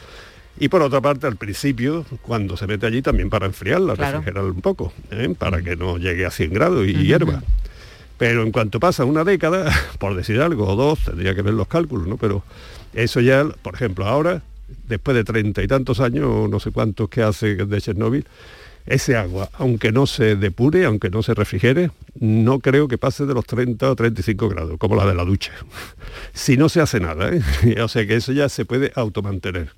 Y 0.60 0.70
por 0.70 0.82
otra 0.82 1.02
parte, 1.02 1.28
al 1.28 1.36
principio, 1.36 2.06
cuando 2.22 2.56
se 2.56 2.66
mete 2.68 2.86
allí, 2.86 3.02
también 3.02 3.30
para 3.30 3.46
enfriarla, 3.46 3.96
Claro. 3.96 4.20
refrigerarla 4.20 4.52
un 4.52 4.62
poco, 4.62 4.94
¿eh? 5.12 5.34
para 5.38 5.62
que 5.62 5.76
no 5.76 5.98
llegue 5.98 6.26
a 6.26 6.32
100 6.32 6.54
grados 6.54 6.88
y 6.88 6.94
hierva. 6.94 7.44
Pero 8.18 8.44
en 8.44 8.52
cuanto 8.52 8.80
pasa 8.80 9.04
una 9.04 9.26
década, 9.26 9.70
por 10.00 10.16
decir 10.16 10.40
algo, 10.40 10.68
o 10.68 10.76
dos, 10.78 11.00
tendría 11.00 11.36
que 11.36 11.42
ver 11.42 11.54
los 11.54 11.68
cálculos, 11.68 12.08
¿no? 12.08 12.16
Pero 12.18 12.44
eso 12.94 13.20
ya, 13.20 13.46
por 13.62 13.76
ejemplo, 13.76 14.06
ahora, 14.06 14.42
después 14.88 15.16
de 15.16 15.26
treinta 15.26 15.62
y 15.62 15.68
tantos 15.68 16.00
años, 16.00 16.50
no 16.50 16.60
sé 16.62 16.72
cuántos 16.72 17.10
que 17.10 17.22
hace 17.22 17.56
de 17.56 17.82
Chernóbil, 17.82 18.26
ese 18.86 19.18
agua, 19.18 19.50
aunque 19.54 19.92
no 19.92 20.06
se 20.08 20.36
depure, 20.36 20.86
aunque 20.86 21.10
no 21.10 21.24
se 21.24 21.34
refrigere, 21.34 21.92
no 22.20 22.60
creo 22.60 22.88
que 22.88 22.98
pase 22.98 23.26
de 23.26 23.34
los 23.34 23.44
30 23.46 23.90
o 23.92 23.96
35 23.96 24.48
grados, 24.48 24.78
como 24.78 24.96
la 24.96 25.06
de 25.06 25.16
la 25.16 25.26
ducha. 25.26 25.52
si 26.34 26.56
no 26.56 26.70
se 26.70 26.80
hace 26.80 27.02
nada, 27.02 27.30
¿eh? 27.34 27.42
o 27.82 27.88
sea 27.90 28.08
que 28.08 28.16
eso 28.16 28.32
ya 28.32 28.48
se 28.48 28.64
puede 28.64 28.94
automantener. 28.96 29.72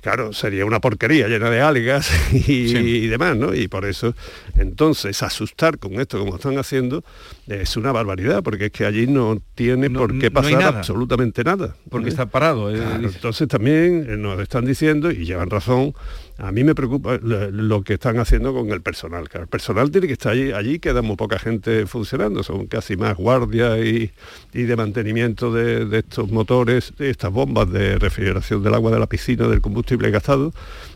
Claro, 0.00 0.32
sería 0.32 0.64
una 0.64 0.80
porquería 0.80 1.28
llena 1.28 1.50
de 1.50 1.60
algas 1.60 2.10
y, 2.32 2.76
y 2.76 3.06
demás, 3.08 3.36
¿no? 3.36 3.54
Y 3.54 3.68
por 3.68 3.84
eso, 3.84 4.14
entonces, 4.56 5.22
asustar 5.22 5.78
con 5.78 6.00
esto 6.00 6.18
como 6.18 6.36
están 6.36 6.58
haciendo 6.58 7.04
es 7.50 7.76
una 7.76 7.90
barbaridad, 7.92 8.42
porque 8.42 8.66
es 8.66 8.70
que 8.72 8.84
allí 8.86 9.06
no 9.06 9.42
tiene 9.54 9.90
por 9.90 10.16
qué 10.18 10.30
no 10.30 10.34
pasar 10.34 10.52
nada. 10.60 10.78
absolutamente 10.78 11.42
nada. 11.44 11.74
Porque 11.90 12.06
¿eh? 12.06 12.10
está 12.10 12.26
parado. 12.26 12.70
eh, 12.70 12.76
Claro, 12.78 13.08
entonces 13.08 13.48
también 13.48 14.06
eh, 14.08 14.16
nos 14.16 14.38
están 14.40 14.64
diciendo, 14.64 15.10
y 15.10 15.24
llevan 15.24 15.50
razón, 15.50 15.94
a 16.38 16.52
mí 16.52 16.64
me 16.64 16.74
preocupa 16.74 17.18
lo, 17.22 17.50
lo 17.50 17.82
que 17.82 17.94
están 17.94 18.18
haciendo 18.18 18.54
con 18.54 18.70
el 18.70 18.80
personal. 18.82 19.28
Claro, 19.28 19.44
el 19.44 19.48
personal 19.48 19.90
tiene 19.90 20.06
que 20.06 20.14
estar 20.14 20.32
allí, 20.32 20.52
allí 20.52 20.78
queda 20.78 21.02
muy 21.02 21.16
poca 21.16 21.38
gente 21.38 21.86
funcionando, 21.86 22.42
son 22.42 22.66
casi 22.66 22.96
más 22.96 23.16
guardias 23.16 23.78
y, 23.84 24.10
y 24.54 24.62
de 24.62 24.76
mantenimiento 24.76 25.52
de, 25.52 25.84
de 25.86 25.98
estos 25.98 26.30
motores, 26.30 26.94
de 26.98 27.10
estas 27.10 27.30
bombas 27.32 27.70
de 27.70 27.98
refrigeración 27.98 28.62
del 28.62 28.74
agua 28.74 28.90
de 28.90 28.98
la 29.00 29.06
piscina, 29.06 29.48
del 29.48 29.60
combustible 29.60 30.10
gastado, 30.10 30.52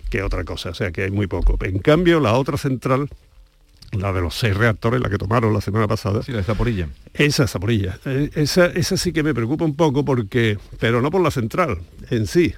que 0.08 0.22
otra 0.22 0.44
cosa, 0.44 0.70
o 0.70 0.74
sea 0.74 0.92
que 0.92 1.02
hay 1.02 1.10
muy 1.10 1.26
poco. 1.26 1.58
En 1.62 1.78
cambio, 1.78 2.20
la 2.20 2.34
otra 2.34 2.56
central, 2.56 3.08
la 3.98 4.12
de 4.12 4.20
los 4.20 4.34
seis 4.34 4.56
reactores, 4.56 5.00
la 5.00 5.08
que 5.08 5.18
tomaron 5.18 5.52
la 5.52 5.60
semana 5.60 5.86
pasada, 5.88 6.22
Sí, 6.22 6.32
la 6.32 6.38
de 6.38 6.44
Zaporilla. 6.44 6.88
esa 7.12 7.46
Zaporilla. 7.46 7.98
Eh, 8.04 8.30
esa, 8.34 8.66
esa 8.66 8.96
sí 8.96 9.12
que 9.12 9.22
me 9.22 9.34
preocupa 9.34 9.64
un 9.64 9.76
poco 9.76 10.04
porque, 10.04 10.58
pero 10.78 11.00
no 11.02 11.10
por 11.10 11.20
la 11.22 11.30
central 11.30 11.78
en 12.10 12.26
sí, 12.26 12.54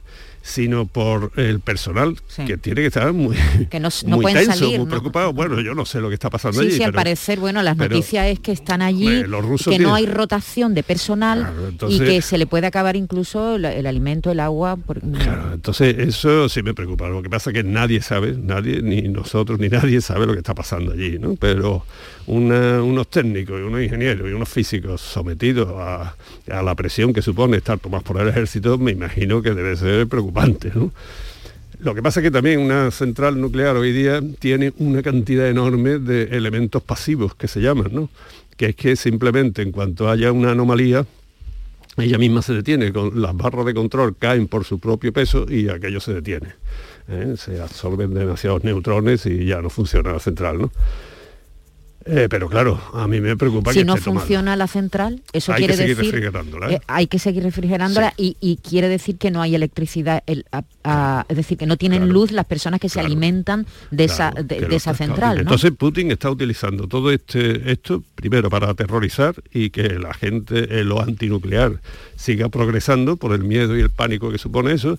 sino 0.46 0.86
por 0.86 1.32
el 1.36 1.58
personal 1.58 2.16
que 2.46 2.56
tiene 2.56 2.82
que 2.82 2.86
estar 2.86 3.12
muy, 3.12 3.36
Que 3.68 3.80
no, 3.80 3.88
no 4.06 4.16
muy 4.16 4.22
pueden 4.22 4.44
tenso, 4.46 4.58
salir. 4.60 4.78
muy 4.78 4.84
¿no? 4.86 4.90
preocupado. 4.90 5.32
Bueno, 5.32 5.60
yo 5.60 5.74
no 5.74 5.84
sé 5.84 6.00
lo 6.00 6.08
que 6.08 6.14
está 6.14 6.30
pasando 6.30 6.60
Sí, 6.60 6.68
allí. 6.68 6.76
sí, 6.76 6.82
al 6.84 6.92
parecer, 6.92 7.40
bueno, 7.40 7.62
las 7.64 7.76
pero- 7.76 7.90
noticias 7.96 8.28
es 8.28 8.38
que 8.38 8.52
están 8.52 8.80
allí, 8.80 9.06
Hombre, 9.08 9.26
los 9.28 9.44
rusos 9.44 9.72
que 9.72 9.80
no 9.80 9.94
hay 9.94 10.06
rotación 10.06 10.72
de 10.74 10.84
personal 10.84 11.52
entonces- 11.68 12.00
y 12.00 12.04
que 12.04 12.22
se 12.22 12.38
le 12.38 12.46
puede 12.46 12.66
acabar 12.68 12.94
incluso 12.94 13.56
el, 13.56 13.64
el 13.64 13.86
alimento, 13.86 14.30
el 14.30 14.38
agua. 14.40 14.76
por- 14.76 15.00
Entonces, 15.52 15.96
eso 15.98 16.48
sí 16.48 16.62
me 16.62 16.74
preocupa. 16.74 17.08
Lo 17.08 17.22
que 17.22 17.28
pasa 17.30 17.50
es 17.50 17.54
que 17.54 17.64
nadie 17.64 18.00
sabe, 18.00 18.32
nadie, 18.40 18.82
ni 18.82 19.02
nosotros, 19.02 19.58
ni 19.58 19.68
nadie 19.68 20.00
sabe 20.00 20.26
lo 20.26 20.32
que 20.32 20.38
está 20.38 20.54
pasando 20.54 20.92
allí, 20.92 21.18
¿no? 21.18 21.34
Pero 21.36 21.84
una- 22.26 22.82
unos 22.82 23.08
técnicos 23.08 23.58
y 23.60 23.62
unos 23.62 23.82
ingenieros 23.82 24.28
y 24.28 24.32
unos 24.32 24.48
físicos 24.48 25.00
sometidos 25.00 25.68
a, 25.76 26.14
a 26.50 26.62
la 26.62 26.74
presión 26.74 27.12
que 27.12 27.22
supone 27.22 27.56
estar 27.56 27.78
tomados 27.78 28.04
por 28.04 28.20
el 28.20 28.28
ejército, 28.28 28.78
me 28.78 28.92
imagino 28.92 29.42
que 29.42 29.52
debe 29.54 29.76
ser 29.76 30.06
preocupante, 30.08 30.35
Lo 31.78 31.94
que 31.94 32.02
pasa 32.02 32.20
es 32.20 32.24
que 32.24 32.30
también 32.30 32.60
una 32.60 32.90
central 32.90 33.40
nuclear 33.40 33.76
hoy 33.76 33.92
día 33.92 34.20
tiene 34.38 34.72
una 34.78 35.02
cantidad 35.02 35.48
enorme 35.48 35.98
de 35.98 36.24
elementos 36.36 36.82
pasivos 36.82 37.34
que 37.34 37.48
se 37.48 37.60
llaman. 37.60 38.08
Que 38.56 38.66
es 38.70 38.76
que 38.76 38.96
simplemente 38.96 39.62
en 39.62 39.72
cuanto 39.72 40.08
haya 40.08 40.32
una 40.32 40.52
anomalía, 40.52 41.04
ella 41.98 42.18
misma 42.18 42.42
se 42.42 42.54
detiene, 42.54 42.92
con 42.92 43.20
las 43.20 43.36
barras 43.36 43.66
de 43.66 43.74
control 43.74 44.16
caen 44.16 44.48
por 44.48 44.64
su 44.64 44.78
propio 44.78 45.12
peso 45.12 45.46
y 45.48 45.68
aquello 45.68 46.00
se 46.00 46.14
detiene. 46.14 46.54
¿eh? 47.08 47.34
Se 47.36 47.60
absorben 47.60 48.14
demasiados 48.14 48.64
neutrones 48.64 49.26
y 49.26 49.46
ya 49.46 49.60
no 49.60 49.70
funciona 49.70 50.12
la 50.12 50.18
central. 50.18 50.70
Eh, 52.08 52.28
pero 52.30 52.48
claro, 52.48 52.80
a 52.94 53.08
mí 53.08 53.20
me 53.20 53.36
preocupa 53.36 53.72
si 53.72 53.80
que 53.80 53.84
no 53.84 53.96
funciona 53.96 54.54
la 54.54 54.68
central, 54.68 55.22
eso 55.32 55.52
Hay 55.52 55.58
quiere 55.58 55.72
que 55.72 55.78
seguir 55.78 55.96
decir 55.96 56.12
refrigerándola, 56.12 56.70
¿eh? 56.70 56.74
eh, 56.76 56.80
hay 56.86 57.06
que 57.08 57.18
seguir 57.18 57.42
refrigerándola 57.42 58.14
y, 58.16 58.36
y 58.40 58.58
quiere 58.58 58.88
decir 58.88 59.18
que 59.18 59.32
no 59.32 59.42
hay 59.42 59.56
electricidad, 59.56 60.22
el- 60.26 60.44
a- 60.52 60.62
a- 60.84 61.26
es 61.28 61.36
decir, 61.36 61.58
que 61.58 61.66
no 61.66 61.76
tienen 61.76 62.08
luz 62.08 62.30
las 62.30 62.44
personas 62.46 62.78
que 62.78 62.88
se 62.88 63.00
alimentan 63.00 63.66
de 63.90 64.04
esa, 64.04 64.30
de, 64.30 64.60
de 64.60 64.78
central. 64.80 65.34
¿no? 65.36 65.40
Entonces 65.42 65.72
Putin 65.72 66.12
está 66.12 66.30
utilizando 66.30 66.86
todo 66.86 67.10
este 67.10 67.72
esto 67.72 68.04
primero 68.14 68.50
para 68.50 68.70
aterrorizar 68.70 69.34
y 69.52 69.70
que 69.70 69.88
la 69.98 70.14
gente 70.14 70.78
en 70.80 70.88
lo 70.88 71.02
antinuclear 71.02 71.80
siga 72.14 72.48
progresando 72.48 73.16
por 73.16 73.32
el 73.32 73.42
miedo 73.42 73.76
y 73.76 73.80
el 73.80 73.90
pánico 73.90 74.30
que 74.30 74.38
supone 74.38 74.72
eso. 74.72 74.98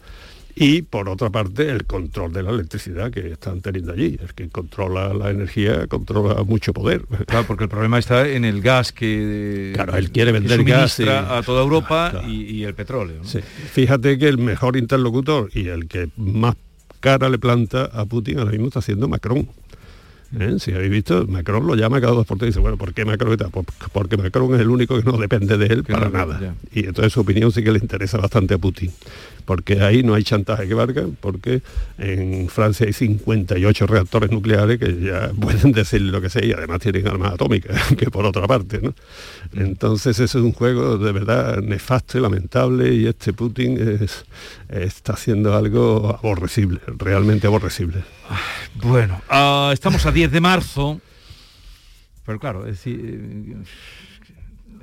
Y 0.59 0.81
por 0.81 1.07
otra 1.07 1.29
parte 1.29 1.69
el 1.69 1.85
control 1.85 2.33
de 2.33 2.41
la 2.41 2.49
electricidad 2.49 3.11
que 3.11 3.31
están 3.33 3.61
teniendo 3.61 3.93
allí. 3.93 4.17
El 4.19 4.33
que 4.33 4.49
controla 4.49 5.13
la 5.13 5.29
energía 5.29 5.85
controla 5.87 6.41
mucho 6.43 6.73
poder. 6.73 7.03
Claro, 7.27 7.45
porque 7.45 7.65
el 7.65 7.69
problema 7.69 7.99
está 7.99 8.27
en 8.27 8.43
el 8.43 8.61
gas 8.61 8.91
que 8.91 9.73
Claro, 9.75 9.95
él 9.97 10.09
quiere 10.11 10.31
vender 10.31 10.63
gas 10.63 10.99
y- 10.99 11.07
a 11.07 11.41
toda 11.45 11.61
Europa 11.61 12.23
y, 12.27 12.41
y 12.55 12.63
el 12.63 12.73
petróleo. 12.73 13.17
¿no? 13.17 13.23
Sí. 13.23 13.39
Fíjate 13.41 14.17
que 14.17 14.27
el 14.27 14.39
mejor 14.39 14.77
interlocutor 14.77 15.49
y 15.53 15.67
el 15.67 15.87
que 15.87 16.09
más 16.17 16.55
cara 17.01 17.29
le 17.29 17.37
planta 17.37 17.85
a 17.93 18.05
Putin 18.05 18.39
ahora 18.39 18.51
mismo 18.51 18.67
está 18.67 18.81
siendo 18.81 19.07
Macron. 19.07 19.47
¿Eh? 20.39 20.57
Si 20.59 20.73
habéis 20.73 20.91
visto, 20.91 21.25
Macron 21.25 21.65
lo 21.65 21.75
llama 21.75 22.01
cada 22.01 22.11
dos 22.13 22.25
por 22.27 22.37
tres 22.37 22.47
y 22.47 22.49
dice, 22.49 22.59
bueno, 22.59 22.75
¿por 22.77 22.93
qué 22.93 23.05
Macron? 23.05 23.37
tal? 23.37 23.49
Por- 23.49 23.63
Porque 23.93 24.17
Macron 24.17 24.55
es 24.55 24.61
el 24.61 24.69
único 24.69 24.97
que 25.01 25.09
no 25.09 25.17
depende 25.17 25.57
de 25.57 25.67
él 25.67 25.83
para 25.85 26.09
nada. 26.09 26.39
ya. 26.41 26.55
Y 26.73 26.85
entonces 26.85 27.13
su 27.13 27.21
opinión 27.21 27.51
sí 27.53 27.63
que 27.63 27.71
le 27.71 27.79
interesa 27.79 28.17
bastante 28.17 28.55
a 28.55 28.57
Putin. 28.57 28.91
Porque 29.47 29.81
ahí 29.81 30.03
no 30.03 30.13
hay 30.13 30.23
chantaje 30.23 30.67
que 30.67 30.73
valga, 30.73 31.05
porque 31.21 31.61
en 31.97 32.49
Francia 32.49 32.85
hay 32.85 32.91
58 32.91 33.87
reactores 33.87 34.29
nucleares 34.29 34.77
que 34.77 34.99
ya 34.99 35.31
pueden 35.39 35.71
decir 35.71 36.01
lo 36.01 36.19
que 36.19 36.29
sea 36.29 36.43
y 36.45 36.51
además 36.51 36.81
tienen 36.81 37.07
armas 37.07 37.31
atómicas, 37.33 37.95
que 37.97 38.11
por 38.11 38.25
otra 38.25 38.45
parte, 38.45 38.81
¿no? 38.81 38.93
Entonces 39.53 40.19
eso 40.19 40.37
es 40.39 40.43
un 40.43 40.51
juego 40.51 40.97
de 40.97 41.13
verdad 41.13 41.61
nefasto 41.61 42.17
y 42.17 42.21
lamentable 42.21 42.93
y 42.93 43.07
este 43.07 43.31
Putin 43.31 43.77
es- 44.01 44.25
está 44.67 45.13
haciendo 45.13 45.55
algo 45.55 46.19
aborrecible, 46.21 46.81
realmente 46.97 47.47
aborrecible. 47.47 48.03
Bueno, 48.83 49.21
ah, 49.29 49.71
estamos 49.73 50.05
a 50.05 50.11
10 50.11 50.29
de 50.29 50.41
marzo, 50.41 50.99
pero 52.25 52.37
claro, 52.37 52.65
es 52.67 52.71
decir, 52.83 52.99
eh, 53.01 53.55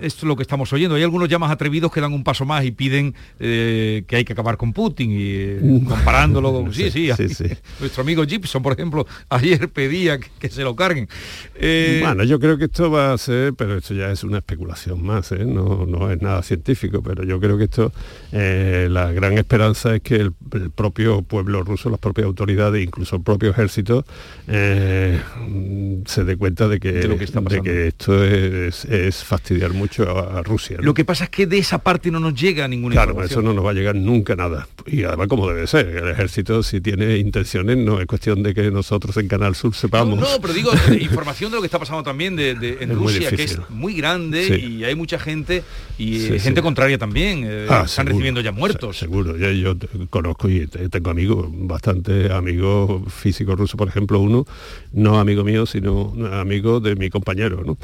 esto 0.01 0.19
es 0.21 0.25
lo 0.25 0.37
que 0.37 0.43
estamos 0.43 0.73
oyendo. 0.73 0.95
Hay 0.95 1.03
algunos 1.03 1.29
ya 1.29 1.39
más 1.39 1.51
atrevidos 1.51 1.93
que 1.93 2.01
dan 2.01 2.13
un 2.13 2.25
paso 2.25 2.45
más 2.45 2.65
y 2.65 2.71
piden 2.71 3.15
eh, 3.41 4.05
que 4.07 4.17
hay 4.17 4.25
que 4.25 4.33
acabar 4.33 4.57
con 4.57 4.73
Putin 4.73 5.11
y 5.11 5.17
eh, 5.21 5.61
comparándolo 5.89 6.53
con... 6.53 6.65
Sí, 6.75 6.91
sí, 6.91 7.11
Sí, 7.17 7.29
sí. 7.29 7.45
nuestro 7.81 8.03
amigo 8.03 8.25
Gibson, 8.25 8.63
por 8.63 8.73
ejemplo, 8.73 9.07
ayer 9.29 9.69
pedía 9.69 10.19
que, 10.19 10.29
que 10.39 10.49
se 10.49 10.63
lo 10.63 10.75
carguen. 10.75 11.09
Eh, 11.55 12.01
Bueno, 12.03 12.25
yo 12.25 12.41
creo 12.41 12.59
que 12.59 12.65
esto 12.65 12.91
va 12.91 13.13
a 13.13 13.19
ser, 13.19 13.55
pero 13.55 13.77
esto 13.77 13.95
ya 13.95 14.11
es 14.11 14.25
una 14.25 14.39
especulación 14.39 15.05
más, 15.05 15.31
no, 15.33 15.87
no 15.87 16.11
es 16.11 16.21
nada 16.21 16.43
científico, 16.43 17.03
pero 17.03 17.25
yo 17.25 17.39
creo 17.39 17.57
que 17.59 17.65
esto, 17.65 17.93
la 18.33 19.13
gran 19.13 19.39
esperanza 19.39 19.95
es 19.95 20.03
que 20.03 20.17
el, 20.17 20.33
el 20.53 20.71
propio 20.71 21.23
pueblo 21.23 21.63
ruso, 21.63 21.91
las 21.91 22.01
propias 22.01 22.27
autoridades, 22.27 22.83
incluso 22.83 23.17
el 23.17 23.23
propio 23.23 23.51
ejército, 23.51 24.05
se 24.47 26.25
dé 26.25 26.37
cuenta 26.37 26.69
de 26.69 26.81
que, 26.81 26.93
De 26.93 27.09
lo 27.09 27.19
que 27.19 27.25
está 27.25 27.41
de 27.41 27.63
que 27.63 27.89
esto 27.89 28.25
es, 28.25 28.85
es 28.87 29.23
fastidiar 29.25 29.73
mucho 29.73 29.84
a, 30.09 30.39
a 30.39 30.43
Rusia. 30.43 30.77
¿no? 30.79 30.83
Lo 30.85 30.95
que 30.95 31.05
pasa 31.05 31.25
es 31.25 31.31
que 31.31 31.47
de 31.47 31.59
esa 31.59 31.79
parte 31.79 32.11
no 32.11 32.21
nos 32.21 32.35
llega 32.35 32.67
ninguna 32.69 32.95
Claro, 32.95 33.11
información. 33.13 33.41
eso 33.41 33.49
no 33.49 33.55
nos 33.55 33.65
va 33.65 33.71
a 33.71 33.75
llegar 33.75 33.95
nunca 33.97 34.35
nada. 34.37 34.67
Y 34.87 35.05
además 35.05 35.29
como 35.29 35.49
debe 35.49 35.67
ser, 35.67 35.87
el 35.89 36.09
ejército 36.09 36.63
si 36.63 36.81
tiene 36.81 37.17
intenciones 37.19 37.77
no 37.79 38.01
es 38.01 38.07
cuestión 38.07 38.43
de 38.43 38.55
que 38.55 38.71
nosotros 38.71 39.17
en 39.17 39.29
Canal 39.29 39.55
Sur 39.55 39.75
sepamos. 39.75 40.19
No, 40.19 40.27
pero 40.41 40.53
digo, 40.55 40.71
información 41.01 41.51
de 41.51 41.57
lo 41.57 41.63
que 41.63 41.67
está 41.67 41.79
pasando 41.79 42.03
también 42.03 42.37
de, 42.37 42.55
de- 42.55 42.79
en 42.81 42.91
Es 42.91 42.97
Rusia, 42.97 43.31
que 43.31 43.43
es 43.45 43.59
muy 43.71 43.95
grande 43.95 44.45
Sí. 44.47 44.55
y 44.79 44.85
hay 44.85 44.95
mucha 44.95 45.19
gente 45.19 45.63
y 45.99 46.19
Sí, 46.21 46.27
eh, 46.35 46.39
gente 46.41 46.61
sí. 46.61 46.65
contraria 46.65 46.99
también. 46.99 47.45
eh, 47.47 47.67
Ah, 47.69 47.83
están 47.85 47.89
seguro, 47.89 48.09
recibiendo 48.13 48.41
ya 48.41 48.53
muertos. 48.53 48.97
se- 48.99 49.05
Seguro, 49.05 49.37
yo, 49.37 49.75
conozco 50.11 50.49
y 50.49 50.67
te- 50.67 50.89
tengo 50.89 51.11
amigos, 51.11 51.47
bastante 51.51 52.33
amigos 52.33 53.03
físicos 53.13 53.59
rusos, 53.59 53.77
por 53.77 53.89
ejemplo, 53.89 54.19
uno, 54.21 54.47
no 54.93 55.19
amigo 55.21 55.45
mío, 55.45 55.67
sino 55.67 56.13
amigo 56.33 56.81
de 56.81 56.97
mi 56.97 57.11
compañero, 57.11 57.63
¿no? 57.65 57.77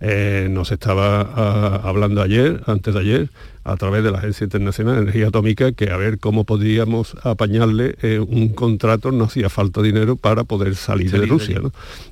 Eh, 0.00 0.48
nos 0.50 0.72
estaba 0.72 1.20
ah, 1.22 1.80
hablando 1.84 2.22
ayer, 2.22 2.60
antes 2.66 2.92
de 2.92 3.00
ayer, 3.00 3.30
a 3.66 3.76
través 3.76 4.04
de 4.04 4.10
la 4.12 4.18
Agencia 4.18 4.44
Internacional 4.44 4.94
de 4.96 5.02
Energía 5.02 5.28
Atómica, 5.28 5.72
que 5.72 5.90
a 5.90 5.96
ver 5.96 6.18
cómo 6.18 6.44
podíamos 6.44 7.16
apañarle 7.22 7.96
eh, 8.02 8.18
un 8.20 8.50
contrato, 8.50 9.10
no 9.12 9.24
hacía 9.24 9.48
falta 9.48 9.82
dinero 9.82 10.16
para 10.16 10.44
poder 10.44 10.74
salir, 10.76 11.10
Salir 11.10 11.22
de 11.22 11.26
Rusia. 11.26 11.60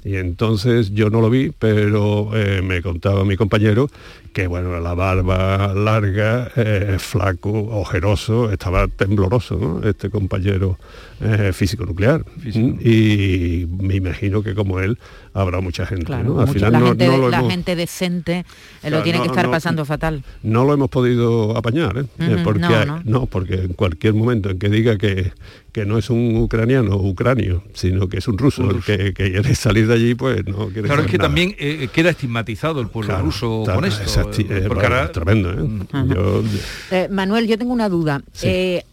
Y 0.04 0.16
entonces 0.16 0.92
yo 0.92 1.10
no 1.10 1.20
lo 1.20 1.30
vi, 1.30 1.52
pero 1.58 2.30
eh, 2.34 2.60
me 2.62 2.82
contaba 2.82 3.24
mi 3.24 3.36
compañero 3.36 3.88
que 4.32 4.48
bueno, 4.48 4.80
la 4.80 4.94
barba 4.94 5.72
larga, 5.74 6.50
eh, 6.56 6.96
flaco, 6.98 7.50
ojeroso, 7.70 8.50
estaba 8.50 8.88
tembloroso, 8.88 9.56
¿no? 9.56 9.88
Este 9.88 10.10
compañero 10.10 10.76
eh, 11.20 11.52
físico 11.54 11.86
nuclear. 11.86 12.24
Mm, 12.42 12.78
Y 12.80 13.66
me 13.78 13.94
imagino 13.94 14.42
que 14.42 14.56
como 14.56 14.80
él 14.80 14.98
habrá 15.34 15.60
mucha 15.60 15.86
gente. 15.86 16.06
Claro, 16.06 16.24
¿no? 16.24 16.40
Al 16.40 16.46
mucho- 16.48 16.54
final 16.54 16.72
la, 16.72 16.78
no, 16.80 16.86
gente, 16.88 17.06
no 17.06 17.16
lo 17.18 17.28
la 17.30 17.38
hemos- 17.38 17.50
gente 17.50 17.76
decente 17.76 18.38
eh, 18.40 18.44
Claro, 18.80 18.96
lo 18.98 19.02
tiene 19.04 19.20
que 19.20 19.26
estar 19.28 19.44
no, 19.44 19.50
pasando 19.52 19.84
fatal. 19.84 20.24
no 20.42 20.64
lo 20.64 20.74
hemos 20.74 20.88
podido 20.90 21.43
apañar, 21.56 21.98
¿eh? 21.98 22.04
Eh, 22.18 22.38
porque 22.42 22.60
no, 22.60 22.68
hay- 22.68 22.86
no. 22.86 23.00
no, 23.04 23.26
porque 23.26 23.54
en 23.54 23.72
cualquier 23.74 24.14
momento 24.14 24.50
en 24.50 24.58
que 24.58 24.68
diga 24.68 24.96
que, 24.98 25.32
que 25.72 25.84
no 25.84 25.98
es 25.98 26.10
un 26.10 26.36
ucraniano 26.36 26.96
o 26.96 27.08
ucranio, 27.08 27.62
sino 27.74 28.08
que 28.08 28.18
es 28.18 28.28
un 28.28 28.38
ruso, 28.38 28.70
el 28.70 28.82
que, 28.82 29.12
que 29.14 29.30
quiere 29.32 29.54
salir 29.54 29.86
de 29.86 29.94
allí, 29.94 30.14
pues 30.14 30.46
no 30.46 30.68
quiere 30.68 30.88
Claro, 30.88 31.02
es 31.02 31.10
que 31.10 31.18
nada. 31.18 31.28
también 31.28 31.54
eh, 31.58 31.88
queda 31.92 32.10
estigmatizado 32.10 32.80
el 32.80 32.88
pueblo 32.88 33.08
Claro, 33.10 33.24
ruso 33.26 33.60
está- 33.62 33.74
con 33.74 33.84
esto. 33.84 34.02
es 34.02 34.16
eh, 34.16 34.22
porque 34.42 34.66
bueno, 34.68 34.82
ahora- 34.82 35.04
es 35.04 35.12
tremendo, 35.12 35.52
¿eh? 35.52 35.68
Yo- 36.14 36.42
Eh, 36.90 37.08
Manuel, 37.10 37.46
yo 37.46 37.58
tengo 37.58 37.72
una 37.72 37.88
duda. 37.88 38.22
Sí. 38.32 38.46
Eh, 38.48 38.84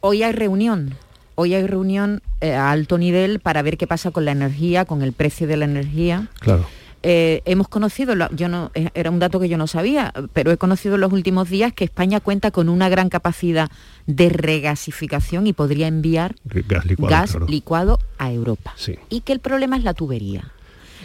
hoy 0.00 0.22
hay 0.22 0.32
reunión. 0.32 0.94
Hoy 1.34 1.54
hay 1.54 1.66
reunión 1.66 2.20
eh, 2.40 2.52
a 2.54 2.70
alto 2.72 2.98
nivel 2.98 3.38
para 3.40 3.62
ver 3.62 3.76
qué 3.78 3.86
pasa 3.86 4.10
con 4.10 4.24
la 4.24 4.32
energía, 4.32 4.84
con 4.84 5.02
el 5.02 5.12
precio 5.12 5.46
de 5.46 5.56
la 5.56 5.64
energía. 5.66 6.28
Claro. 6.40 6.66
Eh, 7.02 7.42
hemos 7.44 7.68
conocido, 7.68 8.14
yo 8.30 8.48
no, 8.48 8.70
eh, 8.74 8.90
era 8.94 9.10
un 9.10 9.18
dato 9.18 9.38
que 9.38 9.48
yo 9.48 9.56
no 9.56 9.66
sabía, 9.66 10.12
pero 10.32 10.50
he 10.50 10.56
conocido 10.56 10.96
en 10.96 11.02
los 11.02 11.12
últimos 11.12 11.48
días 11.48 11.72
que 11.72 11.84
España 11.84 12.20
cuenta 12.20 12.50
con 12.50 12.68
una 12.68 12.88
gran 12.88 13.08
capacidad 13.08 13.70
de 14.06 14.28
regasificación 14.28 15.46
y 15.46 15.52
podría 15.52 15.86
enviar 15.86 16.34
gas 16.44 17.36
licuado, 17.48 17.98
a 18.18 18.32
Europa. 18.32 18.74
Y 19.08 19.20
que 19.20 19.32
el 19.32 19.38
problema 19.38 19.76
es 19.76 19.84
la 19.84 19.94
tubería 19.94 20.52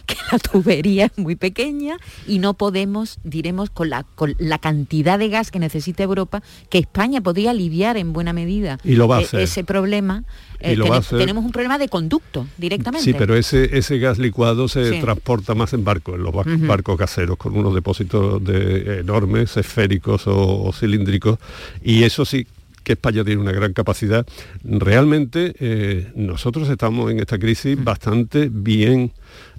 que 0.06 0.16
la 0.32 0.40
tubería 0.40 1.06
es 1.06 1.18
muy 1.18 1.36
pequeña 1.36 1.98
y 2.28 2.40
no 2.40 2.54
podemos, 2.54 3.20
diremos, 3.24 3.70
con 3.70 3.90
la, 3.90 4.04
con 4.16 4.36
la 4.38 4.58
cantidad 4.58 5.20
de 5.20 5.30
gas 5.30 5.52
que 5.52 5.60
necesita 5.60 6.04
Europa, 6.04 6.44
que 6.70 6.80
España 6.80 7.22
podría 7.22 7.52
aliviar 7.52 7.98
en 7.98 8.14
buena 8.14 8.34
medida 8.34 8.78
e, 8.84 8.98
ese 9.44 9.64
problema. 9.64 10.24
Eh, 10.60 10.78
tenemos 11.10 11.44
un 11.44 11.52
problema 11.52 11.78
de 11.78 11.90
conducto 11.90 12.48
directamente. 12.58 13.04
Sí, 13.04 13.14
pero 13.14 13.36
ese, 13.36 13.78
ese 13.78 14.00
gas 14.00 14.18
licuado 14.18 14.70
se 14.70 15.02
transporta 15.02 15.56
más 15.56 15.74
en 15.74 15.84
barcos, 15.84 16.16
en 16.16 16.24
los 16.24 16.34
barcos 16.34 16.98
caseros, 16.98 17.38
con 17.38 17.58
unos 17.58 17.76
depósitos 17.76 18.42
de, 18.44 19.00
enormes, 19.00 19.58
esféricos 19.58 20.24
o 20.26 20.72
cilíndricos, 20.74 21.38
y 21.84 22.04
eso 22.04 22.24
sí 22.24 22.48
que 22.84 22.94
España 22.94 23.24
tiene 23.24 23.42
una 23.42 23.52
gran 23.52 23.74
capacidad. 23.74 24.26
Realmente 24.64 25.56
eh, 25.60 26.12
nosotros 26.16 26.70
estamos 26.70 27.12
en 27.12 27.20
esta 27.20 27.40
crisis 27.40 27.82
bastante 27.82 28.50
bien 28.52 29.12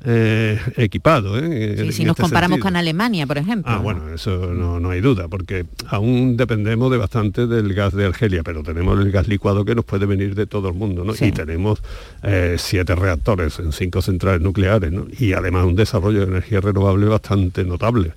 eh, 0.04 0.60
equipados. 0.76 1.40
¿eh? 1.42 1.76
si 1.92 2.04
nos 2.04 2.12
este 2.12 2.22
comparamos 2.22 2.58
con 2.58 2.76
Alemania, 2.76 3.26
por 3.26 3.38
ejemplo. 3.38 3.72
Ah, 3.72 3.78
bueno, 3.78 4.12
eso 4.12 4.52
no, 4.52 4.90
hay 4.90 5.00
duda, 5.00 5.28
porque 5.28 5.66
aún 5.88 6.36
dependemos 6.36 6.90
de 6.90 6.98
bastante 6.98 7.46
del 7.46 7.74
gas 7.74 7.94
de 7.94 8.06
Argelia, 8.06 8.42
pero 8.42 8.62
tenemos 8.62 8.98
el 9.00 9.10
gas 9.10 9.28
licuado 9.28 9.64
que 9.64 9.74
nos 9.74 9.84
puede 9.84 10.06
venir 10.06 10.34
de 10.34 10.46
todo 10.46 10.68
el 10.68 10.74
mundo, 10.74 11.04
¿no? 11.04 11.14
Y 11.18 11.32
tenemos 11.32 11.82
siete 12.56 12.94
reactores 12.94 13.58
en 13.58 13.72
cinco 13.72 14.02
centrales 14.02 14.40
nucleares, 14.40 14.92
Y 15.18 15.32
además 15.32 15.64
un 15.64 15.76
desarrollo 15.76 16.20
de 16.20 16.26
energía 16.26 16.60
renovable 16.60 17.06
bastante 17.06 17.64
notable 17.64 18.12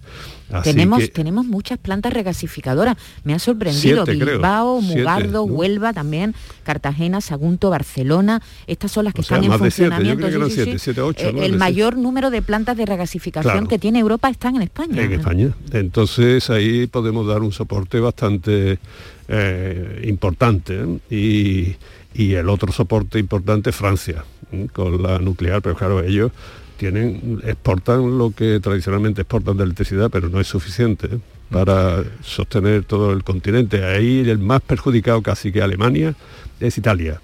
tenemos, 0.63 1.11
tenemos 1.11 1.45
muchas 1.45 1.77
plantas 1.77 2.13
regasificadoras. 2.13 2.97
Me 3.23 3.33
ha 3.33 3.39
sorprendido 3.39 4.05
Bilbao, 4.05 4.81
Mugardo, 4.81 5.43
Huelva 5.43 5.93
también, 5.93 6.35
Cartagena, 6.63 7.21
Sagunto, 7.21 7.69
Barcelona. 7.69 8.41
Estas 8.65 8.91
son 8.91 9.05
las 9.05 9.13
que 9.13 9.21
están 9.21 9.43
en 9.43 9.51
funcionamiento. 9.53 10.27
el 10.27 11.57
mayor 11.57 11.76
número 11.85 12.29
de 12.29 12.41
plantas 12.41 12.75
de 12.77 12.85
regasificación 12.85 13.67
que 13.67 13.77
tiene 13.77 13.99
Europa 13.99 14.29
están 14.29 14.55
en 14.55 14.63
España. 14.63 15.01
En 15.01 15.13
España. 15.13 15.51
Entonces 15.71 16.49
ahí 16.49 16.87
podemos 16.87 17.27
dar 17.27 17.41
un 17.41 17.51
soporte 17.51 17.99
bastante 17.99 18.79
eh, 19.27 20.01
importante. 20.07 20.99
Y, 21.09 21.75
y 22.13 22.33
el 22.33 22.49
otro 22.49 22.71
soporte 22.71 23.19
importante 23.19 23.69
es 23.69 23.75
Francia, 23.75 24.25
con 24.73 25.03
la 25.03 25.19
nuclear, 25.19 25.61
pero 25.61 25.75
claro, 25.75 26.03
ellos 26.03 26.31
tienen, 26.77 27.41
exportan 27.43 28.17
lo 28.17 28.31
que 28.31 28.59
tradicionalmente 28.59 29.21
exportan 29.21 29.57
de 29.57 29.63
electricidad, 29.63 30.09
pero 30.09 30.29
no 30.29 30.39
es 30.39 30.47
suficiente 30.47 31.07
¿eh? 31.07 31.19
para 31.51 32.03
sostener 32.21 32.85
todo 32.85 33.11
el 33.11 33.23
continente. 33.23 33.83
Ahí 33.83 34.19
el 34.27 34.39
más 34.39 34.61
perjudicado 34.61 35.21
casi 35.21 35.51
que 35.51 35.61
Alemania 35.61 36.15
es 36.59 36.77
Italia. 36.77 37.21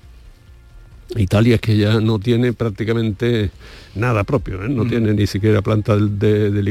Italia 1.15 1.55
es 1.55 1.61
que 1.61 1.77
ya 1.77 1.99
no 1.99 2.19
tiene 2.19 2.53
prácticamente 2.53 3.51
nada 3.95 4.23
propio, 4.23 4.63
¿eh? 4.63 4.69
no 4.69 4.85
mm. 4.85 4.89
tiene 4.89 5.13
ni 5.13 5.27
siquiera 5.27 5.61
planta 5.61 5.95
de, 5.95 6.63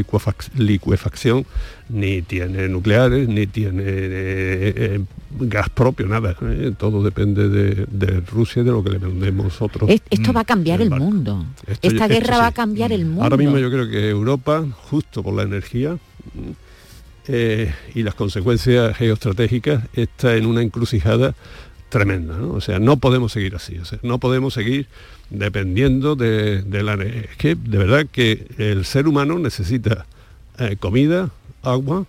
liquefacción, 0.57 1.47
ni 1.88 2.22
tiene 2.22 2.68
nucleares, 2.68 3.28
ni 3.28 3.47
tiene 3.47 3.82
eh, 3.84 4.72
eh, 4.76 5.01
gas 5.40 5.68
propio, 5.70 6.07
nada. 6.07 6.36
Todo 6.76 7.03
depende 7.03 7.49
de, 7.49 8.20
Rusia 8.20 8.62
y 8.62 8.64
de 8.64 8.72
lo 8.72 8.82
que 8.82 8.90
le 8.90 8.99
vendemos 8.99 9.45
nosotros. 9.45 9.88
esto 9.88 10.32
va 10.32 10.40
a 10.40 10.45
cambiar 10.45 10.80
el, 10.80 10.90
mundo. 10.90 11.45
Esta 11.80 12.09
guerra 12.09 12.38
va 12.38 12.47
a 12.49 12.53
cambiar 12.53 12.93
el 12.93 13.05
mundo. 13.05 13.22
Ahora 13.22 13.36
mismo 13.36 13.59
yo 13.59 13.70
creo 13.70 13.88
que 13.88 14.11
Europa, 14.11 14.64
justo 14.90 15.22
por 15.22 15.34
la 15.34 15.43
energía, 15.43 15.97
y 17.28 18.03
las 18.03 18.14
consecuencias 18.14 18.97
geoestratégicas 18.97 19.84
está 19.95 20.34
en 20.34 20.47
una 20.47 20.62
encrucijada 20.62 21.34
tremenda. 21.93 22.38
¿no? 22.38 22.55
O 22.55 22.61
sea, 22.61 22.78
no 22.78 22.97
podemos 22.97 23.32
seguir 23.32 23.55
así. 23.55 23.78
O 23.78 23.84
sea, 23.84 23.99
no 24.03 24.18
podemos 24.18 24.55
seguir 24.55 24.88
dependiendo 25.30 26.16
de, 26.16 26.64
la... 26.82 26.95
Es 26.95 27.36
que 27.36 27.55
de 27.55 27.78
verdad 27.78 28.07
que 28.11 28.47
el 28.57 28.84
ser 28.86 29.07
humano 29.07 29.38
necesita 29.38 30.07
eh, 30.59 30.76
comida, 30.80 31.30
agua, 31.62 32.07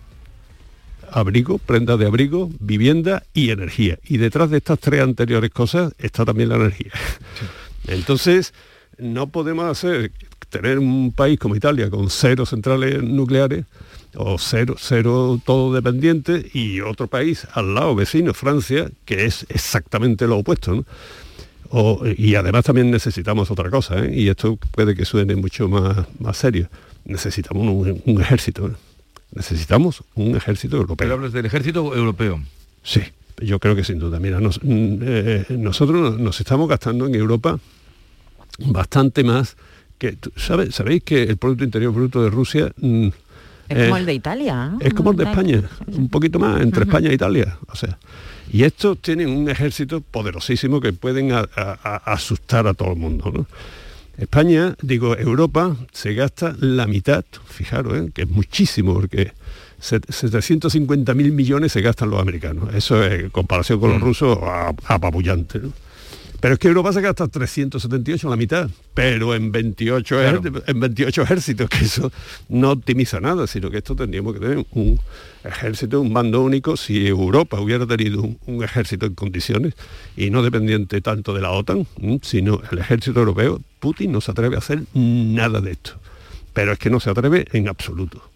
abrigo, 1.12 1.58
prenda 1.58 1.98
de 1.98 2.06
abrigo, 2.06 2.50
vivienda 2.60 3.24
y 3.34 3.50
energía. 3.50 3.98
Y 4.04 4.16
detrás 4.16 4.50
de 4.50 4.56
estas 4.56 4.78
tres 4.80 5.02
anteriores 5.02 5.50
cosas 5.50 5.92
está 5.98 6.24
también 6.24 6.48
la 6.48 6.56
energía. 6.56 6.92
Entonces, 7.86 8.54
no 8.96 9.26
podemos 9.26 9.66
hacer 9.66 10.12
tener 10.48 10.78
un 10.78 11.12
país 11.12 11.38
como 11.38 11.56
Italia 11.56 11.90
con 11.90 12.08
cero 12.08 12.46
centrales 12.46 13.02
nucleares 13.02 13.66
o 14.16 14.38
cero, 14.38 14.76
cero 14.78 15.40
todo 15.44 15.72
dependiente 15.72 16.50
y 16.52 16.80
otro 16.80 17.06
país 17.06 17.46
al 17.52 17.74
lado 17.74 17.94
vecino, 17.94 18.34
Francia, 18.34 18.90
que 19.04 19.24
es 19.24 19.46
exactamente 19.48 20.26
lo 20.26 20.38
opuesto. 20.38 20.84
y 22.16 22.34
además 22.34 22.64
también 22.64 22.90
necesitamos 22.90 23.50
otra 23.50 23.70
cosa, 23.70 24.04
¿eh? 24.04 24.12
y 24.14 24.28
esto 24.28 24.56
puede 24.70 24.94
que 24.94 25.04
suene 25.04 25.34
mucho 25.36 25.68
más, 25.68 26.06
más 26.20 26.36
serio. 26.36 26.68
Necesitamos 27.04 27.66
un, 28.04 28.20
ejército. 28.20 28.68
¿eh? 28.68 28.72
Necesitamos 29.32 30.02
un 30.14 30.36
ejército 30.36 30.76
europeo. 30.76 30.96
¿Pero 30.96 31.14
hablas 31.14 31.32
del 31.32 31.46
ejército 31.46 31.94
europeo? 31.94 32.40
Sí, 32.82 33.02
yo 33.38 33.58
creo 33.58 33.74
que 33.74 33.84
sin 33.84 33.98
duda. 33.98 34.20
Mira, 34.20 34.40
mm, 34.40 34.50
eh, 34.62 35.44
nosotros 35.50 36.18
nos 36.18 36.40
estamos 36.40 36.68
gastando 36.68 37.06
en 37.06 37.14
Europa 37.14 37.58
bastante 38.58 39.24
más 39.24 39.56
que... 39.98 40.16
¿Sabéis 40.36 41.02
que 41.02 41.24
el 41.24 41.36
Producto 41.36 41.64
Interior 41.64 41.92
Bruto 41.92 42.22
de 42.22 42.30
Rusia... 42.30 42.72
Mm, 42.78 43.08
es 43.68 43.84
como 43.84 43.96
eh, 43.96 44.00
el 44.00 44.06
de 44.06 44.14
Italia. 44.14 44.76
Es 44.80 44.94
como 44.94 45.10
el 45.10 45.16
de 45.16 45.24
España, 45.24 45.62
un 45.86 46.08
poquito 46.08 46.38
más, 46.38 46.60
entre 46.60 46.84
España 46.84 47.10
e 47.10 47.14
Italia. 47.14 47.58
O 47.68 47.76
sea, 47.76 47.98
y 48.52 48.64
estos 48.64 48.98
tienen 48.98 49.30
un 49.30 49.48
ejército 49.48 50.00
poderosísimo 50.00 50.80
que 50.80 50.92
pueden 50.92 51.32
asustar 51.32 52.66
a 52.66 52.74
todo 52.74 52.92
el 52.92 52.98
mundo. 52.98 53.46
España, 54.16 54.76
digo, 54.80 55.16
Europa 55.16 55.76
se 55.92 56.14
gasta 56.14 56.54
la 56.60 56.86
mitad, 56.86 57.24
fijaros, 57.46 57.98
¿eh? 57.98 58.10
que 58.14 58.22
es 58.22 58.30
muchísimo, 58.30 58.94
porque 58.94 59.32
750 59.80 61.14
mil 61.14 61.32
millones 61.32 61.72
se 61.72 61.80
gastan 61.80 62.10
los 62.10 62.20
americanos. 62.20 62.72
Eso 62.74 63.02
es, 63.02 63.24
en 63.24 63.30
comparación 63.30 63.80
con 63.80 63.90
los 63.90 64.00
mm. 64.00 64.04
rusos, 64.04 64.38
apabullante. 64.86 65.60
Pero 66.44 66.52
es 66.52 66.60
que 66.60 66.68
Europa 66.68 66.92
se 66.92 67.00
gasta 67.00 67.26
378, 67.26 68.28
la 68.28 68.36
mitad, 68.36 68.68
pero 68.92 69.34
en 69.34 69.50
28, 69.50 70.42
en 70.66 70.78
28 70.78 71.22
ejércitos, 71.22 71.70
que 71.70 71.86
eso 71.86 72.12
no 72.50 72.72
optimiza 72.72 73.18
nada, 73.18 73.46
sino 73.46 73.70
que 73.70 73.78
esto 73.78 73.96
tendríamos 73.96 74.34
que 74.34 74.40
tener 74.40 74.66
un 74.72 75.00
ejército, 75.42 76.02
un 76.02 76.12
mando 76.12 76.42
único, 76.42 76.76
si 76.76 77.06
Europa 77.06 77.58
hubiera 77.58 77.86
tenido 77.86 78.28
un, 78.44 78.62
ejército 78.62 79.06
en 79.06 79.14
condiciones 79.14 79.72
y 80.18 80.28
no 80.28 80.42
dependiente 80.42 81.00
tanto 81.00 81.32
de 81.32 81.40
la 81.40 81.50
OTAN, 81.50 81.86
sino 82.20 82.60
el 82.70 82.78
ejército 82.78 83.20
europeo, 83.20 83.62
Putin 83.80 84.12
no 84.12 84.20
se 84.20 84.32
atreve 84.32 84.56
a 84.56 84.58
hacer 84.58 84.82
nada 84.92 85.62
de 85.62 85.70
esto. 85.70 85.92
Pero 86.52 86.72
es 86.72 86.78
que 86.78 86.90
no 86.90 87.00
se 87.00 87.08
atreve 87.08 87.46
en 87.54 87.68
absoluto. 87.68 88.33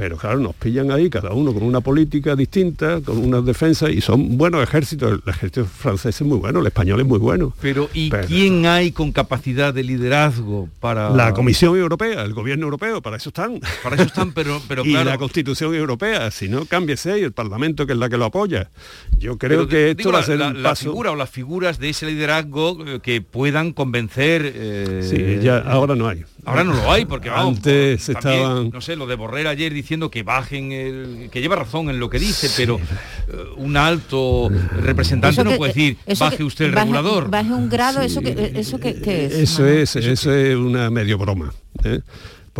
Pero 0.00 0.16
claro, 0.16 0.38
nos 0.38 0.54
pillan 0.54 0.90
ahí 0.92 1.10
cada 1.10 1.34
uno 1.34 1.52
con 1.52 1.62
una 1.62 1.82
política 1.82 2.34
distinta, 2.34 3.02
con 3.02 3.18
unas 3.18 3.44
defensas 3.44 3.90
y 3.90 4.00
son 4.00 4.38
buenos 4.38 4.62
ejércitos. 4.62 5.12
El 5.12 5.30
ejército 5.30 5.66
francés 5.66 6.18
es 6.18 6.26
muy 6.26 6.38
bueno, 6.38 6.60
el 6.60 6.66
español 6.68 7.00
es 7.00 7.06
muy 7.06 7.18
bueno. 7.18 7.52
Pero 7.60 7.90
¿y 7.92 8.08
quién 8.08 8.64
hay 8.64 8.92
con 8.92 9.12
capacidad 9.12 9.74
de 9.74 9.84
liderazgo 9.84 10.70
para...? 10.80 11.10
La 11.10 11.34
Comisión 11.34 11.76
Europea, 11.76 12.22
el 12.22 12.32
gobierno 12.32 12.64
europeo, 12.64 13.02
para 13.02 13.18
eso 13.18 13.28
están. 13.28 13.60
Para 13.82 13.96
eso 13.96 14.04
están, 14.04 14.32
pero, 14.32 14.62
pero 14.66 14.82
y 14.86 14.92
la 14.92 15.18
Constitución 15.18 15.74
Europea, 15.74 16.30
si 16.30 16.48
no, 16.48 16.64
cámbiese 16.64 17.20
y 17.20 17.22
el 17.22 17.32
Parlamento 17.32 17.86
que 17.86 17.92
es 17.92 17.98
la 17.98 18.08
que 18.08 18.16
lo 18.16 18.24
apoya. 18.24 18.70
Yo 19.18 19.36
creo 19.36 19.68
que 19.68 19.90
esto 19.90 20.12
va 20.12 20.20
a 20.20 20.22
ser 20.22 20.38
la, 20.38 20.74
figura 20.76 21.10
o 21.10 21.16
las 21.16 21.28
figuras 21.28 21.78
de 21.78 21.90
ese 21.90 22.06
liderazgo 22.06 22.86
eh, 22.86 23.00
que 23.02 23.20
puedan 23.20 23.74
convencer... 23.74 24.50
Eh, 24.54 25.02
sí, 25.02 25.44
ya 25.44 25.58
ahora 25.58 25.94
no 25.94 26.08
hay. 26.08 26.24
Ahora 26.46 26.64
no 26.64 26.72
lo 26.72 26.90
hay, 26.90 27.04
porque 27.04 27.28
vamos, 27.28 27.58
antes 27.58 28.08
estaban... 28.08 28.70
No 28.70 28.80
sé, 28.80 28.96
lo 28.96 29.06
de 29.06 29.14
Borrell 29.14 29.46
ayer 29.46 29.74
diciendo 29.74 29.89
que 30.10 30.22
bajen, 30.22 30.72
el, 30.72 31.28
que 31.30 31.40
lleva 31.40 31.56
razón 31.56 31.90
en 31.90 31.98
lo 31.98 32.08
que 32.08 32.18
dice, 32.18 32.48
pero 32.56 32.78
eh, 32.78 33.36
un 33.56 33.76
alto 33.76 34.48
representante 34.48 35.42
no 35.42 35.56
puede 35.56 35.72
decir, 35.72 35.96
baje 36.18 36.44
usted 36.44 36.66
el 36.66 36.72
regulador. 36.72 37.30
Baje 37.30 37.52
un 37.52 37.68
grado, 37.68 38.00
eso 38.00 38.20
que, 38.20 38.52
eso 38.54 38.78
que, 38.78 38.90
es. 38.90 39.34
Eso 39.34 39.66
es, 39.66 39.96
eso 39.96 40.32
es 40.32 40.56
una 40.56 40.90
medio 40.90 41.18
broma. 41.18 41.52
¿eh? 41.84 42.00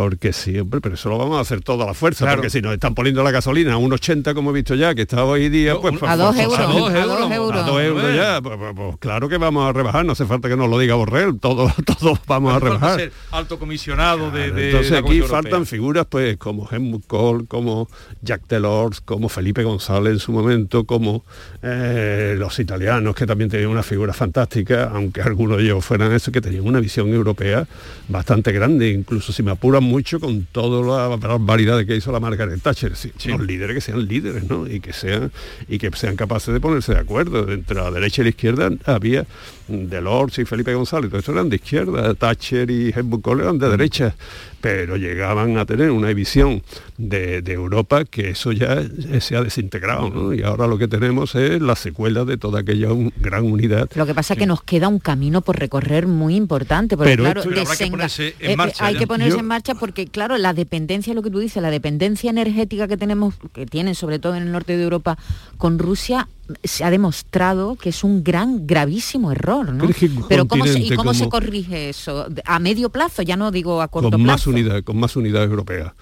Porque 0.00 0.32
siempre, 0.32 0.80
pero 0.80 0.94
eso 0.94 1.10
lo 1.10 1.18
vamos 1.18 1.36
a 1.36 1.40
hacer 1.42 1.60
toda 1.60 1.84
la 1.84 1.92
fuerza, 1.92 2.26
porque 2.30 2.48
si 2.48 2.62
nos 2.62 2.72
están 2.72 2.94
poniendo 2.94 3.22
la 3.22 3.30
gasolina 3.32 3.74
a 3.74 3.76
un 3.76 3.92
80, 3.92 4.32
como 4.32 4.48
he 4.48 4.54
visto 4.54 4.74
ya, 4.74 4.94
que 4.94 5.02
está 5.02 5.26
hoy 5.26 5.50
día, 5.50 5.76
pues... 5.78 5.94
a, 6.02 6.16
dos 6.16 6.34
euros, 6.38 6.58
a, 6.58 6.62
dos 6.62 6.90
euros, 6.90 7.54
a 7.54 7.62
dos 7.64 7.82
euros. 7.82 8.14
ya, 8.16 8.40
pues, 8.40 8.56
pues, 8.56 8.72
pues, 8.74 8.96
claro 8.98 9.28
que 9.28 9.36
vamos 9.36 9.68
a 9.68 9.74
rebajar, 9.74 10.06
no 10.06 10.12
hace 10.12 10.24
falta 10.24 10.48
que 10.48 10.56
nos 10.56 10.70
lo 10.70 10.78
diga 10.78 10.94
Borrell, 10.94 11.38
todos, 11.38 11.70
todos 11.84 12.18
vamos 12.26 12.54
a 12.54 12.60
rebajar. 12.60 12.98
Ser 12.98 13.12
alto 13.30 13.58
comisionado 13.58 14.30
de, 14.30 14.70
Entonces 14.70 14.92
aquí 14.92 15.20
faltan 15.20 15.66
figuras 15.66 16.06
pues 16.08 16.38
como 16.38 16.66
Helmut 16.70 17.06
Kohl, 17.06 17.46
como 17.46 17.86
Jack 18.22 18.48
Delors, 18.48 19.02
como 19.02 19.28
Felipe 19.28 19.64
González 19.64 20.14
en 20.14 20.18
su 20.18 20.32
momento, 20.32 20.84
como 20.84 21.24
eh, 21.62 22.36
los 22.38 22.58
italianos, 22.58 23.14
que 23.14 23.26
también 23.26 23.50
tenían 23.50 23.68
una 23.68 23.82
figura 23.82 24.14
fantástica, 24.14 24.90
aunque 24.94 25.20
algunos 25.20 25.58
de 25.58 25.64
ellos 25.64 25.84
fueran 25.84 26.10
eso, 26.12 26.32
que 26.32 26.40
tenían 26.40 26.66
una 26.66 26.80
visión 26.80 27.12
europea 27.12 27.66
bastante 28.08 28.50
grande, 28.50 28.88
incluso 28.88 29.30
si 29.34 29.42
me 29.42 29.50
apuran 29.50 29.89
mucho 29.90 30.20
con 30.20 30.46
toda 30.52 31.08
la 31.08 31.16
barbaridad 31.16 31.84
que 31.84 31.96
hizo 31.96 32.12
la 32.12 32.20
Margaret 32.20 32.62
Thatcher. 32.62 32.94
Sí, 32.94 33.10
Los 33.26 33.40
líderes 33.40 33.74
que 33.74 33.80
sean 33.80 34.06
líderes, 34.06 34.48
¿no? 34.48 34.66
Y 34.66 34.80
que 34.80 34.92
sean 34.92 35.32
y 35.68 35.78
que 35.78 35.90
sean 35.96 36.14
capaces 36.16 36.54
de 36.54 36.60
ponerse 36.60 36.94
de 36.94 37.00
acuerdo. 37.00 37.50
Entre 37.50 37.76
la 37.76 37.90
derecha 37.90 38.22
y 38.22 38.24
la 38.24 38.30
izquierda 38.30 38.70
había 38.86 39.26
Delors 39.70 40.38
y 40.38 40.44
Felipe 40.44 40.74
González, 40.74 41.10
todos 41.10 41.28
eran 41.28 41.48
de 41.48 41.56
izquierda, 41.56 42.14
Thatcher 42.14 42.70
y 42.70 42.90
Helmut 42.94 43.22
Kohl 43.22 43.40
eran 43.40 43.58
de 43.58 43.68
derecha, 43.68 44.14
pero 44.60 44.96
llegaban 44.96 45.56
a 45.58 45.64
tener 45.64 45.90
una 45.90 46.12
visión 46.12 46.62
de, 46.98 47.40
de 47.42 47.52
Europa 47.52 48.04
que 48.04 48.30
eso 48.30 48.52
ya 48.52 48.82
se 49.20 49.36
ha 49.36 49.42
desintegrado, 49.42 50.10
¿no? 50.10 50.34
Y 50.34 50.42
ahora 50.42 50.66
lo 50.66 50.76
que 50.78 50.88
tenemos 50.88 51.34
es 51.34 51.60
la 51.62 51.76
secuela 51.76 52.24
de 52.24 52.36
toda 52.36 52.60
aquella 52.60 52.92
un- 52.92 53.12
gran 53.20 53.44
unidad. 53.44 53.88
Lo 53.94 54.06
que 54.06 54.14
pasa 54.14 54.34
es 54.34 54.38
que 54.38 54.46
nos 54.46 54.62
queda 54.62 54.88
un 54.88 54.98
camino 54.98 55.40
por 55.40 55.58
recorrer 55.58 56.06
muy 56.06 56.34
importante, 56.36 56.96
porque 56.96 57.12
Pero 57.12 57.24
claro, 57.24 57.40
esto- 57.40 57.50
Pero 57.50 57.60
habrá 57.62 57.76
que 57.76 57.84
desenga- 57.84 57.90
ponerse 57.92 58.34
en 58.40 58.50
eh, 58.60 58.64
eh, 58.68 58.72
hay 58.80 58.94
ya. 58.94 58.98
que 59.00 59.06
ponerse 59.06 59.30
Yo- 59.34 59.38
en 59.40 59.46
marcha 59.46 59.74
porque 59.76 60.06
claro, 60.06 60.36
la 60.38 60.52
dependencia, 60.52 61.14
lo 61.14 61.22
que 61.22 61.30
tú 61.30 61.38
dices, 61.38 61.62
la 61.62 61.70
dependencia 61.70 62.30
energética 62.30 62.88
que 62.88 62.96
tenemos, 62.96 63.34
que 63.54 63.66
tienen 63.66 63.94
sobre 63.94 64.18
todo 64.18 64.34
en 64.34 64.42
el 64.42 64.52
norte 64.52 64.76
de 64.76 64.82
Europa 64.82 65.16
con 65.56 65.78
Rusia, 65.78 66.28
se 66.64 66.84
ha 66.84 66.90
demostrado 66.90 67.76
que 67.76 67.88
es 67.90 68.04
un 68.04 68.22
gran, 68.24 68.66
gravísimo 68.66 69.32
error, 69.32 69.72
¿no? 69.72 69.86
Pero 69.88 70.26
Pero 70.28 70.48
¿cómo 70.48 70.66
se, 70.66 70.78
¿y 70.80 70.90
cómo 70.90 71.14
se 71.14 71.28
corrige 71.28 71.88
eso? 71.90 72.26
A 72.44 72.58
medio 72.58 72.90
plazo, 72.90 73.22
ya 73.22 73.36
no 73.36 73.50
digo 73.50 73.82
a 73.82 73.88
corto 73.88 74.10
con 74.10 74.22
más 74.22 74.46
unidad, 74.46 74.82
con 74.82 74.98
más 74.98 75.16
unidad 75.16 75.44
europea. 75.44 75.94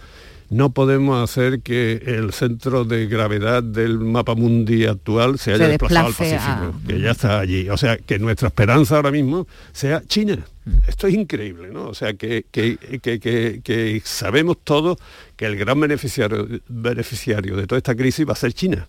No 0.50 0.70
podemos 0.70 1.22
hacer 1.22 1.60
que 1.60 2.00
el 2.06 2.32
centro 2.32 2.84
de 2.86 3.06
gravedad 3.06 3.62
del 3.62 3.98
mapa 3.98 4.34
mundi 4.34 4.86
actual 4.86 5.38
se 5.38 5.52
haya 5.52 5.64
Se 5.66 5.70
desplazado 5.72 6.06
al 6.06 6.14
Pacífico, 6.14 6.40
a- 6.40 6.72
que 6.88 7.00
ya 7.00 7.10
está 7.10 7.38
allí. 7.40 7.68
O 7.68 7.76
sea, 7.76 7.98
que 7.98 8.18
nuestra 8.18 8.48
esperanza 8.48 8.96
ahora 8.96 9.10
mismo 9.10 9.46
sea 9.72 10.02
China. 10.06 10.38
Esto 10.86 11.06
es 11.06 11.14
increíble, 11.14 11.68
¿no? 11.72 11.88
O 11.88 11.94
sea, 11.94 12.14
que, 12.14 12.44
que- 12.50 12.76
que- 13.00 14.02
sabemos 14.04 14.58
todos 14.64 14.98
que 15.36 15.46
el 15.46 15.56
gran 15.56 15.78
beneficiario, 15.80 16.48
beneficiario 16.68 17.56
de 17.56 17.66
toda 17.66 17.78
esta 17.78 17.94
crisis 17.94 18.26
va 18.28 18.32
a 18.32 18.36
ser 18.36 18.52
China. 18.52 18.86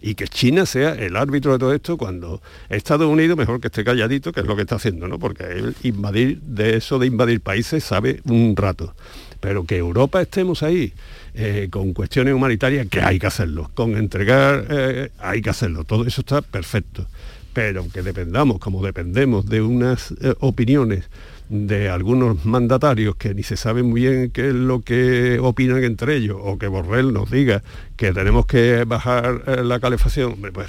Y 0.00 0.14
que 0.14 0.26
China 0.28 0.66
sea 0.66 0.92
el 0.94 1.16
árbitro 1.16 1.52
de 1.52 1.58
todo 1.58 1.72
esto 1.74 1.96
cuando 1.96 2.42
Estados 2.68 3.06
Unidos, 3.08 3.36
mejor 3.36 3.60
que 3.60 3.68
esté 3.68 3.84
calladito, 3.84 4.32
que 4.32 4.40
es 4.40 4.46
lo 4.46 4.56
que 4.56 4.62
está 4.62 4.76
haciendo, 4.76 5.06
¿no? 5.08 5.18
Porque 5.18 5.44
él 5.44 5.74
invadir, 5.82 6.40
de 6.42 6.76
eso 6.76 6.98
de 6.98 7.06
invadir 7.06 7.40
países 7.40 7.84
sabe 7.84 8.20
un 8.24 8.54
rato. 8.56 8.94
Pero 9.40 9.64
que 9.64 9.76
Europa 9.76 10.22
estemos 10.22 10.62
ahí 10.62 10.92
eh, 11.34 11.68
con 11.70 11.92
cuestiones 11.94 12.32
humanitarias, 12.34 12.86
que 12.88 13.00
hay 13.00 13.18
que 13.18 13.26
hacerlo. 13.26 13.70
Con 13.74 13.96
entregar, 13.96 14.66
eh, 14.70 15.10
hay 15.18 15.42
que 15.42 15.50
hacerlo. 15.50 15.84
Todo 15.84 16.04
eso 16.06 16.20
está 16.20 16.42
perfecto. 16.42 17.06
Pero 17.52 17.84
que 17.92 18.02
dependamos, 18.02 18.58
como 18.58 18.82
dependemos 18.84 19.46
de 19.46 19.60
unas 19.62 20.12
eh, 20.22 20.34
opiniones 20.40 21.04
de 21.48 21.90
algunos 21.90 22.46
mandatarios 22.46 23.16
que 23.16 23.34
ni 23.34 23.42
se 23.42 23.56
sabe 23.58 23.82
muy 23.82 24.00
bien 24.02 24.30
qué 24.30 24.48
es 24.48 24.54
lo 24.54 24.80
que 24.80 25.38
opinan 25.38 25.84
entre 25.84 26.16
ellos, 26.16 26.38
o 26.40 26.56
que 26.58 26.66
Borrell 26.66 27.12
nos 27.12 27.30
diga 27.30 27.62
que 27.96 28.12
tenemos 28.12 28.46
que 28.46 28.84
bajar 28.84 29.42
eh, 29.46 29.62
la 29.62 29.78
calefacción, 29.78 30.36
pues 30.54 30.68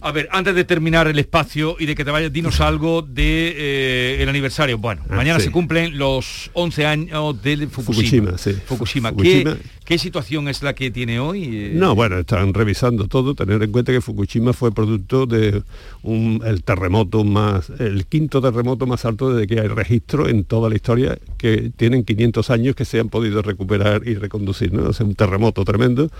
A 0.00 0.12
ver, 0.12 0.28
antes 0.30 0.54
de 0.54 0.62
terminar 0.64 1.08
el 1.08 1.18
espacio 1.18 1.74
y 1.78 1.86
de 1.86 1.94
que 1.96 2.04
te 2.04 2.10
vayas, 2.12 2.32
dinos 2.32 2.60
algo 2.60 3.02
de 3.02 3.54
eh, 3.56 4.22
el 4.22 4.28
aniversario. 4.28 4.78
Bueno, 4.78 5.02
Ah, 5.08 5.16
mañana 5.16 5.40
sí. 5.40 5.46
se 5.46 5.50
cumplen 5.50 5.98
los 5.98 6.50
11 6.52 6.86
años 6.86 7.42
de 7.42 7.66
Fukushima. 7.66 8.32
Fukushima, 8.32 8.38
sí. 8.38 8.52
Fukushima. 8.64 9.10
Fukushima. 9.10 9.56
¿Qué, 9.56 9.62
qué 9.88 9.96
situación 9.96 10.48
es 10.48 10.62
la 10.62 10.74
que 10.74 10.90
tiene 10.90 11.18
hoy? 11.18 11.70
No, 11.72 11.94
bueno, 11.94 12.18
están 12.18 12.52
revisando 12.52 13.08
todo, 13.08 13.34
tener 13.34 13.62
en 13.62 13.72
cuenta 13.72 13.90
que 13.90 14.02
Fukushima 14.02 14.52
fue 14.52 14.70
producto 14.70 15.24
de 15.24 15.62
un- 16.02 16.42
el 16.44 16.62
terremoto 16.62 17.24
más, 17.24 17.70
el 17.78 18.04
quinto 18.04 18.42
terremoto 18.42 18.86
más 18.86 19.06
alto 19.06 19.32
desde 19.32 19.46
que 19.46 19.58
hay 19.62 19.68
registro 19.68 20.28
en 20.28 20.44
toda 20.44 20.68
la 20.68 20.74
historia, 20.76 21.16
que 21.38 21.70
tienen 21.74 22.04
500 22.04 22.50
años 22.50 22.76
que 22.76 22.84
se 22.84 23.00
han 23.00 23.08
podido 23.08 23.40
recuperar 23.40 24.06
y 24.06 24.14
reconducir, 24.14 24.74
¿no? 24.74 24.90
O 24.90 25.04
un 25.04 25.14
terremoto 25.14 25.64
tremendo 25.64 26.10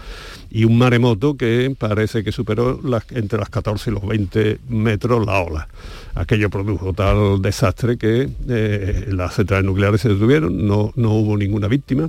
y 0.51 0.65
un 0.65 0.79
maremoto 0.79 1.37
que 1.37 1.75
parece 1.79 2.25
que 2.25 2.33
superó 2.33 2.81
las- 2.83 3.05
entre 3.13 3.39
las 3.39 3.51
14 3.51 3.91
y 3.91 3.93
los 3.93 4.07
20 4.07 4.57
metros 4.71 5.27
la 5.27 5.41
ola. 5.43 5.69
Aquello 6.15 6.49
produjo 6.49 6.95
tal 6.95 7.43
desastre 7.43 7.99
que 7.99 8.31
eh, 8.49 9.09
las 9.13 9.35
centrales 9.35 9.67
nucleares 9.67 10.01
se 10.01 10.09
detuvieron, 10.09 10.67
no, 10.67 10.91
no 10.97 11.13
hubo 11.13 11.37
ninguna 11.37 11.69
víctima 11.69 12.09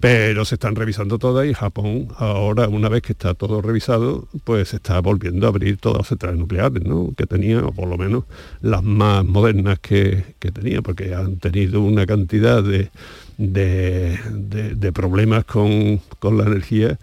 pero 0.00 0.46
se 0.46 0.54
están 0.54 0.76
revisando 0.76 1.18
todas 1.18 1.46
y 1.46 1.52
Japón 1.52 2.08
ahora, 2.16 2.68
una 2.68 2.88
vez 2.88 3.02
que 3.02 3.12
está 3.12 3.34
todo 3.34 3.60
revisado, 3.60 4.26
pues 4.44 4.72
está 4.72 4.98
volviendo 5.00 5.46
a 5.46 5.50
abrir 5.50 5.76
todas 5.76 5.98
las 5.98 6.08
centrales 6.08 6.38
nucleares, 6.38 6.82
¿no? 6.84 7.12
Que 7.16 7.26
tenía, 7.26 7.60
o 7.64 7.72
por 7.72 7.86
lo 7.86 7.98
menos 7.98 8.24
las 8.62 8.82
más 8.82 9.24
modernas 9.26 9.78
que, 9.78 10.24
que 10.38 10.50
tenía, 10.50 10.80
porque 10.80 11.14
han 11.14 11.36
tenido 11.36 11.82
una 11.82 12.06
cantidad 12.06 12.62
de, 12.62 12.90
de, 13.36 14.18
de- 14.76 14.92
problemas 14.92 15.44
con, 15.44 15.98
con 16.18 16.38
la 16.38 16.44
energía 16.44 16.98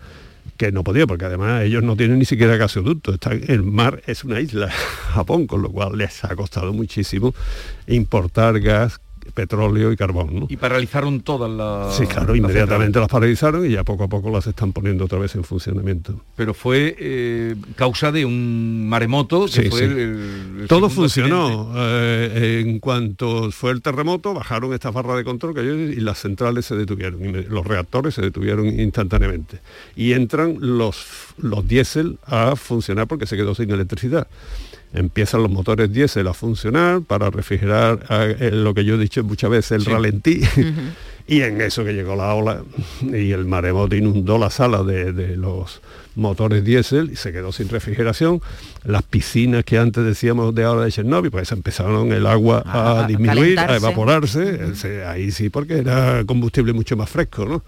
que 0.57 0.71
no 0.71 0.83
podía, 0.83 1.05
porque 1.05 1.25
además 1.25 1.63
ellos 1.63 1.83
no 1.83 1.95
tienen 1.95 2.17
ni 2.17 2.25
siquiera 2.25 2.57
gasoducto, 2.57 3.13
están, 3.13 3.41
el 3.47 3.61
mar 3.61 4.01
es 4.07 4.23
una 4.23 4.41
isla, 4.41 4.69
Japón, 5.13 5.45
con 5.45 5.61
lo 5.61 5.69
cual 5.69 5.97
les 5.99 6.23
ha 6.25 6.35
costado 6.35 6.73
muchísimo 6.73 7.35
importar 7.85 8.59
gas, 8.59 8.99
petróleo 9.37 9.91
y 9.91 9.95
carbón. 9.95 10.29
¿no? 10.39 10.45
Y 10.49 10.57
paralizaron 10.57 11.21
todas 11.21 11.49
las... 11.51 11.95
Sí, 11.95 12.07
claro, 12.07 12.35
inmediatamente 12.35 12.99
las 12.99 13.07
paralizaron 13.07 13.65
y 13.67 13.73
ya 13.73 13.83
poco 13.83 14.05
a 14.05 14.07
poco 14.07 14.31
las 14.31 14.47
están 14.47 14.73
poniendo 14.73 15.05
otra 15.05 15.19
vez 15.19 15.35
en 15.35 15.43
funcionamiento. 15.43 16.19
Pero 16.35 16.55
fue 16.55 16.95
eh, 16.99 17.55
causa 17.75 18.11
de 18.11 18.25
un 18.25 18.89
maremoto 18.89 19.45
que 19.45 19.51
Sí, 19.63 19.69
fue 19.69 19.79
sí. 19.79 19.85
el- 19.85 20.57
el 20.61 20.67
Todo 20.67 20.89
funcionó. 20.89 21.71
Eh, 21.75 22.63
en 22.65 22.79
cuanto 22.79 23.51
fue 23.51 23.69
el 23.71 23.83
terremoto, 23.83 24.33
bajaron 24.33 24.73
estas 24.73 24.91
barras 24.91 25.17
de 25.17 25.23
control 25.23 25.53
que 25.53 25.61
y 25.67 25.99
las 26.01 26.17
centrales 26.19 26.65
se 26.65 26.75
detuvieron, 26.75 27.23
y 27.23 27.31
los 27.43 27.65
reactores 27.67 28.15
se 28.15 28.21
detuvieron 28.23 28.65
instantáneamente. 28.67 29.59
Y 29.95 30.13
entran 30.13 30.57
los, 30.59 31.05
los 31.37 31.67
diésel 31.67 32.17
a 32.25 32.55
funcionar 32.55 33.05
porque 33.07 33.27
se 33.27 33.37
quedó 33.37 33.53
sin 33.53 33.69
electricidad. 33.69 34.27
Empiezan 34.93 35.43
los 35.43 35.51
motores 35.51 35.91
diésel 35.91 36.27
a 36.27 36.33
funcionar 36.33 37.01
para 37.01 37.29
refrigerar 37.29 37.99
eh, 38.09 38.51
lo 38.53 38.73
que 38.73 38.85
yo 38.85 38.95
he 38.95 38.97
dicho 38.97 39.23
muchas 39.23 39.49
veces, 39.49 39.71
el 39.71 39.81
Sí. 39.83 39.89
ralentí. 39.89 40.41
Y 41.29 41.41
en 41.41 41.59
eso 41.59 41.83
que 41.83 41.91
llegó 41.91 42.15
la 42.15 42.33
ola 42.33 42.63
y 43.01 43.31
el 43.33 43.43
maremoto 43.43 43.97
inundó 43.97 44.37
la 44.37 44.49
sala 44.49 44.81
de, 44.83 45.11
de 45.11 45.35
los 45.35 45.81
motores 46.15 46.63
diésel 46.63 47.09
y 47.11 47.17
se 47.17 47.33
quedó 47.33 47.51
sin 47.51 47.67
refrigeración. 47.67 48.39
Las 48.85 49.03
piscinas 49.03 49.65
que 49.65 49.77
antes 49.77 50.05
decíamos 50.05 50.55
de 50.55 50.63
ahora 50.63 50.85
de 50.85 50.91
Chernóbil, 50.93 51.29
pues 51.29 51.51
empezaron 51.51 52.13
el 52.13 52.25
agua 52.27 52.63
a, 52.65 53.05
disminuir, 53.07 53.59
a 53.59 53.75
evaporarse. 53.75 54.61
Ahí 55.05 55.31
sí, 55.31 55.49
porque 55.49 55.79
era 55.79 56.23
combustible 56.25 56.71
mucho 56.71 56.95
más 56.95 57.09
fresco, 57.09 57.45
¿no? 57.45 57.61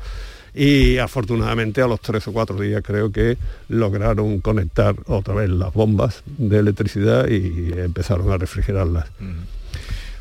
Y 0.60 0.98
afortunadamente 0.98 1.82
a 1.82 1.88
los 1.88 2.02
tres 2.02 2.28
o 2.28 2.34
cuatro 2.34 2.60
días 2.60 2.84
creo 2.86 3.14
que 3.14 3.38
lograron 3.70 4.42
conectar 4.42 4.94
otra 5.06 5.34
vez 5.34 5.50
las 5.50 5.74
bombas 5.74 6.22
de 6.26 6.60
electricidad 6.60 7.30
y 7.30 7.72
empezaron 7.78 8.30
a 8.30 8.38
refrigerarlas. 8.38 9.08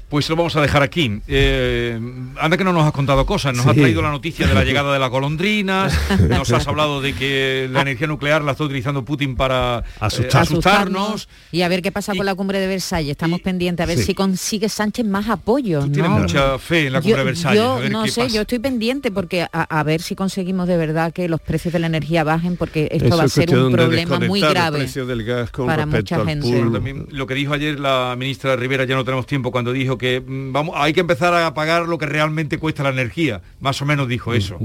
Pues 0.08 0.28
lo 0.30 0.36
vamos 0.36 0.56
a 0.56 0.62
dejar 0.62 0.82
aquí. 0.82 1.20
Eh, 1.28 2.00
anda 2.40 2.56
que 2.56 2.64
no 2.64 2.72
nos 2.72 2.84
has 2.86 2.92
contado 2.92 3.26
cosas. 3.26 3.54
Nos 3.54 3.64
Sí. 3.64 3.70
has 3.70 3.76
traído 3.76 4.00
la 4.00 4.10
noticia 4.10 4.46
de 4.46 4.54
la 4.54 4.64
llegada 4.64 4.92
de 4.92 4.98
las 4.98 5.10
golondrinas, 5.10 5.92
nos 6.28 6.50
has 6.50 6.66
hablado 6.66 7.02
de 7.02 7.12
que 7.14 7.68
la 7.70 7.82
energía 7.82 8.06
nuclear 8.06 8.42
la 8.42 8.52
está 8.52 8.64
utilizando 8.64 9.04
Putin 9.04 9.36
para 9.36 9.80
eh, 9.80 9.90
Asustar. 10.00 10.42
asustarnos. 10.42 11.28
Y 11.52 11.60
a 11.62 11.68
ver 11.68 11.82
qué 11.82 11.92
pasa 11.92 12.14
con 12.14 12.24
la 12.24 12.34
cumbre 12.34 12.58
de 12.58 12.66
Versalles. 12.66 13.10
Estamos 13.10 13.40
pendientes 13.42 13.84
a 13.84 13.86
ver 13.86 13.98
Sí. 13.98 14.04
si 14.04 14.14
consigue 14.14 14.68
Sánchez 14.68 15.04
más 15.04 15.28
apoyo. 15.28 15.80
Tú 15.80 15.92
tienes 15.92 16.10
¿no? 16.10 16.18
mucha 16.20 16.58
fe 16.58 16.86
en 16.86 16.94
la 16.94 17.00
cumbre 17.00 17.10
yo, 17.12 17.18
de 17.18 17.24
Versalles. 17.24 17.60
yo 17.62 17.72
a 17.74 17.78
ver 17.80 17.90
no 17.92 18.02
qué 18.04 18.10
sé, 18.10 18.20
pasa. 18.22 18.34
yo 18.34 18.40
estoy 18.42 18.58
pendiente 18.60 19.10
porque 19.10 19.42
a, 19.42 19.48
a 19.78 19.82
ver 19.82 20.00
si 20.00 20.14
conseguimos 20.14 20.68
de 20.68 20.76
verdad 20.78 21.12
que 21.12 21.28
los 21.28 21.40
precios 21.40 21.72
de 21.74 21.80
la 21.80 21.86
energía 21.86 22.24
bajen 22.24 22.56
porque 22.56 22.88
esto 22.90 23.06
Eso 23.08 23.16
va 23.18 23.24
a 23.24 23.28
ser 23.28 23.54
un 23.54 23.72
problema 23.72 24.18
muy 24.20 24.40
grave 24.40 24.86
del 24.86 25.24
gas 25.24 25.50
con 25.50 25.66
para 25.66 25.84
mucha 25.84 26.16
al 26.16 26.26
gente. 26.26 26.46
pool. 26.46 26.56
Pero 26.58 26.72
también 26.72 27.06
lo 27.10 27.26
que 27.26 27.34
dijo 27.34 27.52
ayer 27.52 27.78
la 27.78 28.14
ministra 28.18 28.56
Rivera, 28.56 28.84
ya 28.84 28.94
no 28.94 29.04
tenemos 29.04 29.26
tiempo, 29.26 29.50
cuando 29.52 29.72
dijo 29.72 29.97
que 29.98 30.20
mm, 30.20 30.52
vamos, 30.52 30.74
hay 30.78 30.92
que 30.92 31.00
empezar 31.00 31.34
a 31.34 31.52
pagar 31.54 31.82
lo 31.88 31.98
que 31.98 32.06
realmente 32.06 32.58
cuesta 32.58 32.82
la 32.82 32.90
energía. 32.90 33.42
Más 33.60 33.82
o 33.82 33.84
menos 33.84 34.08
dijo 34.08 34.32
eso. 34.34 34.58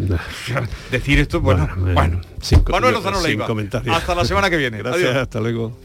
Decir 0.92 1.20
esto, 1.20 1.42
bueno, 1.42 1.68
bueno. 1.78 2.22
Sin- 2.42 2.64
Manuel 2.70 2.94
Lozano 2.94 3.18
sin 3.18 3.28
Leiva. 3.28 3.48
comentarios. 3.48 3.96
Hasta 3.96 4.16
la 4.16 4.24
semana 4.26 4.50
que 4.50 4.58
viene. 4.58 4.78
Gracias, 4.78 5.10
Adiós. 5.10 5.24
hasta 5.24 5.40
luego. 5.40 5.78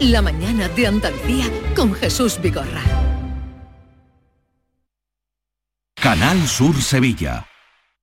La 0.00 0.20
mañana 0.20 0.68
de 0.68 0.86
Andalucía 0.86 1.46
con 1.74 1.94
Jesús 1.94 2.38
Vigorra. 2.42 2.82
Canal 5.94 6.46
Sur 6.46 6.74
Sevilla. 6.82 7.46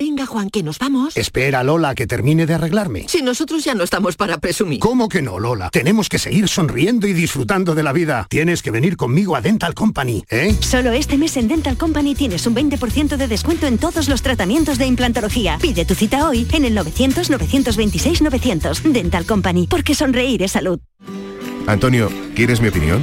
Venga, 0.00 0.24
Juan, 0.24 0.48
que 0.48 0.62
nos 0.62 0.78
vamos. 0.78 1.14
Espera, 1.14 1.62
Lola, 1.62 1.94
que 1.94 2.06
termine 2.06 2.46
de 2.46 2.54
arreglarme. 2.54 3.04
Si 3.06 3.20
nosotros 3.20 3.62
ya 3.62 3.74
no 3.74 3.84
estamos 3.84 4.16
para 4.16 4.38
presumir. 4.38 4.80
¿Cómo 4.80 5.10
que 5.10 5.20
no, 5.20 5.38
Lola? 5.38 5.68
Tenemos 5.68 6.08
que 6.08 6.18
seguir 6.18 6.48
sonriendo 6.48 7.06
y 7.06 7.12
disfrutando 7.12 7.74
de 7.74 7.82
la 7.82 7.92
vida. 7.92 8.26
Tienes 8.30 8.62
que 8.62 8.70
venir 8.70 8.96
conmigo 8.96 9.36
a 9.36 9.42
Dental 9.42 9.74
Company, 9.74 10.24
¿eh? 10.30 10.56
Solo 10.60 10.92
este 10.92 11.18
mes 11.18 11.36
en 11.36 11.48
Dental 11.48 11.76
Company 11.76 12.14
tienes 12.14 12.46
un 12.46 12.54
20% 12.54 13.18
de 13.18 13.28
descuento 13.28 13.66
en 13.66 13.76
todos 13.76 14.08
los 14.08 14.22
tratamientos 14.22 14.78
de 14.78 14.86
implantología. 14.86 15.58
Pide 15.60 15.84
tu 15.84 15.94
cita 15.94 16.26
hoy 16.26 16.48
en 16.50 16.64
el 16.64 16.74
900-926-900. 16.78 18.80
Dental 18.80 19.26
Company, 19.26 19.66
porque 19.66 19.94
sonreír 19.94 20.42
es 20.42 20.52
salud. 20.52 20.80
Antonio, 21.66 22.10
¿quieres 22.34 22.62
mi 22.62 22.68
opinión? 22.68 23.02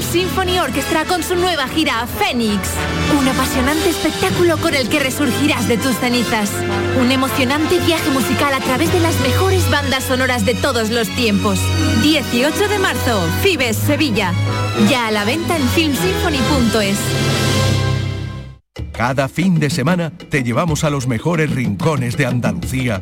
Symphony 0.11 0.59
Orchestra 0.59 1.05
con 1.05 1.23
su 1.23 1.35
nueva 1.35 1.69
gira 1.69 2.05
Phoenix. 2.05 2.69
Un 3.17 3.25
apasionante 3.29 3.89
espectáculo 3.89 4.57
con 4.57 4.73
el 4.73 4.89
que 4.89 4.99
resurgirás 4.99 5.69
de 5.69 5.77
tus 5.77 5.95
cenizas. 5.99 6.51
Un 6.99 7.13
emocionante 7.13 7.79
viaje 7.79 8.09
musical 8.09 8.53
a 8.53 8.59
través 8.59 8.91
de 8.91 8.99
las 8.99 9.17
mejores 9.21 9.69
bandas 9.69 10.03
sonoras 10.03 10.45
de 10.45 10.53
todos 10.53 10.89
los 10.89 11.07
tiempos. 11.15 11.59
18 12.03 12.67
de 12.67 12.79
marzo, 12.79 13.25
Fibes, 13.41 13.77
Sevilla. 13.77 14.33
Ya 14.89 15.07
a 15.07 15.11
la 15.11 15.23
venta 15.23 15.55
en 15.55 15.65
filmsymphony.es. 15.69 16.97
Cada 18.91 19.29
fin 19.29 19.59
de 19.59 19.69
semana 19.69 20.11
te 20.29 20.43
llevamos 20.43 20.83
a 20.83 20.89
los 20.89 21.07
mejores 21.07 21.49
rincones 21.51 22.17
de 22.17 22.25
Andalucía 22.25 23.01